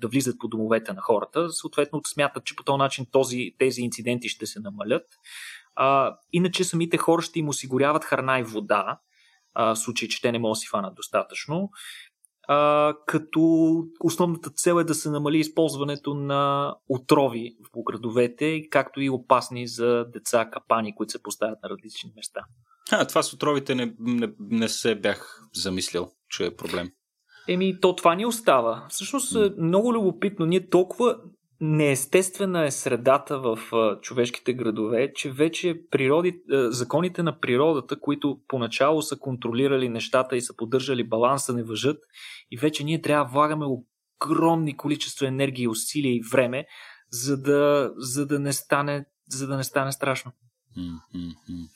да 0.00 0.08
влизат 0.08 0.38
по 0.38 0.48
домовете 0.48 0.92
на 0.92 1.00
хората. 1.00 1.50
Съответно, 1.50 2.00
смятат, 2.06 2.44
че 2.44 2.56
по 2.56 2.64
този 2.64 2.78
начин 2.78 3.06
този, 3.10 3.50
тези 3.58 3.82
инциденти 3.82 4.28
ще 4.28 4.46
се 4.46 4.60
намалят. 4.60 5.06
А, 5.76 6.16
иначе 6.32 6.64
самите 6.64 6.96
хора 6.96 7.22
ще 7.22 7.38
им 7.38 7.48
осигуряват 7.48 8.04
храна 8.04 8.38
и 8.38 8.42
вода, 8.42 8.98
а, 9.54 9.74
в 9.74 9.78
случай, 9.78 10.08
че 10.08 10.20
те 10.20 10.32
не 10.32 10.38
могат 10.38 10.52
да 10.52 10.56
си 10.56 10.68
фанат 10.68 10.94
достатъчно 10.94 11.70
а, 12.52 12.94
като 13.06 13.40
основната 14.00 14.50
цел 14.50 14.80
е 14.80 14.84
да 14.84 14.94
се 14.94 15.10
намали 15.10 15.38
използването 15.38 16.14
на 16.14 16.74
отрови 16.88 17.56
в 17.64 17.82
градовете, 17.82 18.68
както 18.70 19.00
и 19.00 19.10
опасни 19.10 19.66
за 19.66 20.04
деца 20.12 20.50
капани, 20.52 20.94
които 20.94 21.10
се 21.10 21.22
поставят 21.22 21.58
на 21.62 21.70
различни 21.70 22.12
места. 22.16 22.40
А, 22.92 23.06
това 23.06 23.22
с 23.22 23.32
отровите 23.32 23.74
не, 23.74 23.94
не, 23.98 24.32
не 24.38 24.68
се 24.68 24.94
бях 24.94 25.42
замислил, 25.54 26.08
че 26.28 26.46
е 26.46 26.56
проблем. 26.56 26.90
Еми, 27.48 27.80
то 27.80 27.96
това 27.96 28.14
ни 28.14 28.26
остава. 28.26 28.86
Всъщност 28.88 29.36
е 29.36 29.52
много 29.58 29.94
любопитно. 29.94 30.46
Ние 30.46 30.68
толкова 30.68 31.16
неестествена 31.60 32.64
е 32.64 32.70
средата 32.70 33.38
в 33.38 33.58
човешките 34.02 34.52
градове, 34.52 35.12
че 35.14 35.30
вече 35.30 35.80
природи, 35.90 36.42
законите 36.48 37.22
на 37.22 37.40
природата, 37.40 38.00
които 38.00 38.40
поначало 38.48 39.02
са 39.02 39.18
контролирали 39.18 39.88
нещата 39.88 40.36
и 40.36 40.40
са 40.40 40.56
поддържали 40.56 41.08
баланса, 41.08 41.52
не 41.52 41.62
въжат 41.62 41.98
и 42.50 42.56
вече 42.56 42.84
ние 42.84 43.02
трябва 43.02 43.24
да 43.24 43.30
влагаме 43.30 43.66
огромни 43.66 44.76
количество 44.76 45.26
енергия, 45.26 45.70
усилия 45.70 46.14
и 46.14 46.22
време, 46.32 46.66
за 47.10 47.42
да, 47.42 47.92
за 47.96 48.26
да, 48.26 48.38
не, 48.38 48.52
стане, 48.52 49.04
за 49.28 49.46
да 49.46 49.56
не 49.56 49.64
стане 49.64 49.92
страшно. 49.92 50.32
Mm-hmm. 50.78 51.68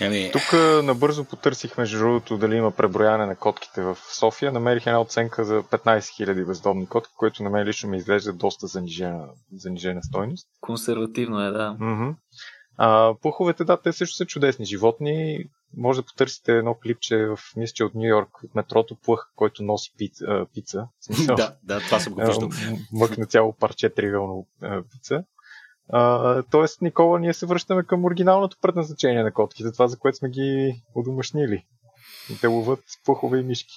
Ами... 0.00 0.30
Тук 0.32 0.52
набързо 0.84 1.24
потърсих 1.24 1.78
между 1.78 1.98
другото 1.98 2.38
дали 2.38 2.56
има 2.56 2.70
преброяване 2.70 3.26
на 3.26 3.36
котките 3.36 3.82
в 3.82 3.98
София. 4.18 4.52
Намерих 4.52 4.86
една 4.86 5.00
оценка 5.00 5.44
за 5.44 5.62
15 5.62 5.98
000 5.98 6.46
бездомни 6.46 6.86
котки, 6.86 7.14
което 7.16 7.42
на 7.42 7.50
мен 7.50 7.66
лично 7.66 7.90
ми 7.90 7.96
изглежда 7.96 8.32
доста 8.32 8.66
занижена, 8.66 9.28
занижена 9.52 10.02
стойност. 10.02 10.48
Консервативно 10.60 11.42
е, 11.42 11.50
да. 11.50 11.76
Mm-hmm. 11.80 12.14
А, 12.76 13.14
пуховете, 13.22 13.64
да, 13.64 13.80
те 13.80 13.92
също 13.92 14.16
са 14.16 14.26
чудесни 14.26 14.64
животни. 14.64 15.44
Може 15.76 16.00
да 16.00 16.06
потърсите 16.06 16.52
едно 16.52 16.74
клипче 16.74 17.16
в, 17.16 17.38
мисля, 17.56 17.72
че 17.74 17.84
от 17.84 17.94
Нью 17.94 18.08
Йорк, 18.08 18.42
от 18.44 18.54
метрото 18.54 18.96
плъх, 19.04 19.32
който 19.36 19.62
носи 19.62 19.92
пица. 19.98 20.46
пица. 20.54 20.88
да, 21.26 21.54
да, 21.62 21.80
това 21.80 22.00
съм 22.00 22.14
го 22.14 22.20
виждал. 22.26 22.48
Мъкна 22.92 23.26
цяло 23.26 23.52
парче 23.52 23.88
тривиално 23.88 24.46
пица. 24.92 25.24
А, 25.92 26.42
тоест, 26.50 26.82
Никола, 26.82 27.18
ние 27.18 27.34
се 27.34 27.46
връщаме 27.46 27.82
към 27.82 28.04
оригиналното 28.04 28.56
предназначение 28.62 29.22
на 29.22 29.32
котките, 29.32 29.72
това 29.72 29.88
за 29.88 29.98
което 29.98 30.18
сме 30.18 30.30
ги 30.30 30.74
удомашнили. 30.94 31.64
Те 32.40 32.46
ловат 32.46 32.80
пухове 33.04 33.38
и 33.38 33.42
мишки. 33.42 33.74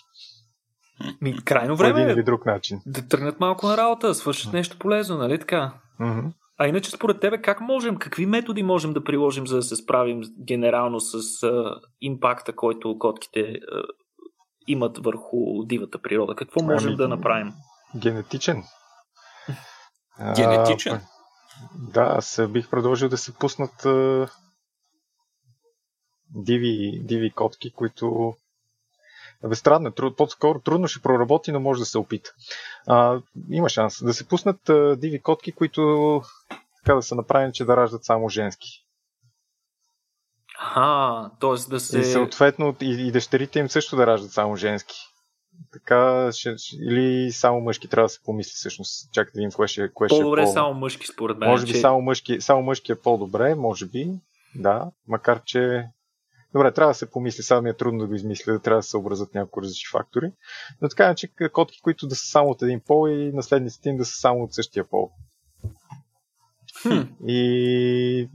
Ми, 1.21 1.43
крайно 1.45 1.75
време 1.75 2.01
един 2.01 2.13
или 2.13 2.23
друг 2.23 2.45
начин. 2.45 2.81
Да 2.85 3.07
тръгнат 3.07 3.39
малко 3.39 3.67
на 3.67 3.77
работа, 3.77 4.07
да 4.07 4.15
свършат 4.15 4.53
нещо 4.53 4.77
полезно, 4.79 5.17
нали 5.17 5.39
така? 5.39 5.73
Mm-hmm. 6.01 6.31
А 6.57 6.67
иначе 6.67 6.91
според 6.91 7.19
тебе 7.19 7.41
как 7.41 7.61
можем, 7.61 7.97
какви 7.97 8.25
методи 8.25 8.63
можем 8.63 8.93
да 8.93 9.03
приложим, 9.03 9.47
за 9.47 9.55
да 9.55 9.63
се 9.63 9.75
справим 9.75 10.21
генерално 10.47 10.99
с 10.99 11.43
а, 11.43 11.75
импакта, 12.01 12.55
който 12.55 12.99
котките 12.99 13.39
а, 13.39 13.83
имат 14.67 14.97
върху 14.97 15.37
дивата 15.65 16.01
природа? 16.01 16.35
Какво 16.35 16.63
можем 16.63 16.87
ами, 16.87 16.97
да 16.97 17.07
направим? 17.07 17.53
Генетичен. 17.97 18.63
Генетичен? 20.35 21.01
Да, 21.75 22.01
аз 22.01 22.41
бих 22.49 22.69
продължил 22.69 23.09
да 23.09 23.17
се 23.17 23.33
пуснат 23.33 23.85
а, 23.85 24.27
диви, 26.35 27.01
диви 27.03 27.31
котки, 27.31 27.71
които 27.71 28.35
Абе, 29.43 29.55
странно, 29.55 29.91
труд, 29.91 30.17
по-скоро 30.17 30.59
трудно 30.59 30.87
ще 30.87 31.01
проработи, 31.01 31.51
но 31.51 31.59
може 31.59 31.79
да 31.79 31.85
се 31.85 31.97
опита. 31.97 32.31
А, 32.87 33.21
има 33.49 33.69
шанс 33.69 34.03
да 34.03 34.13
се 34.13 34.27
пуснат 34.27 34.69
а, 34.69 34.95
диви 34.95 35.21
котки, 35.21 35.51
които 35.51 36.21
така 36.83 36.95
да 36.95 37.01
са 37.01 37.15
направени, 37.15 37.53
че 37.53 37.65
да 37.65 37.77
раждат 37.77 38.05
само 38.05 38.29
женски. 38.29 38.67
А, 40.59 41.29
т.е. 41.29 41.69
да 41.69 41.79
се... 41.79 41.99
И 41.99 42.05
съответно 42.05 42.75
и, 42.81 43.07
и 43.07 43.11
дъщерите 43.11 43.59
им 43.59 43.69
също 43.69 43.95
да 43.95 44.07
раждат 44.07 44.31
само 44.31 44.55
женски. 44.55 44.95
Така, 45.73 46.29
ще, 46.31 46.55
или 46.79 47.31
само 47.31 47.61
мъжки 47.61 47.87
трябва 47.87 48.05
да 48.05 48.09
се 48.09 48.23
помисли 48.23 48.51
всъщност. 48.55 49.11
Чакай 49.11 49.31
да 49.33 49.37
видим 49.37 49.51
кое 49.51 49.67
ще, 49.67 49.93
кое 49.93 50.07
по-добре 50.07 50.41
ще 50.41 50.43
е 50.43 50.45
по... 50.45 50.51
само 50.51 50.73
мъжки, 50.73 51.07
според 51.07 51.37
мен. 51.37 51.49
Може 51.49 51.65
би 51.65 51.71
че... 51.71 51.79
само, 51.79 52.01
мъжки, 52.01 52.41
само 52.41 52.61
мъжки 52.61 52.91
е 52.91 52.95
по-добре, 52.95 53.55
може 53.55 53.85
би. 53.85 54.11
Да, 54.55 54.91
макар 55.07 55.43
че 55.43 55.85
Добре, 56.53 56.73
трябва 56.73 56.89
да 56.89 56.95
се 56.95 57.11
помисли, 57.11 57.43
сега 57.43 57.61
ми 57.61 57.69
е 57.69 57.73
трудно 57.73 57.99
да 57.99 58.07
го 58.07 58.13
измисля, 58.13 58.59
трябва 58.59 58.79
да 58.79 58.83
се 58.83 58.89
съобразят 58.89 59.35
няколко 59.35 59.61
различни 59.61 59.87
фактори. 59.91 60.31
Но 60.81 60.89
така 60.89 61.15
че 61.15 61.27
котки, 61.53 61.81
които 61.81 62.07
да 62.07 62.15
са 62.15 62.25
само 62.25 62.49
от 62.49 62.61
един 62.61 62.79
пол 62.79 63.09
и 63.09 63.31
наследниците 63.31 63.89
им 63.89 63.97
да 63.97 64.05
са 64.05 64.15
само 64.15 64.43
от 64.43 64.53
същия 64.53 64.83
пол. 64.89 65.11
Хм. 66.81 67.01
И 67.27 68.29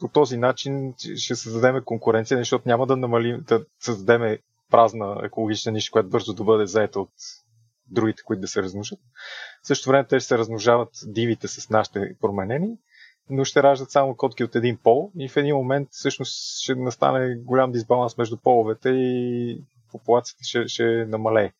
по 0.00 0.08
този 0.08 0.36
начин 0.36 0.94
ще 1.16 1.34
създадем 1.34 1.82
конкуренция, 1.84 2.38
защото 2.38 2.68
няма 2.68 2.86
да 2.86 2.96
намалим, 2.96 3.44
да 3.48 3.64
създадем 3.80 4.38
празна 4.70 5.20
екологична 5.24 5.72
ниша, 5.72 5.92
която 5.92 6.08
бързо 6.08 6.34
да 6.34 6.44
бъде 6.44 6.66
заета 6.66 7.00
от 7.00 7.12
другите, 7.86 8.22
които 8.22 8.40
да 8.40 8.48
се 8.48 8.62
размножат. 8.62 8.98
В 9.62 9.66
същото 9.66 9.90
време 9.90 10.06
те 10.06 10.20
ще 10.20 10.28
се 10.28 10.38
размножават 10.38 10.90
дивите 11.06 11.48
с 11.48 11.70
нашите 11.70 12.14
променени 12.20 12.76
но 13.30 13.44
ще 13.44 13.62
раждат 13.62 13.90
само 13.90 14.16
котки 14.16 14.44
от 14.44 14.56
един 14.56 14.78
пол 14.82 15.12
и 15.18 15.28
в 15.28 15.36
един 15.36 15.56
момент 15.56 15.88
всъщност 15.90 16.62
ще 16.62 16.74
настане 16.74 17.36
голям 17.36 17.72
дисбаланс 17.72 18.18
между 18.18 18.36
половете 18.36 18.88
и 18.88 19.64
популацията 19.92 20.44
ще, 20.44 20.68
ще 20.68 20.84
намалее. 20.84 21.52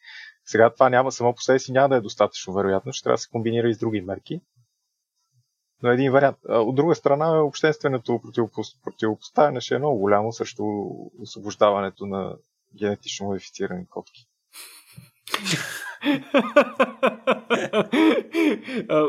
Сега 0.45 0.71
това 0.71 0.91
няма 0.91 1.13
само 1.13 1.35
по 1.35 1.41
себе 1.41 1.59
си 1.59 1.73
няма 1.73 1.89
да 1.89 1.97
е 1.97 2.01
достатъчно 2.01 2.55
вероятно, 2.55 2.93
ще 2.93 3.03
трябва 3.03 3.15
да 3.15 3.21
се 3.21 3.31
комбинира 3.31 3.69
и 3.69 3.75
с 3.75 3.79
други 3.79 4.01
мерки. 4.01 4.41
Но 5.83 5.91
един 5.91 6.13
вариант. 6.13 6.37
От 6.49 6.75
друга 6.75 6.95
страна, 6.95 7.43
общественото 7.43 8.21
противопоставяне 8.85 9.61
ще 9.61 9.75
е 9.75 9.79
много 9.79 9.99
голямо 9.99 10.33
срещу 10.33 10.65
освобождаването 11.23 12.07
на 12.07 12.37
генетично 12.79 13.27
модифицирани 13.27 13.87
котки. 13.89 14.27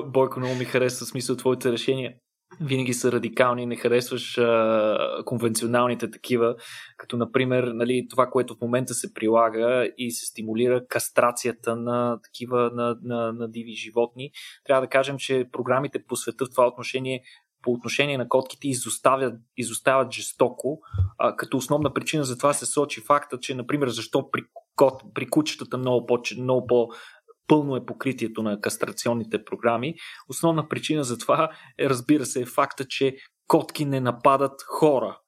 Бойко, 0.05 0.39
много 0.39 0.55
ми 0.55 0.65
харесва 0.65 1.05
смисъл 1.05 1.35
твоите 1.35 1.71
решения 1.71 2.13
винаги 2.61 2.93
са 2.93 3.11
радикални, 3.11 3.65
не 3.65 3.75
харесваш 3.75 4.37
а, 4.37 5.23
конвенционалните 5.25 6.11
такива, 6.11 6.55
като 6.97 7.17
например 7.17 7.63
нали, 7.63 8.07
това, 8.09 8.27
което 8.27 8.55
в 8.55 8.61
момента 8.61 8.93
се 8.93 9.13
прилага 9.13 9.87
и 9.97 10.11
се 10.11 10.25
стимулира 10.25 10.87
кастрацията 10.87 11.75
на 11.75 12.19
такива 12.23 12.71
на, 12.73 12.97
на, 13.03 13.33
на 13.33 13.49
диви 13.51 13.71
животни. 13.71 14.31
Трябва 14.65 14.81
да 14.81 14.89
кажем, 14.89 15.17
че 15.17 15.45
програмите 15.51 16.03
по 16.07 16.15
света 16.15 16.45
в 16.45 16.49
това 16.49 16.67
отношение 16.67 17.23
по 17.61 17.71
отношение 17.71 18.17
на 18.17 18.29
котките 18.29 18.67
изоставят, 18.67 19.33
изоставят 19.57 20.11
жестоко, 20.11 20.79
а, 21.17 21.35
като 21.35 21.57
основна 21.57 21.93
причина 21.93 22.23
за 22.23 22.37
това 22.37 22.53
се 22.53 22.65
сочи 22.65 23.01
факта, 23.01 23.39
че, 23.39 23.55
например, 23.55 23.89
защо 23.89 24.31
при, 24.31 24.41
кот, 24.75 25.03
при 25.13 25.29
кучетата 25.29 25.77
много, 25.77 26.05
по, 26.05 26.21
много 26.37 26.67
по 26.67 26.89
пълно 27.47 27.75
е 27.75 27.85
покритието 27.85 28.43
на 28.43 28.61
кастрационните 28.61 29.45
програми. 29.45 29.95
Основна 30.29 30.67
причина 30.69 31.03
за 31.03 31.17
това 31.17 31.49
е, 31.79 31.89
разбира 31.89 32.25
се, 32.25 32.45
факта, 32.45 32.85
че 32.87 33.15
котки 33.47 33.85
не 33.85 33.99
нападат 33.99 34.61
хора. 34.67 35.20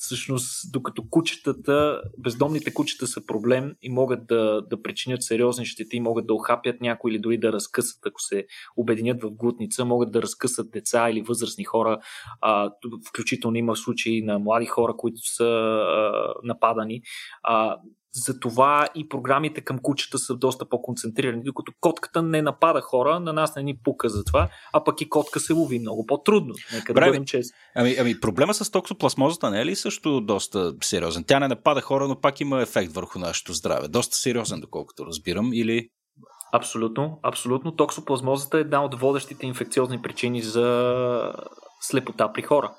Всъщност, 0.00 0.72
докато 0.72 1.08
кучетата, 1.10 2.02
бездомните 2.18 2.74
кучета 2.74 3.06
са 3.06 3.26
проблем 3.26 3.74
и 3.82 3.90
могат 3.90 4.26
да, 4.26 4.62
да 4.70 4.82
причинят 4.82 5.22
сериозни 5.22 5.66
щети, 5.66 6.00
могат 6.00 6.26
да 6.26 6.34
охапят 6.34 6.80
някой 6.80 7.10
или 7.10 7.18
дори 7.18 7.38
да 7.38 7.52
разкъсат, 7.52 8.06
ако 8.06 8.20
се 8.20 8.46
обединят 8.76 9.22
в 9.22 9.30
глутница, 9.30 9.84
могат 9.84 10.12
да 10.12 10.22
разкъсат 10.22 10.70
деца 10.70 11.10
или 11.10 11.22
възрастни 11.22 11.64
хора. 11.64 11.98
А, 12.40 12.70
включително 13.08 13.56
има 13.56 13.76
случаи 13.76 14.22
на 14.22 14.38
млади 14.38 14.66
хора, 14.66 14.94
които 14.96 15.20
са 15.22 15.44
а, 15.44 16.34
нападани. 16.42 17.02
А, 17.42 17.76
затова 18.12 18.88
и 18.94 19.08
програмите 19.08 19.60
към 19.60 19.78
кучета 19.78 20.18
са 20.18 20.34
доста 20.34 20.68
по-концентрирани, 20.68 21.42
докато 21.42 21.72
котката 21.80 22.22
не 22.22 22.42
напада 22.42 22.80
хора, 22.80 23.20
на 23.20 23.32
нас 23.32 23.56
не 23.56 23.62
ни 23.62 23.76
пука 23.84 24.08
за 24.08 24.24
това, 24.24 24.48
а 24.72 24.84
пък 24.84 25.00
и 25.00 25.08
котка 25.08 25.40
се 25.40 25.52
лови 25.52 25.78
много 25.78 26.06
по-трудно. 26.06 26.54
Нека 26.72 26.92
Брави, 26.92 27.06
да 27.06 27.10
бъдем 27.10 27.26
честни. 27.26 27.56
Ами, 27.74 27.96
ами 28.00 28.20
проблема 28.20 28.54
с 28.54 28.70
токсоплазмозата 28.70 29.50
не 29.50 29.60
е 29.60 29.66
ли 29.66 29.76
също 29.76 30.20
доста 30.20 30.74
сериозен? 30.82 31.24
Тя 31.26 31.40
не 31.40 31.48
напада 31.48 31.80
хора, 31.80 32.08
но 32.08 32.20
пак 32.20 32.40
има 32.40 32.62
ефект 32.62 32.92
върху 32.92 33.18
нашето 33.18 33.52
здраве. 33.52 33.88
Доста 33.88 34.16
сериозен, 34.16 34.60
доколкото 34.60 35.06
разбирам, 35.06 35.50
или 35.52 35.88
Абсолютно, 36.52 37.20
абсолютно. 37.22 37.76
Токсоплазмозата 37.76 38.58
е 38.58 38.60
една 38.60 38.84
от 38.84 39.00
водещите 39.00 39.46
инфекциозни 39.46 40.02
причини 40.02 40.42
за 40.42 41.32
слепота 41.80 42.32
при 42.32 42.42
хора. 42.42 42.72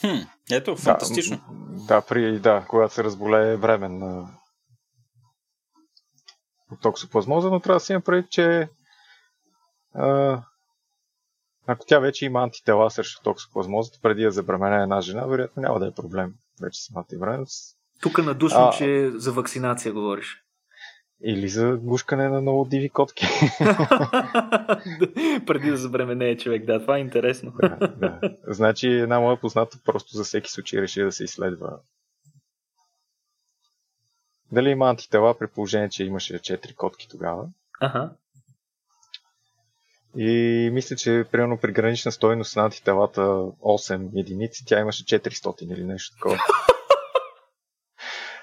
Хм, 0.00 0.20
ето, 0.52 0.76
фантастично. 0.76 1.40
Да, 1.88 1.94
да, 1.94 2.00
при, 2.00 2.38
да 2.38 2.64
когато 2.68 2.94
се 2.94 3.04
разболее 3.04 3.56
временна 3.56 4.20
от 4.20 4.39
токсоплазмоза, 6.76 7.50
но 7.50 7.60
трябва 7.60 7.76
да 7.76 7.80
си 7.80 7.92
има 7.92 8.00
предвид, 8.00 8.30
че 8.30 8.68
а, 9.94 10.42
ако 11.66 11.86
тя 11.86 11.98
вече 11.98 12.24
има 12.24 12.42
антитела 12.42 12.90
срещу 12.90 13.22
токсоплазмозата, 13.22 13.98
преди 14.02 14.22
да 14.22 14.30
забремене 14.30 14.82
една 14.82 15.00
жена, 15.00 15.26
вероятно 15.26 15.62
няма 15.62 15.78
да 15.78 15.86
е 15.86 15.94
проблем 15.94 16.34
вече 16.62 16.82
самата 16.82 17.18
време. 17.20 17.44
Тук 18.02 18.18
надушвам, 18.18 18.68
а, 18.68 18.70
че 18.70 19.10
за 19.14 19.32
вакцинация 19.32 19.92
говориш. 19.92 20.44
Или 21.24 21.48
за 21.48 21.76
гушкане 21.82 22.28
на 22.28 22.40
много 22.40 22.64
диви 22.64 22.88
котки. 22.88 23.26
Преди 25.46 25.70
да 25.70 25.76
забременее 25.76 26.36
човек, 26.36 26.64
да, 26.64 26.80
това 26.80 26.96
е 26.96 27.00
интересно. 27.00 27.52
да, 27.60 27.76
да. 27.78 28.20
Значи 28.48 28.88
една 28.88 29.20
моя 29.20 29.40
позната 29.40 29.78
просто 29.84 30.16
за 30.16 30.24
всеки 30.24 30.50
случай 30.50 30.80
реши 30.80 31.02
да 31.02 31.12
се 31.12 31.24
изследва 31.24 31.78
дали 34.52 34.70
има 34.70 34.90
антитела 34.90 35.38
при 35.38 35.46
положение, 35.46 35.88
че 35.88 36.04
имаше 36.04 36.34
4 36.34 36.74
котки 36.74 37.08
тогава. 37.08 37.48
Ага. 37.80 38.10
И 40.16 40.70
мисля, 40.72 40.96
че 40.96 41.24
примерно 41.32 41.58
при 41.58 41.72
гранична 41.72 42.12
стойност 42.12 42.56
на 42.56 42.62
антителата 42.62 43.20
8 43.20 44.20
единици, 44.20 44.64
тя 44.66 44.80
имаше 44.80 45.04
400 45.04 45.74
или 45.74 45.84
нещо 45.84 46.16
такова. 46.16 46.38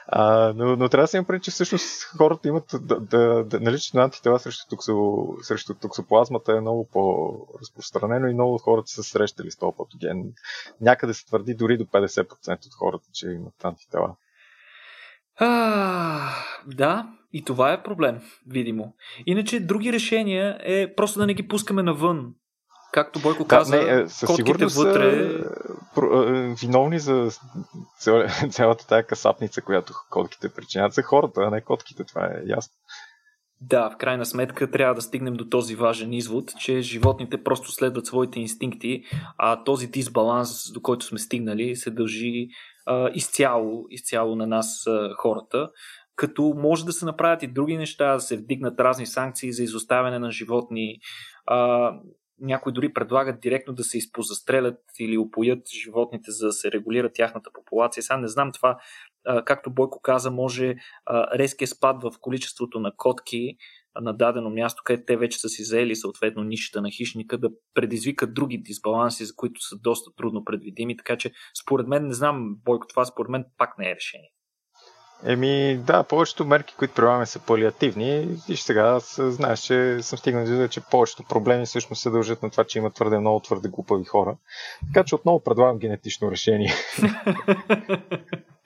А, 0.09 0.53
но, 0.55 0.75
но 0.75 0.89
трябва 0.89 1.03
да 1.03 1.07
се 1.07 1.17
има 1.17 1.25
преди, 1.25 1.43
че 1.43 1.51
всъщност 1.51 2.03
хората 2.03 2.47
имат 2.47 2.63
да, 2.73 2.99
да, 2.99 3.43
да 3.43 3.59
наличието 3.59 3.97
на 3.97 4.03
антитела 4.03 4.39
срещу, 4.39 4.67
токсо, 4.69 5.27
срещу 5.41 5.73
токсоплазмата 5.73 6.53
е 6.53 6.61
много 6.61 6.87
по-разпространено 6.87 8.27
и 8.27 8.33
много 8.33 8.53
от 8.53 8.61
хората 8.61 8.87
са 8.87 9.03
срещали 9.03 9.51
с 9.51 9.57
този 9.57 9.77
патоген. 9.77 10.33
Някъде 10.81 11.13
се 11.13 11.25
твърди 11.25 11.53
дори 11.53 11.77
до 11.77 11.85
50% 11.85 12.65
от 12.65 12.73
хората, 12.73 13.05
че 13.13 13.27
имат 13.27 13.65
антитела. 13.65 14.15
А, 15.39 16.29
да, 16.67 17.07
и 17.33 17.43
това 17.43 17.73
е 17.73 17.83
проблем, 17.83 18.21
видимо. 18.47 18.93
Иначе 19.25 19.59
други 19.59 19.93
решения 19.93 20.57
е 20.63 20.95
просто 20.95 21.19
да 21.19 21.25
не 21.25 21.33
ги 21.33 21.47
пускаме 21.47 21.83
навън. 21.83 22.33
Както 22.91 23.19
Бойко 23.19 23.43
да, 23.43 23.47
каза, 23.47 23.75
не, 23.75 24.01
е, 24.01 24.07
със 24.07 24.27
котките 24.27 24.65
вътре... 24.65 25.29
Са 25.95 26.55
виновни 26.61 26.99
за 26.99 27.29
цялата 28.49 28.87
тая 28.87 29.03
касапница, 29.03 29.61
която 29.61 29.93
котките 30.09 30.49
причинят, 30.49 30.93
са 30.93 31.01
хората, 31.01 31.41
а 31.41 31.49
не 31.49 31.61
котките, 31.61 32.03
това 32.03 32.25
е 32.25 32.41
ясно. 32.45 32.73
Да, 33.61 33.89
в 33.89 33.97
крайна 33.97 34.25
сметка 34.25 34.71
трябва 34.71 34.95
да 34.95 35.01
стигнем 35.01 35.33
до 35.33 35.49
този 35.49 35.75
важен 35.75 36.13
извод, 36.13 36.51
че 36.59 36.81
животните 36.81 37.43
просто 37.43 37.71
следват 37.71 38.05
своите 38.05 38.39
инстинкти, 38.39 39.03
а 39.37 39.63
този 39.63 39.87
дисбаланс, 39.87 40.71
до 40.73 40.81
който 40.81 41.05
сме 41.05 41.19
стигнали, 41.19 41.75
се 41.75 41.91
дължи 41.91 42.47
а, 42.87 43.09
изцяло, 43.13 43.85
изцяло 43.89 44.35
на 44.35 44.47
нас 44.47 44.87
а, 44.87 45.13
хората, 45.17 45.69
като 46.15 46.53
може 46.57 46.85
да 46.85 46.91
се 46.91 47.05
направят 47.05 47.43
и 47.43 47.47
други 47.47 47.77
неща, 47.77 48.13
да 48.13 48.19
се 48.19 48.37
вдигнат 48.37 48.79
разни 48.79 49.05
санкции 49.05 49.53
за 49.53 49.63
изоставяне 49.63 50.19
на 50.19 50.31
животни. 50.31 50.99
А, 51.45 51.91
някои 52.39 52.73
дори 52.73 52.93
предлагат 52.93 53.41
директно 53.41 53.73
да 53.73 53.83
се 53.83 53.97
изпозастрелят 53.97 54.79
или 54.99 55.17
опоят 55.17 55.69
животните, 55.83 56.31
за 56.31 56.45
да 56.45 56.53
се 56.53 56.71
регулира 56.71 57.11
тяхната 57.13 57.49
популация. 57.53 58.03
Сега 58.03 58.17
не 58.17 58.27
знам 58.27 58.51
това, 58.51 58.77
а, 59.25 59.45
както 59.45 59.73
Бойко 59.73 60.01
каза, 60.01 60.31
може 60.31 60.75
а, 61.05 61.37
резкия 61.37 61.67
спад 61.67 62.03
в 62.03 62.11
количеството 62.21 62.79
на 62.79 62.91
котки 62.97 63.57
на 64.01 64.13
дадено 64.13 64.49
място, 64.49 64.81
където 64.85 65.05
те 65.05 65.17
вече 65.17 65.39
са 65.39 65.49
си 65.49 65.63
заели 65.63 65.95
съответно 65.95 66.43
нишата 66.43 66.81
на 66.81 66.91
хищника, 66.91 67.37
да 67.37 67.49
предизвикат 67.73 68.33
други 68.33 68.57
дисбаланси, 68.57 69.25
за 69.25 69.35
които 69.35 69.61
са 69.61 69.75
доста 69.83 70.11
трудно 70.17 70.43
предвидими. 70.45 70.97
Така 70.97 71.17
че, 71.17 71.31
според 71.63 71.87
мен, 71.87 72.07
не 72.07 72.13
знам, 72.13 72.55
Бойко, 72.65 72.87
това 72.87 73.05
според 73.05 73.29
мен 73.29 73.45
пак 73.57 73.77
не 73.77 73.91
е 73.91 73.95
решение. 73.95 74.31
Еми, 75.25 75.77
да, 75.87 76.03
повечето 76.03 76.45
мерки, 76.45 76.75
които 76.77 76.93
прилагаме 76.93 77.25
са 77.25 77.39
палиативни. 77.39 78.37
Виж 78.49 78.59
сега, 78.59 78.99
знаеш, 79.17 79.59
че 79.59 79.97
съм 80.01 80.19
стигнал 80.19 80.45
до 80.45 80.67
че 80.67 80.81
повечето 80.91 81.23
проблеми 81.23 81.65
всъщност 81.65 82.01
се 82.01 82.09
дължат 82.09 82.43
на 82.43 82.49
това, 82.49 82.63
че 82.63 82.77
има 82.77 82.91
твърде 82.91 83.19
много 83.19 83.39
твърде 83.39 83.69
глупави 83.69 84.05
хора. 84.05 84.37
Така 84.87 85.05
че 85.05 85.15
отново 85.15 85.43
предлагам 85.43 85.79
генетично 85.79 86.31
решение. 86.31 86.73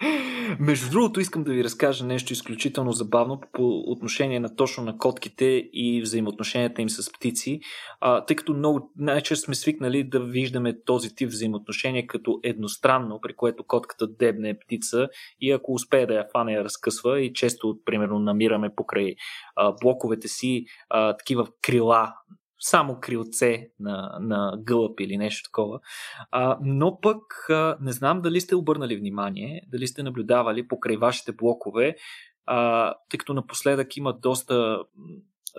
Между 0.59 0.91
другото, 0.91 1.19
искам 1.19 1.43
да 1.43 1.51
ви 1.51 1.63
разкажа 1.63 2.05
нещо 2.05 2.33
изключително 2.33 2.91
забавно 2.91 3.41
по 3.53 3.83
отношение 3.85 4.39
на 4.39 4.55
точно 4.55 4.83
на 4.83 4.97
котките 4.97 5.45
и 5.73 6.01
взаимоотношенията 6.01 6.81
им 6.81 6.89
с 6.89 7.11
птици, 7.11 7.59
а, 7.99 8.25
тъй 8.25 8.35
като 8.35 8.53
много 8.53 8.91
най-често 8.97 9.45
сме 9.45 9.55
свикнали 9.55 10.03
да 10.03 10.19
виждаме 10.19 10.83
този 10.85 11.15
тип 11.15 11.29
взаимоотношение 11.29 12.07
като 12.07 12.39
едностранно, 12.43 13.19
при 13.21 13.35
което 13.35 13.63
котката 13.63 14.07
дебне 14.07 14.59
птица 14.59 15.07
и 15.41 15.51
ако 15.51 15.73
успее 15.73 16.05
да 16.05 16.13
я 16.13 16.25
фане, 16.31 16.53
я 16.53 16.63
разкъсва 16.63 17.21
и 17.21 17.33
често, 17.33 17.77
примерно, 17.85 18.19
намираме 18.19 18.69
покрай 18.75 19.15
а, 19.55 19.73
блоковете 19.81 20.27
си 20.27 20.65
а, 20.89 21.17
такива 21.17 21.47
крила 21.61 22.13
само 22.61 22.99
крилце 22.99 23.67
на, 23.79 24.17
на 24.21 24.57
гълъб 24.63 24.99
или 24.99 25.17
нещо 25.17 25.43
такова. 25.43 25.79
А, 26.31 26.57
но 26.61 26.99
пък 27.01 27.49
а, 27.49 27.77
не 27.81 27.91
знам 27.91 28.21
дали 28.21 28.41
сте 28.41 28.55
обърнали 28.55 28.97
внимание, 28.97 29.61
дали 29.67 29.87
сте 29.87 30.03
наблюдавали 30.03 30.67
покрай 30.67 30.97
вашите 30.97 31.31
блокове, 31.31 31.95
а, 32.45 32.93
тъй 33.09 33.17
като 33.17 33.33
напоследък 33.33 33.97
има 33.97 34.13
доста 34.13 34.83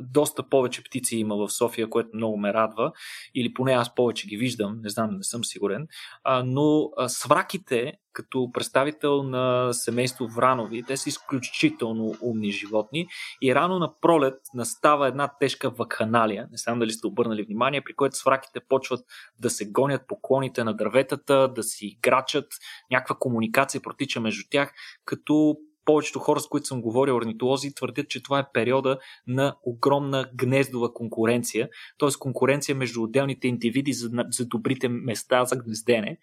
доста 0.01 0.49
повече 0.49 0.84
птици 0.84 1.16
има 1.16 1.36
в 1.36 1.51
София, 1.51 1.90
което 1.90 2.11
много 2.14 2.36
ме 2.36 2.53
радва, 2.53 2.93
или 3.34 3.55
поне 3.55 3.72
аз 3.72 3.95
повече 3.95 4.26
ги 4.26 4.36
виждам, 4.36 4.80
не 4.82 4.88
знам, 4.88 5.16
не 5.16 5.22
съм 5.22 5.45
сигурен, 5.45 5.86
а, 6.24 6.43
но 6.47 6.90
а, 6.97 7.09
свраките, 7.09 7.93
като 8.12 8.51
представител 8.53 9.22
на 9.22 9.72
семейство 9.72 10.28
Вранови, 10.28 10.82
те 10.82 10.97
са 10.97 11.09
изключително 11.09 12.14
умни 12.22 12.51
животни. 12.51 13.07
И 13.43 13.55
рано 13.55 13.78
на 13.78 14.01
пролет 14.01 14.34
настава 14.55 15.09
една 15.09 15.30
тежка 15.40 15.70
вакханалия, 15.70 16.49
не 16.51 16.57
знам 16.57 16.78
дали 16.78 16.90
сте 16.90 17.07
обърнали 17.07 17.43
внимание, 17.43 17.80
при 17.80 17.95
което 17.95 18.16
свраките 18.16 18.61
почват 18.68 19.01
да 19.40 19.51
се 19.51 19.70
гонят 19.70 20.03
по 20.09 20.20
клоните 20.22 20.64
на 20.64 20.76
дърветата, 20.76 21.49
да 21.49 21.62
си 21.62 21.86
играчат, 21.86 22.47
някаква 22.90 23.16
комуникация 23.18 23.80
протича 23.80 24.20
между 24.20 24.43
тях, 24.51 24.72
като 25.05 25.57
повечето 25.85 26.18
хора, 26.18 26.41
с 26.41 26.49
които 26.49 26.66
съм 26.66 26.83
говорил, 26.83 27.16
орнитолози, 27.16 27.74
твърдят, 27.74 28.09
че 28.09 28.22
това 28.22 28.39
е 28.39 28.47
периода 28.55 28.99
на 29.26 29.57
огромна 29.62 30.30
гнездова 30.35 30.95
конкуренция, 30.95 31.68
т.е. 31.99 32.09
конкуренция 32.18 32.74
между 32.74 33.03
отделните 33.03 33.49
индивиди 33.49 33.93
за, 33.93 34.11
за 34.30 34.47
добрите 34.47 34.89
места 34.89 35.45
за 35.45 35.57
гнездене. 35.57 36.18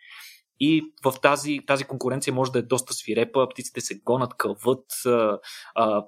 И 0.61 0.93
в 1.05 1.13
тази, 1.21 1.59
тази 1.67 1.83
конкуренция 1.83 2.33
може 2.33 2.51
да 2.51 2.59
е 2.59 2.61
доста 2.61 2.93
свирепа, 2.93 3.47
птиците 3.49 3.81
се 3.81 3.99
гонат, 4.05 4.33
кълват, 4.37 4.85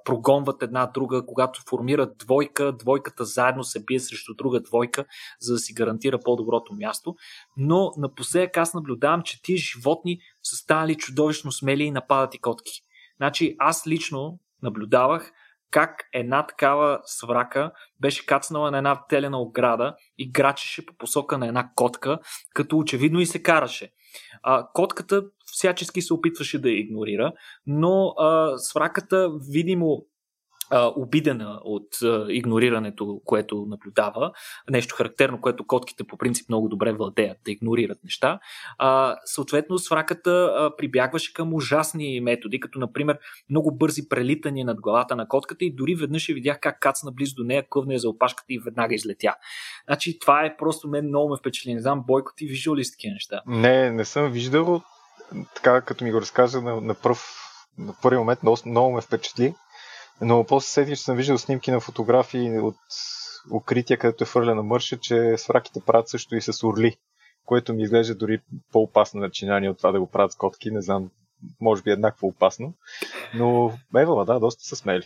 прогонват 0.04 0.62
една 0.62 0.86
друга, 0.86 1.26
когато 1.26 1.62
формират 1.68 2.18
двойка, 2.18 2.72
двойката 2.72 3.24
заедно 3.24 3.64
се 3.64 3.84
бие 3.84 4.00
срещу 4.00 4.34
друга 4.34 4.60
двойка, 4.60 5.04
за 5.40 5.52
да 5.52 5.58
си 5.58 5.74
гарантира 5.74 6.18
по-доброто 6.24 6.74
място. 6.74 7.14
Но 7.56 7.92
напоследък 7.96 8.56
аз 8.56 8.74
наблюдавам, 8.74 9.22
че 9.22 9.42
тия 9.42 9.58
животни 9.58 10.18
са 10.42 10.56
станали 10.56 10.94
чудовищно 10.94 11.52
смели 11.52 11.82
и 11.82 11.90
нападат 11.90 12.34
и 12.34 12.38
котки. 12.38 12.82
Значи 13.22 13.56
аз 13.58 13.86
лично 13.86 14.38
наблюдавах 14.62 15.32
как 15.70 16.08
една 16.12 16.46
такава 16.46 17.00
сврака 17.04 17.72
беше 18.00 18.26
кацнала 18.26 18.70
на 18.70 18.78
една 18.78 19.06
телена 19.08 19.40
ограда 19.40 19.96
и 20.18 20.32
грачеше 20.32 20.86
по 20.86 20.94
посока 20.94 21.38
на 21.38 21.46
една 21.46 21.70
котка, 21.74 22.18
като 22.54 22.78
очевидно 22.78 23.20
и 23.20 23.26
се 23.26 23.42
караше. 23.42 23.92
А, 24.42 24.68
котката 24.72 25.22
всячески 25.44 26.02
се 26.02 26.14
опитваше 26.14 26.60
да 26.60 26.68
я 26.68 26.78
игнорира, 26.78 27.32
но 27.66 28.06
а, 28.08 28.58
свраката 28.58 29.30
видимо 29.50 30.06
обидена 30.96 31.60
от 31.64 31.88
игнорирането, 32.28 33.20
което 33.24 33.66
наблюдава. 33.68 34.32
Нещо 34.70 34.94
характерно, 34.94 35.40
което 35.40 35.66
котките 35.66 36.04
по 36.04 36.16
принцип 36.16 36.48
много 36.48 36.68
добре 36.68 36.92
владеят, 36.92 37.38
да 37.44 37.50
игнорират 37.50 38.04
неща. 38.04 38.38
Съответно, 39.24 39.78
свраката 39.78 40.70
прибягваше 40.78 41.34
към 41.34 41.54
ужасни 41.54 42.20
методи, 42.20 42.60
като 42.60 42.78
например 42.78 43.18
много 43.50 43.76
бързи 43.76 44.08
прелитания 44.08 44.66
над 44.66 44.80
главата 44.80 45.16
на 45.16 45.28
котката 45.28 45.64
и 45.64 45.74
дори 45.74 45.94
веднъж 45.94 46.28
я 46.28 46.34
видях 46.34 46.58
как 46.60 46.80
кацна 46.80 47.12
близо 47.12 47.34
до 47.34 47.44
нея, 47.44 47.66
къвна 47.70 47.98
за 47.98 48.08
опашката 48.08 48.46
и 48.48 48.58
веднага 48.58 48.94
излетя. 48.94 49.34
Значи 49.86 50.18
това 50.18 50.44
е 50.44 50.56
просто 50.56 50.88
мен 50.88 51.06
много 51.06 51.30
ме 51.30 51.36
впечатли. 51.36 51.74
Не 51.74 51.80
знам, 51.80 52.04
Бойко, 52.06 52.32
ти 52.36 52.46
виждал 52.46 52.76
ли 52.76 52.84
си 52.84 52.92
такива 52.92 53.12
неща? 53.12 53.40
Не, 53.46 53.90
не 53.90 54.04
съм 54.04 54.30
виждал. 54.30 54.82
Така, 55.54 55.80
като 55.80 56.04
ми 56.04 56.12
го 56.12 56.20
разказа 56.20 56.62
на, 56.62 56.80
на, 56.80 56.94
пръв, 56.94 57.26
на 57.78 57.94
първи 58.02 58.18
момент, 58.18 58.42
много, 58.42 58.58
много 58.66 58.94
ме 58.94 59.00
впечатли. 59.00 59.54
Но 60.22 60.44
после 60.44 60.68
сетих, 60.68 60.96
че 60.98 61.02
съм 61.02 61.16
виждал 61.16 61.38
снимки 61.38 61.70
на 61.70 61.80
фотографии 61.80 62.58
от 62.58 62.76
укрития, 63.52 63.98
където 63.98 64.24
е 64.24 64.26
фърлена 64.26 64.62
мърша, 64.62 64.98
че 64.98 65.34
свраките 65.38 65.80
правят 65.86 66.08
също 66.08 66.36
и 66.36 66.40
с 66.40 66.66
орли, 66.66 66.96
което 67.44 67.74
ми 67.74 67.82
изглежда 67.82 68.14
дори 68.14 68.40
по-опасно 68.72 69.20
начинание 69.20 69.70
от 69.70 69.78
това 69.78 69.92
да 69.92 70.00
го 70.00 70.06
правят 70.06 70.32
с 70.32 70.36
котки. 70.36 70.70
Не 70.70 70.82
знам, 70.82 71.10
може 71.60 71.82
би 71.82 71.90
еднакво 71.90 72.26
опасно. 72.26 72.74
Но 73.34 73.72
Евала, 73.96 74.24
да, 74.24 74.40
доста 74.40 74.64
са 74.64 74.76
смели. 74.76 75.04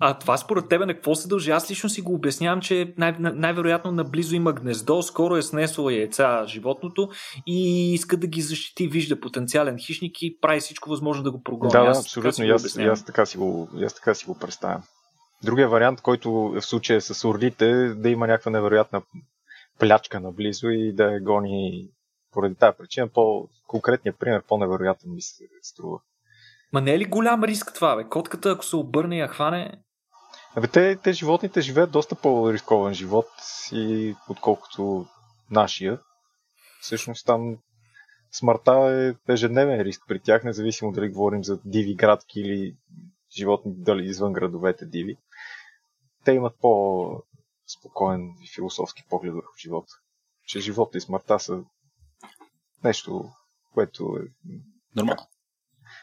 А 0.00 0.18
това 0.18 0.36
според 0.36 0.68
тебе 0.68 0.86
на 0.86 0.94
какво 0.94 1.14
се 1.14 1.28
дължи? 1.28 1.50
Аз 1.50 1.70
лично 1.70 1.88
си 1.88 2.00
го 2.00 2.14
обяснявам, 2.14 2.60
че 2.60 2.94
най- 2.98 3.16
най-вероятно 3.18 3.92
наблизо 3.92 4.34
има 4.34 4.52
гнездо, 4.52 5.02
скоро 5.02 5.36
е 5.36 5.42
снесло 5.42 5.90
яйца 5.90 6.44
животното 6.46 7.08
и 7.46 7.92
иска 7.94 8.16
да 8.16 8.26
ги 8.26 8.40
защити, 8.40 8.88
вижда 8.88 9.20
потенциален 9.20 9.78
хищник 9.78 10.22
и 10.22 10.38
прави 10.40 10.60
всичко 10.60 10.90
възможно 10.90 11.22
да 11.22 11.30
го 11.30 11.42
прогони. 11.42 11.72
Да, 11.72 11.84
да, 11.84 11.90
абсолютно. 11.90 12.54
Аз, 12.54 12.78
аз, 12.78 13.04
така 13.04 13.26
си 13.26 13.38
го, 13.38 13.68
аз 13.84 13.94
така 13.94 14.14
си 14.14 14.26
го 14.26 14.38
представям. 14.38 14.82
Другия 15.44 15.68
вариант, 15.68 16.00
който 16.00 16.32
в 16.32 16.62
случая 16.62 17.00
с 17.00 17.28
орлите, 17.28 17.94
да 17.94 18.08
има 18.08 18.26
някаква 18.26 18.50
невероятна 18.50 19.02
плячка 19.78 20.20
наблизо 20.20 20.68
и 20.68 20.92
да 20.92 21.20
гони 21.20 21.88
поради 22.32 22.54
тази 22.54 22.76
причина. 22.78 23.08
По-конкретният 23.08 24.18
пример, 24.18 24.42
по-невероятен 24.48 25.14
ми 25.14 25.22
се 25.22 25.44
струва. 25.62 26.00
Ма 26.72 26.80
не 26.80 26.94
е 26.94 26.98
ли 26.98 27.04
голям 27.04 27.44
риск 27.44 27.72
това, 27.74 27.96
бе? 27.96 28.04
Котката, 28.04 28.50
ако 28.50 28.64
се 28.64 28.76
обърне 28.76 29.16
и 29.16 29.20
я 29.20 29.28
хване... 29.28 29.82
Абе, 30.56 30.68
те, 30.68 30.96
те 30.96 31.12
животните 31.12 31.60
живеят 31.60 31.90
доста 31.90 32.14
по-рискован 32.14 32.94
живот, 32.94 33.26
и 33.72 34.14
отколкото 34.28 35.06
нашия. 35.50 35.98
Всъщност 36.80 37.26
там 37.26 37.56
смъртта 38.32 38.72
е 38.72 39.32
ежедневен 39.32 39.80
риск 39.80 40.02
при 40.08 40.20
тях, 40.20 40.44
независимо 40.44 40.92
дали 40.92 41.08
говорим 41.08 41.44
за 41.44 41.60
диви 41.64 41.94
градки 41.94 42.40
или 42.40 42.76
животни 43.36 43.72
дали 43.76 44.04
извън 44.04 44.32
градовете 44.32 44.86
диви. 44.86 45.16
Те 46.24 46.32
имат 46.32 46.54
по-спокоен 46.60 48.20
и 48.42 48.54
философски 48.54 49.02
поглед 49.10 49.34
върху 49.34 49.52
живота. 49.58 49.92
Че 50.46 50.60
живота 50.60 50.98
и 50.98 51.00
смъртта 51.00 51.40
са 51.40 51.62
нещо, 52.84 53.24
което 53.74 54.18
е... 54.20 54.50
Нормално. 54.96 55.26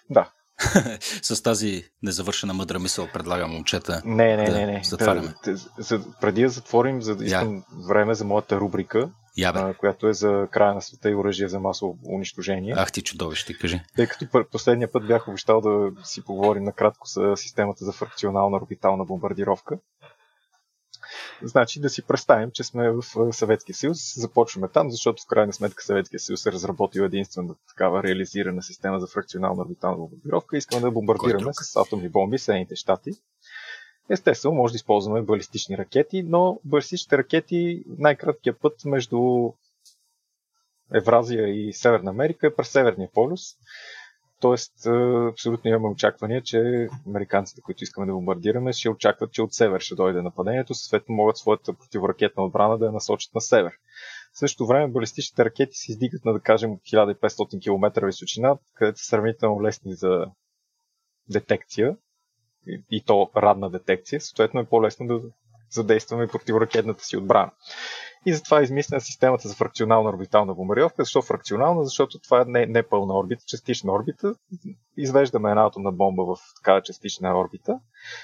Да, 0.10 0.32
с 1.22 1.44
тази 1.44 1.84
незавършена 2.04 2.54
мъдра 2.54 2.80
мисъл 2.80 3.08
предлагам 3.14 3.52
момчета 3.52 4.02
не, 4.06 4.38
не, 4.38 4.46
да 4.46 4.52
не, 4.52 4.66
не. 4.66 4.82
затваряме. 4.84 5.34
За, 5.78 6.02
преди 6.22 6.42
да 6.42 6.50
затворим, 6.50 7.02
за 7.02 7.16
да 7.16 7.26
искам 7.26 7.62
yeah. 7.62 7.88
време 7.88 8.14
за 8.14 8.26
моята 8.26 8.60
рубрика, 8.60 9.10
а, 9.46 9.74
която 9.74 10.08
е 10.08 10.14
за 10.14 10.48
края 10.52 10.74
на 10.74 10.82
света 10.82 11.10
и 11.10 11.16
оръжие 11.16 11.48
за 11.48 11.60
масово 11.60 11.98
унищожение. 12.06 12.74
Ах 12.78 12.92
ти 12.92 13.02
чудовище, 13.02 13.58
кажи. 13.58 13.82
Тъй 13.96 14.08
като 14.08 14.46
последния 14.52 14.92
път 14.92 15.08
бях 15.08 15.28
обещал 15.28 15.62
да 15.62 15.92
си 16.04 16.24
поговорим 16.24 16.64
накратко 16.64 17.08
за 17.08 17.34
системата 17.36 17.86
за 17.86 17.92
фракционална 17.92 18.58
орбитална 18.58 19.06
бомбардировка. 19.06 19.78
Значи 21.44 21.80
да 21.80 21.90
си 21.90 22.02
представим, 22.02 22.52
че 22.52 22.64
сме 22.64 22.92
в 22.92 23.04
Съветския 23.34 23.76
съюз, 23.76 23.98
започваме 24.16 24.68
там, 24.68 24.92
защото 24.92 25.24
в 25.24 25.28
крайна 25.28 25.54
сметка 25.54 25.84
Съветския 25.84 26.20
съюз 26.20 26.46
е 26.46 26.52
разработил 26.52 27.02
единствена 27.02 27.56
такава 27.68 28.04
реализирана 28.04 28.64
система 28.64 29.00
за 29.00 29.08
фракционална 29.08 29.62
орбитална 29.62 29.98
бомбардировка. 29.98 30.58
Искаме 30.58 30.82
да 30.82 30.92
бомбардираме 30.92 31.54
с 31.54 31.76
атомни 31.76 32.10
бомби 32.10 32.38
Съединените 32.38 32.76
щати. 32.76 33.12
Естествено, 34.10 34.56
може 34.56 34.72
да 34.72 34.76
използваме 34.76 35.22
балистични 35.22 35.78
ракети, 35.78 36.24
но 36.24 36.60
балистичните 36.66 37.18
ракети 37.18 37.84
най-краткият 37.98 38.60
път 38.62 38.86
между 38.86 39.52
Евразия 40.94 41.48
и 41.48 41.74
Северна 41.74 42.12
Америка 42.12 42.48
е 42.48 42.56
през 42.56 42.70
Северния 42.70 43.10
полюс. 43.14 43.42
Тоест, 44.40 44.88
абсолютно 45.32 45.70
имаме 45.70 45.88
очаквания, 45.88 46.42
че 46.42 46.88
американците, 47.08 47.62
които 47.62 47.84
искаме 47.84 48.08
да 48.08 48.14
бомбардираме, 48.14 48.74
ще 48.74 48.90
очакват, 48.90 49.32
че 49.32 49.42
от 49.42 49.54
север 49.54 49.80
ще 49.80 49.96
дойде 49.96 50.22
нападението, 50.22 50.74
съответно 50.74 51.16
могат 51.16 51.38
своята 51.38 51.74
противоракетна 51.74 52.44
отбрана 52.44 52.78
да 52.78 52.86
я 52.86 52.92
насочат 52.92 53.36
на 53.36 53.42
север. 53.42 53.74
В 54.34 54.40
същото 54.40 54.68
време 54.68 54.92
балистичните 54.92 55.46
ракети 55.46 55.78
се 55.78 55.92
издигат 55.92 56.26
на, 56.26 56.34
да 56.34 56.40
кажем, 56.40 56.78
1500 56.78 57.64
км 57.64 58.06
височина, 58.06 58.58
където 58.74 59.00
са 59.00 59.06
сравнително 59.06 59.62
лесни 59.64 59.94
за 59.94 60.26
детекция. 61.30 61.98
и, 62.68 62.84
и 62.92 63.04
то 63.04 63.32
радна 63.38 63.70
детекция, 63.70 64.22
съответно 64.22 64.60
е 64.60 64.66
по-лесно 64.66 65.08
да 65.08 65.22
задействаме 65.72 66.28
противоракетната 66.28 67.04
си 67.04 67.18
отбрана. 67.18 67.52
И 68.26 68.34
затова 68.34 68.60
е 68.60 68.64
измислена 68.64 69.02
системата 69.02 69.48
за 69.48 69.56
фракционална 69.56 70.10
орбитална 70.10 70.54
бомбардировка. 70.56 71.04
Защо 71.04 71.22
фракционална? 71.22 71.86
Защото 71.86 72.20
това 72.20 72.42
е 72.42 72.46
не, 72.46 72.66
не 72.66 72.84
пълна 72.84 73.18
орбита, 73.18 73.44
частична 73.48 73.94
орбита. 73.94 74.36
Извеждаме 74.98 75.50
една 75.50 75.66
атомна 75.66 75.92
бомба 75.92 76.24
в 76.24 76.38
такава 76.56 76.82
частична 76.82 77.40
орбита, 77.40 77.80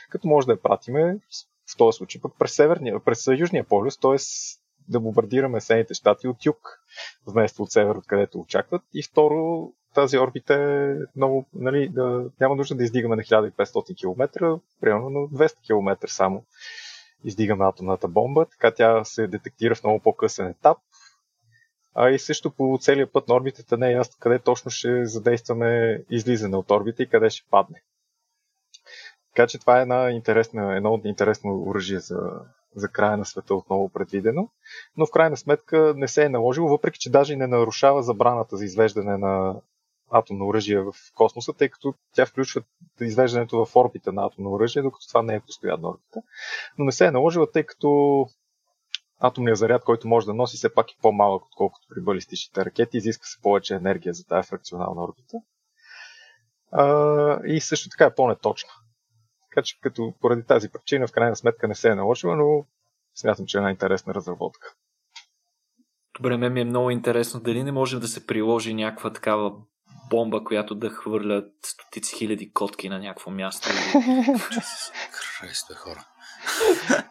като 0.09 0.27
може 0.27 0.47
да 0.47 0.53
я 0.53 0.61
пратиме 0.61 1.19
в 1.73 1.77
този 1.77 1.97
случай 1.97 2.21
пък 2.21 2.33
през, 2.39 2.55
северния, 2.55 2.99
през 2.99 3.27
Южния 3.27 3.63
полюс, 3.63 3.99
т.е. 3.99 4.15
да 4.87 4.99
бомбардираме 4.99 5.61
Съединените 5.61 5.93
щати 5.93 6.27
от 6.27 6.45
юг, 6.45 6.79
вместо 7.27 7.63
от 7.63 7.71
север, 7.71 7.95
откъдето 7.95 8.39
очакват. 8.39 8.81
И 8.93 9.03
второ, 9.03 9.71
тази 9.93 10.19
орбита 10.19 10.53
е 10.53 10.95
много, 11.15 11.45
нали, 11.53 11.89
да, 11.89 12.25
няма 12.39 12.55
нужда 12.55 12.75
да 12.75 12.83
издигаме 12.83 13.15
на 13.15 13.21
1500 13.21 13.97
км, 13.97 14.59
примерно 14.81 15.09
на 15.09 15.19
200 15.27 15.65
км 15.67 16.07
само 16.07 16.43
издигаме 17.25 17.65
атомната 17.65 18.07
бомба, 18.07 18.45
така 18.45 18.71
тя 18.71 19.03
се 19.03 19.27
детектира 19.27 19.75
в 19.75 19.83
много 19.83 19.99
по-късен 19.99 20.47
етап. 20.47 20.77
А 21.95 22.09
и 22.09 22.19
също 22.19 22.51
по 22.51 22.77
целия 22.81 23.11
път 23.11 23.27
на 23.27 23.35
орбитата 23.35 23.77
не 23.77 23.89
е 23.89 23.93
ясно 23.93 24.15
къде 24.19 24.39
точно 24.39 24.71
ще 24.71 25.05
задействаме 25.05 25.99
излизане 26.09 26.57
от 26.57 26.71
орбита 26.71 27.03
и 27.03 27.09
къде 27.09 27.29
ще 27.29 27.49
падне. 27.49 27.81
Така 29.35 29.47
че 29.47 29.59
това 29.59 29.79
е 29.79 29.81
една 29.81 30.11
интересна, 30.11 30.75
едно 30.75 31.01
интересно 31.05 31.63
оръжие 31.67 31.99
за, 31.99 32.19
за 32.75 32.87
края 32.87 33.17
на 33.17 33.25
света 33.25 33.55
отново 33.55 33.89
предвидено. 33.89 34.49
Но 34.97 35.05
в 35.05 35.11
крайна 35.11 35.37
сметка 35.37 35.93
не 35.95 36.07
се 36.07 36.25
е 36.25 36.29
наложило, 36.29 36.69
въпреки 36.69 36.99
че 36.99 37.11
даже 37.11 37.35
не 37.35 37.47
нарушава 37.47 38.03
забраната 38.03 38.57
за 38.57 38.65
извеждане 38.65 39.17
на 39.17 39.55
атомно 40.11 40.47
оръжие 40.47 40.81
в 40.81 40.93
космоса, 41.15 41.53
тъй 41.53 41.69
като 41.69 41.93
тя 42.15 42.25
включва 42.25 42.61
извеждането 43.01 43.65
в 43.65 43.75
орбита 43.75 44.13
на 44.13 44.25
атомно 44.25 44.51
оръжие, 44.51 44.81
докато 44.81 45.07
това 45.07 45.21
не 45.21 45.35
е 45.35 45.39
постоянна 45.39 45.89
орбита. 45.89 46.21
Но 46.77 46.85
не 46.85 46.91
се 46.91 47.05
е 47.05 47.11
наложила, 47.11 47.51
тъй 47.51 47.63
като 47.63 48.25
атомният 49.19 49.57
заряд, 49.57 49.83
който 49.83 50.07
може 50.07 50.25
да 50.25 50.33
носи, 50.33 50.57
все 50.57 50.73
пак 50.73 50.91
е 50.91 50.97
по-малък, 51.01 51.45
отколкото 51.45 51.87
при 51.89 52.01
балистичните 52.01 52.65
ракети. 52.65 52.97
Изисква 52.97 53.25
се 53.25 53.41
повече 53.41 53.75
енергия 53.75 54.13
за 54.13 54.25
тази 54.25 54.47
фракционална 54.49 55.03
орбита. 55.03 55.37
А, 56.71 57.39
и 57.45 57.61
също 57.61 57.89
така 57.89 58.05
е 58.05 58.15
по-неточна. 58.15 58.69
Така 59.49 59.63
че 59.63 59.79
като 59.81 60.13
поради 60.21 60.43
тази 60.43 60.69
причина 60.69 61.07
в 61.07 61.11
крайна 61.11 61.35
сметка 61.35 61.67
не 61.67 61.75
се 61.75 61.89
е 61.89 61.95
наложила, 61.95 62.35
но 62.35 62.65
смятам, 63.15 63.45
че 63.45 63.57
е 63.57 63.59
една 63.59 63.71
интересна 63.71 64.13
разработка. 64.13 64.73
Добре, 66.19 66.37
мен 66.37 66.53
ми 66.53 66.61
е 66.61 66.65
много 66.65 66.89
интересно 66.89 67.39
дали 67.39 67.63
не 67.63 67.71
може 67.71 67.99
да 67.99 68.07
се 68.07 68.27
приложи 68.27 68.73
някаква 68.73 69.13
такава 69.13 69.53
бомба, 70.09 70.43
която 70.43 70.75
да 70.75 70.89
хвърлят 70.89 71.51
стотици 71.65 72.15
хиляди 72.15 72.51
котки 72.53 72.89
на 72.89 72.99
някакво 72.99 73.31
място. 73.31 73.69
Христо 75.11 75.73
хора. 75.73 76.05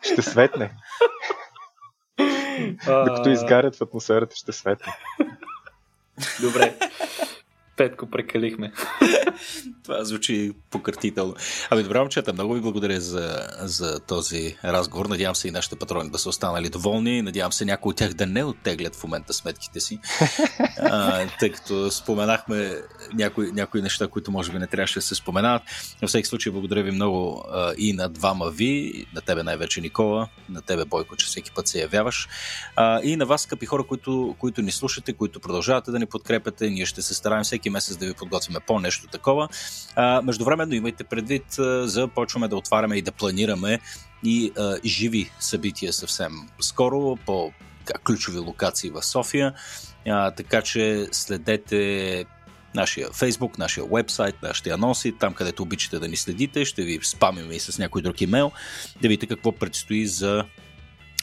Ще 0.02 0.22
светне. 0.22 0.76
Докато 2.86 3.30
изгарят 3.30 3.76
в 3.76 3.82
атмосферата, 3.82 4.36
ще 4.36 4.52
светне. 4.52 4.96
Добре. 6.40 6.78
Петко, 7.76 8.06
прекалихме. 8.10 8.72
Това 9.84 10.04
звучи 10.04 10.52
пократително. 10.70 11.34
Ами 11.70 11.82
добре, 11.82 11.98
момчета, 11.98 12.32
много 12.32 12.54
ви 12.54 12.60
благодаря 12.60 13.00
за, 13.00 13.48
за 13.60 14.00
този 14.00 14.56
разговор. 14.64 15.06
Надявам 15.06 15.34
се 15.34 15.48
и 15.48 15.50
нашите 15.50 15.76
патрони 15.76 16.10
да 16.10 16.18
са 16.18 16.28
останали 16.28 16.68
доволни. 16.68 17.22
Надявам 17.22 17.52
се 17.52 17.64
някои 17.64 17.90
от 17.90 17.96
тях 17.96 18.14
да 18.14 18.26
не 18.26 18.44
оттеглят 18.44 18.96
в 18.96 19.04
момента 19.04 19.32
сметките 19.32 19.80
си. 19.80 19.98
а, 20.78 21.26
тъй 21.38 21.50
като 21.50 21.90
споменахме 21.90 22.76
някои, 23.14 23.52
някои 23.52 23.82
неща, 23.82 24.08
които 24.08 24.30
може 24.30 24.52
би 24.52 24.58
не 24.58 24.66
трябваше 24.66 24.98
да 24.98 25.02
се 25.02 25.14
споменават. 25.14 25.62
На 26.02 26.08
всеки 26.08 26.28
случай, 26.28 26.52
благодаря 26.52 26.82
ви 26.82 26.90
много 26.90 27.44
а, 27.52 27.74
и 27.78 27.92
на 27.92 28.08
двама 28.08 28.50
ви, 28.50 29.06
на 29.14 29.20
тебе 29.20 29.42
най-вече 29.42 29.80
Никола, 29.80 30.28
на 30.48 30.62
тебе 30.62 30.84
Бойко, 30.84 31.16
че 31.16 31.26
всеки 31.26 31.50
път 31.50 31.68
се 31.68 31.80
явяваш. 31.80 32.28
А, 32.76 33.00
и 33.02 33.16
на 33.16 33.26
вас, 33.26 33.42
скъпи 33.42 33.66
хора, 33.66 33.82
които, 33.82 34.36
които 34.38 34.62
ни 34.62 34.72
слушате, 34.72 35.12
които 35.12 35.40
продължавате 35.40 35.90
да 35.90 35.98
ни 35.98 36.06
подкрепяте. 36.06 36.70
Ние 36.70 36.86
ще 36.86 37.02
се 37.02 37.14
стараем 37.14 37.44
всеки 37.44 37.63
месец 37.70 37.96
да 37.96 38.06
ви 38.06 38.14
подготвяме 38.14 38.60
по-нещо 38.60 39.06
такова. 39.06 39.48
А, 39.96 40.22
междувременно 40.22 40.74
имайте 40.74 41.04
предвид, 41.04 41.44
започваме 41.82 42.48
да 42.48 42.56
отваряме 42.56 42.96
и 42.96 43.02
да 43.02 43.12
планираме 43.12 43.80
и 44.24 44.52
а, 44.58 44.76
живи 44.84 45.30
събития 45.40 45.92
съвсем 45.92 46.32
скоро 46.60 47.16
по 47.26 47.52
ключови 48.04 48.38
локации 48.38 48.90
в 48.90 49.02
София. 49.02 49.54
А, 50.06 50.30
така 50.30 50.62
че 50.62 51.08
следете 51.12 52.24
нашия 52.74 53.08
фейсбук, 53.12 53.58
нашия 53.58 53.86
вебсайт, 53.92 54.34
нашите 54.42 54.70
анонси, 54.70 55.12
там 55.12 55.34
където 55.34 55.62
обичате 55.62 55.98
да 55.98 56.08
ни 56.08 56.16
следите, 56.16 56.64
ще 56.64 56.82
ви 56.82 57.00
спамим 57.02 57.52
и 57.52 57.60
с 57.60 57.78
някой 57.78 58.02
друг 58.02 58.20
имейл, 58.20 58.52
да 59.02 59.08
видите 59.08 59.26
какво 59.26 59.52
предстои 59.52 60.06
за 60.06 60.44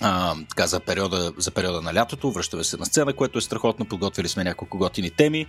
а, 0.01 0.35
така, 0.49 0.67
за, 0.67 0.79
периода, 0.79 1.33
за 1.37 1.51
периода 1.51 1.81
на 1.81 1.93
лятото. 1.93 2.31
Връщаме 2.31 2.63
се 2.63 2.77
на 2.77 2.85
сцена, 2.85 3.13
което 3.13 3.37
е 3.37 3.41
страхотно. 3.41 3.85
Подготвили 3.85 4.27
сме 4.27 4.43
няколко 4.43 4.77
готини 4.77 5.09
теми. 5.09 5.45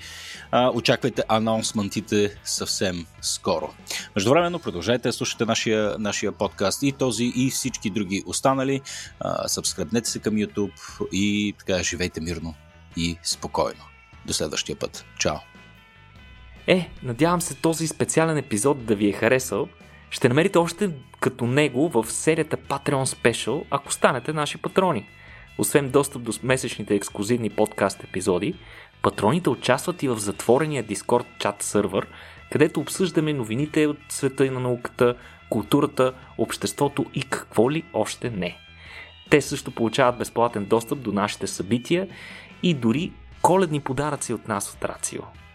А, 0.51 0.71
очаквайте 0.71 1.23
анонсментите 1.29 2.37
съвсем 2.45 3.07
скоро. 3.21 3.75
Междувременно 4.17 4.59
продължайте 4.59 5.09
да 5.09 5.13
слушате 5.13 5.45
нашия, 5.45 5.99
нашия 5.99 6.33
подкаст 6.33 6.83
и 6.83 6.93
този 6.93 7.33
и 7.37 7.51
всички 7.51 7.91
други 7.91 8.23
останали. 8.27 8.81
А, 9.21 9.49
сабскръбнете 9.49 10.11
се 10.11 10.19
към 10.19 10.35
YouTube 10.35 10.73
и 11.13 11.55
така 11.59 11.83
живейте 11.83 12.21
мирно 12.21 12.55
и 12.97 13.19
спокойно. 13.23 13.85
До 14.27 14.33
следващия 14.33 14.77
път. 14.77 15.05
Чао! 15.19 15.37
Е, 16.67 16.91
надявам 17.03 17.41
се 17.41 17.55
този 17.55 17.87
специален 17.87 18.37
епизод 18.37 18.85
да 18.85 18.95
ви 18.95 19.09
е 19.09 19.13
харесал 19.13 19.69
ще 20.13 20.29
намерите 20.29 20.59
още 20.59 20.91
като 21.21 21.47
него 21.47 21.89
в 21.89 22.05
серията 22.13 22.57
Patreon 22.57 23.05
Special, 23.05 23.65
ако 23.71 23.93
станете 23.93 24.33
наши 24.33 24.59
патрони. 24.59 25.07
Освен 25.59 25.91
достъп 25.91 26.23
до 26.23 26.33
месечните 26.43 26.95
ексклюзивни 26.95 27.51
подкаст 27.51 28.05
епизоди, 28.05 28.55
патроните 29.03 29.51
участват 29.51 30.03
и 30.03 30.09
в 30.09 30.17
затворения 30.17 30.85
Discord 30.85 31.25
чат 31.39 31.63
сървър, 31.63 32.07
където 32.51 32.81
обсъждаме 32.81 33.33
новините 33.33 33.87
от 33.87 33.99
света 34.09 34.47
и 34.47 34.51
на 34.51 34.61
науката, 34.61 35.17
културата, 35.51 36.13
обществото 36.39 37.07
и 37.15 37.23
какво 37.23 37.71
ли 37.71 37.85
още 37.93 38.31
не. 38.31 38.59
Те 39.31 39.41
също 39.41 39.71
получават 39.71 40.19
безплатен 40.19 40.65
достъп 40.65 41.01
до 41.01 41.13
нашите 41.13 41.47
събития 41.47 42.09
и 42.63 42.75
дори 42.75 43.13
коледни 43.43 43.81
подаръци 43.81 44.33
от 44.33 44.49
нас 44.49 44.75
от 44.75 44.85
Рацио. 44.85 45.23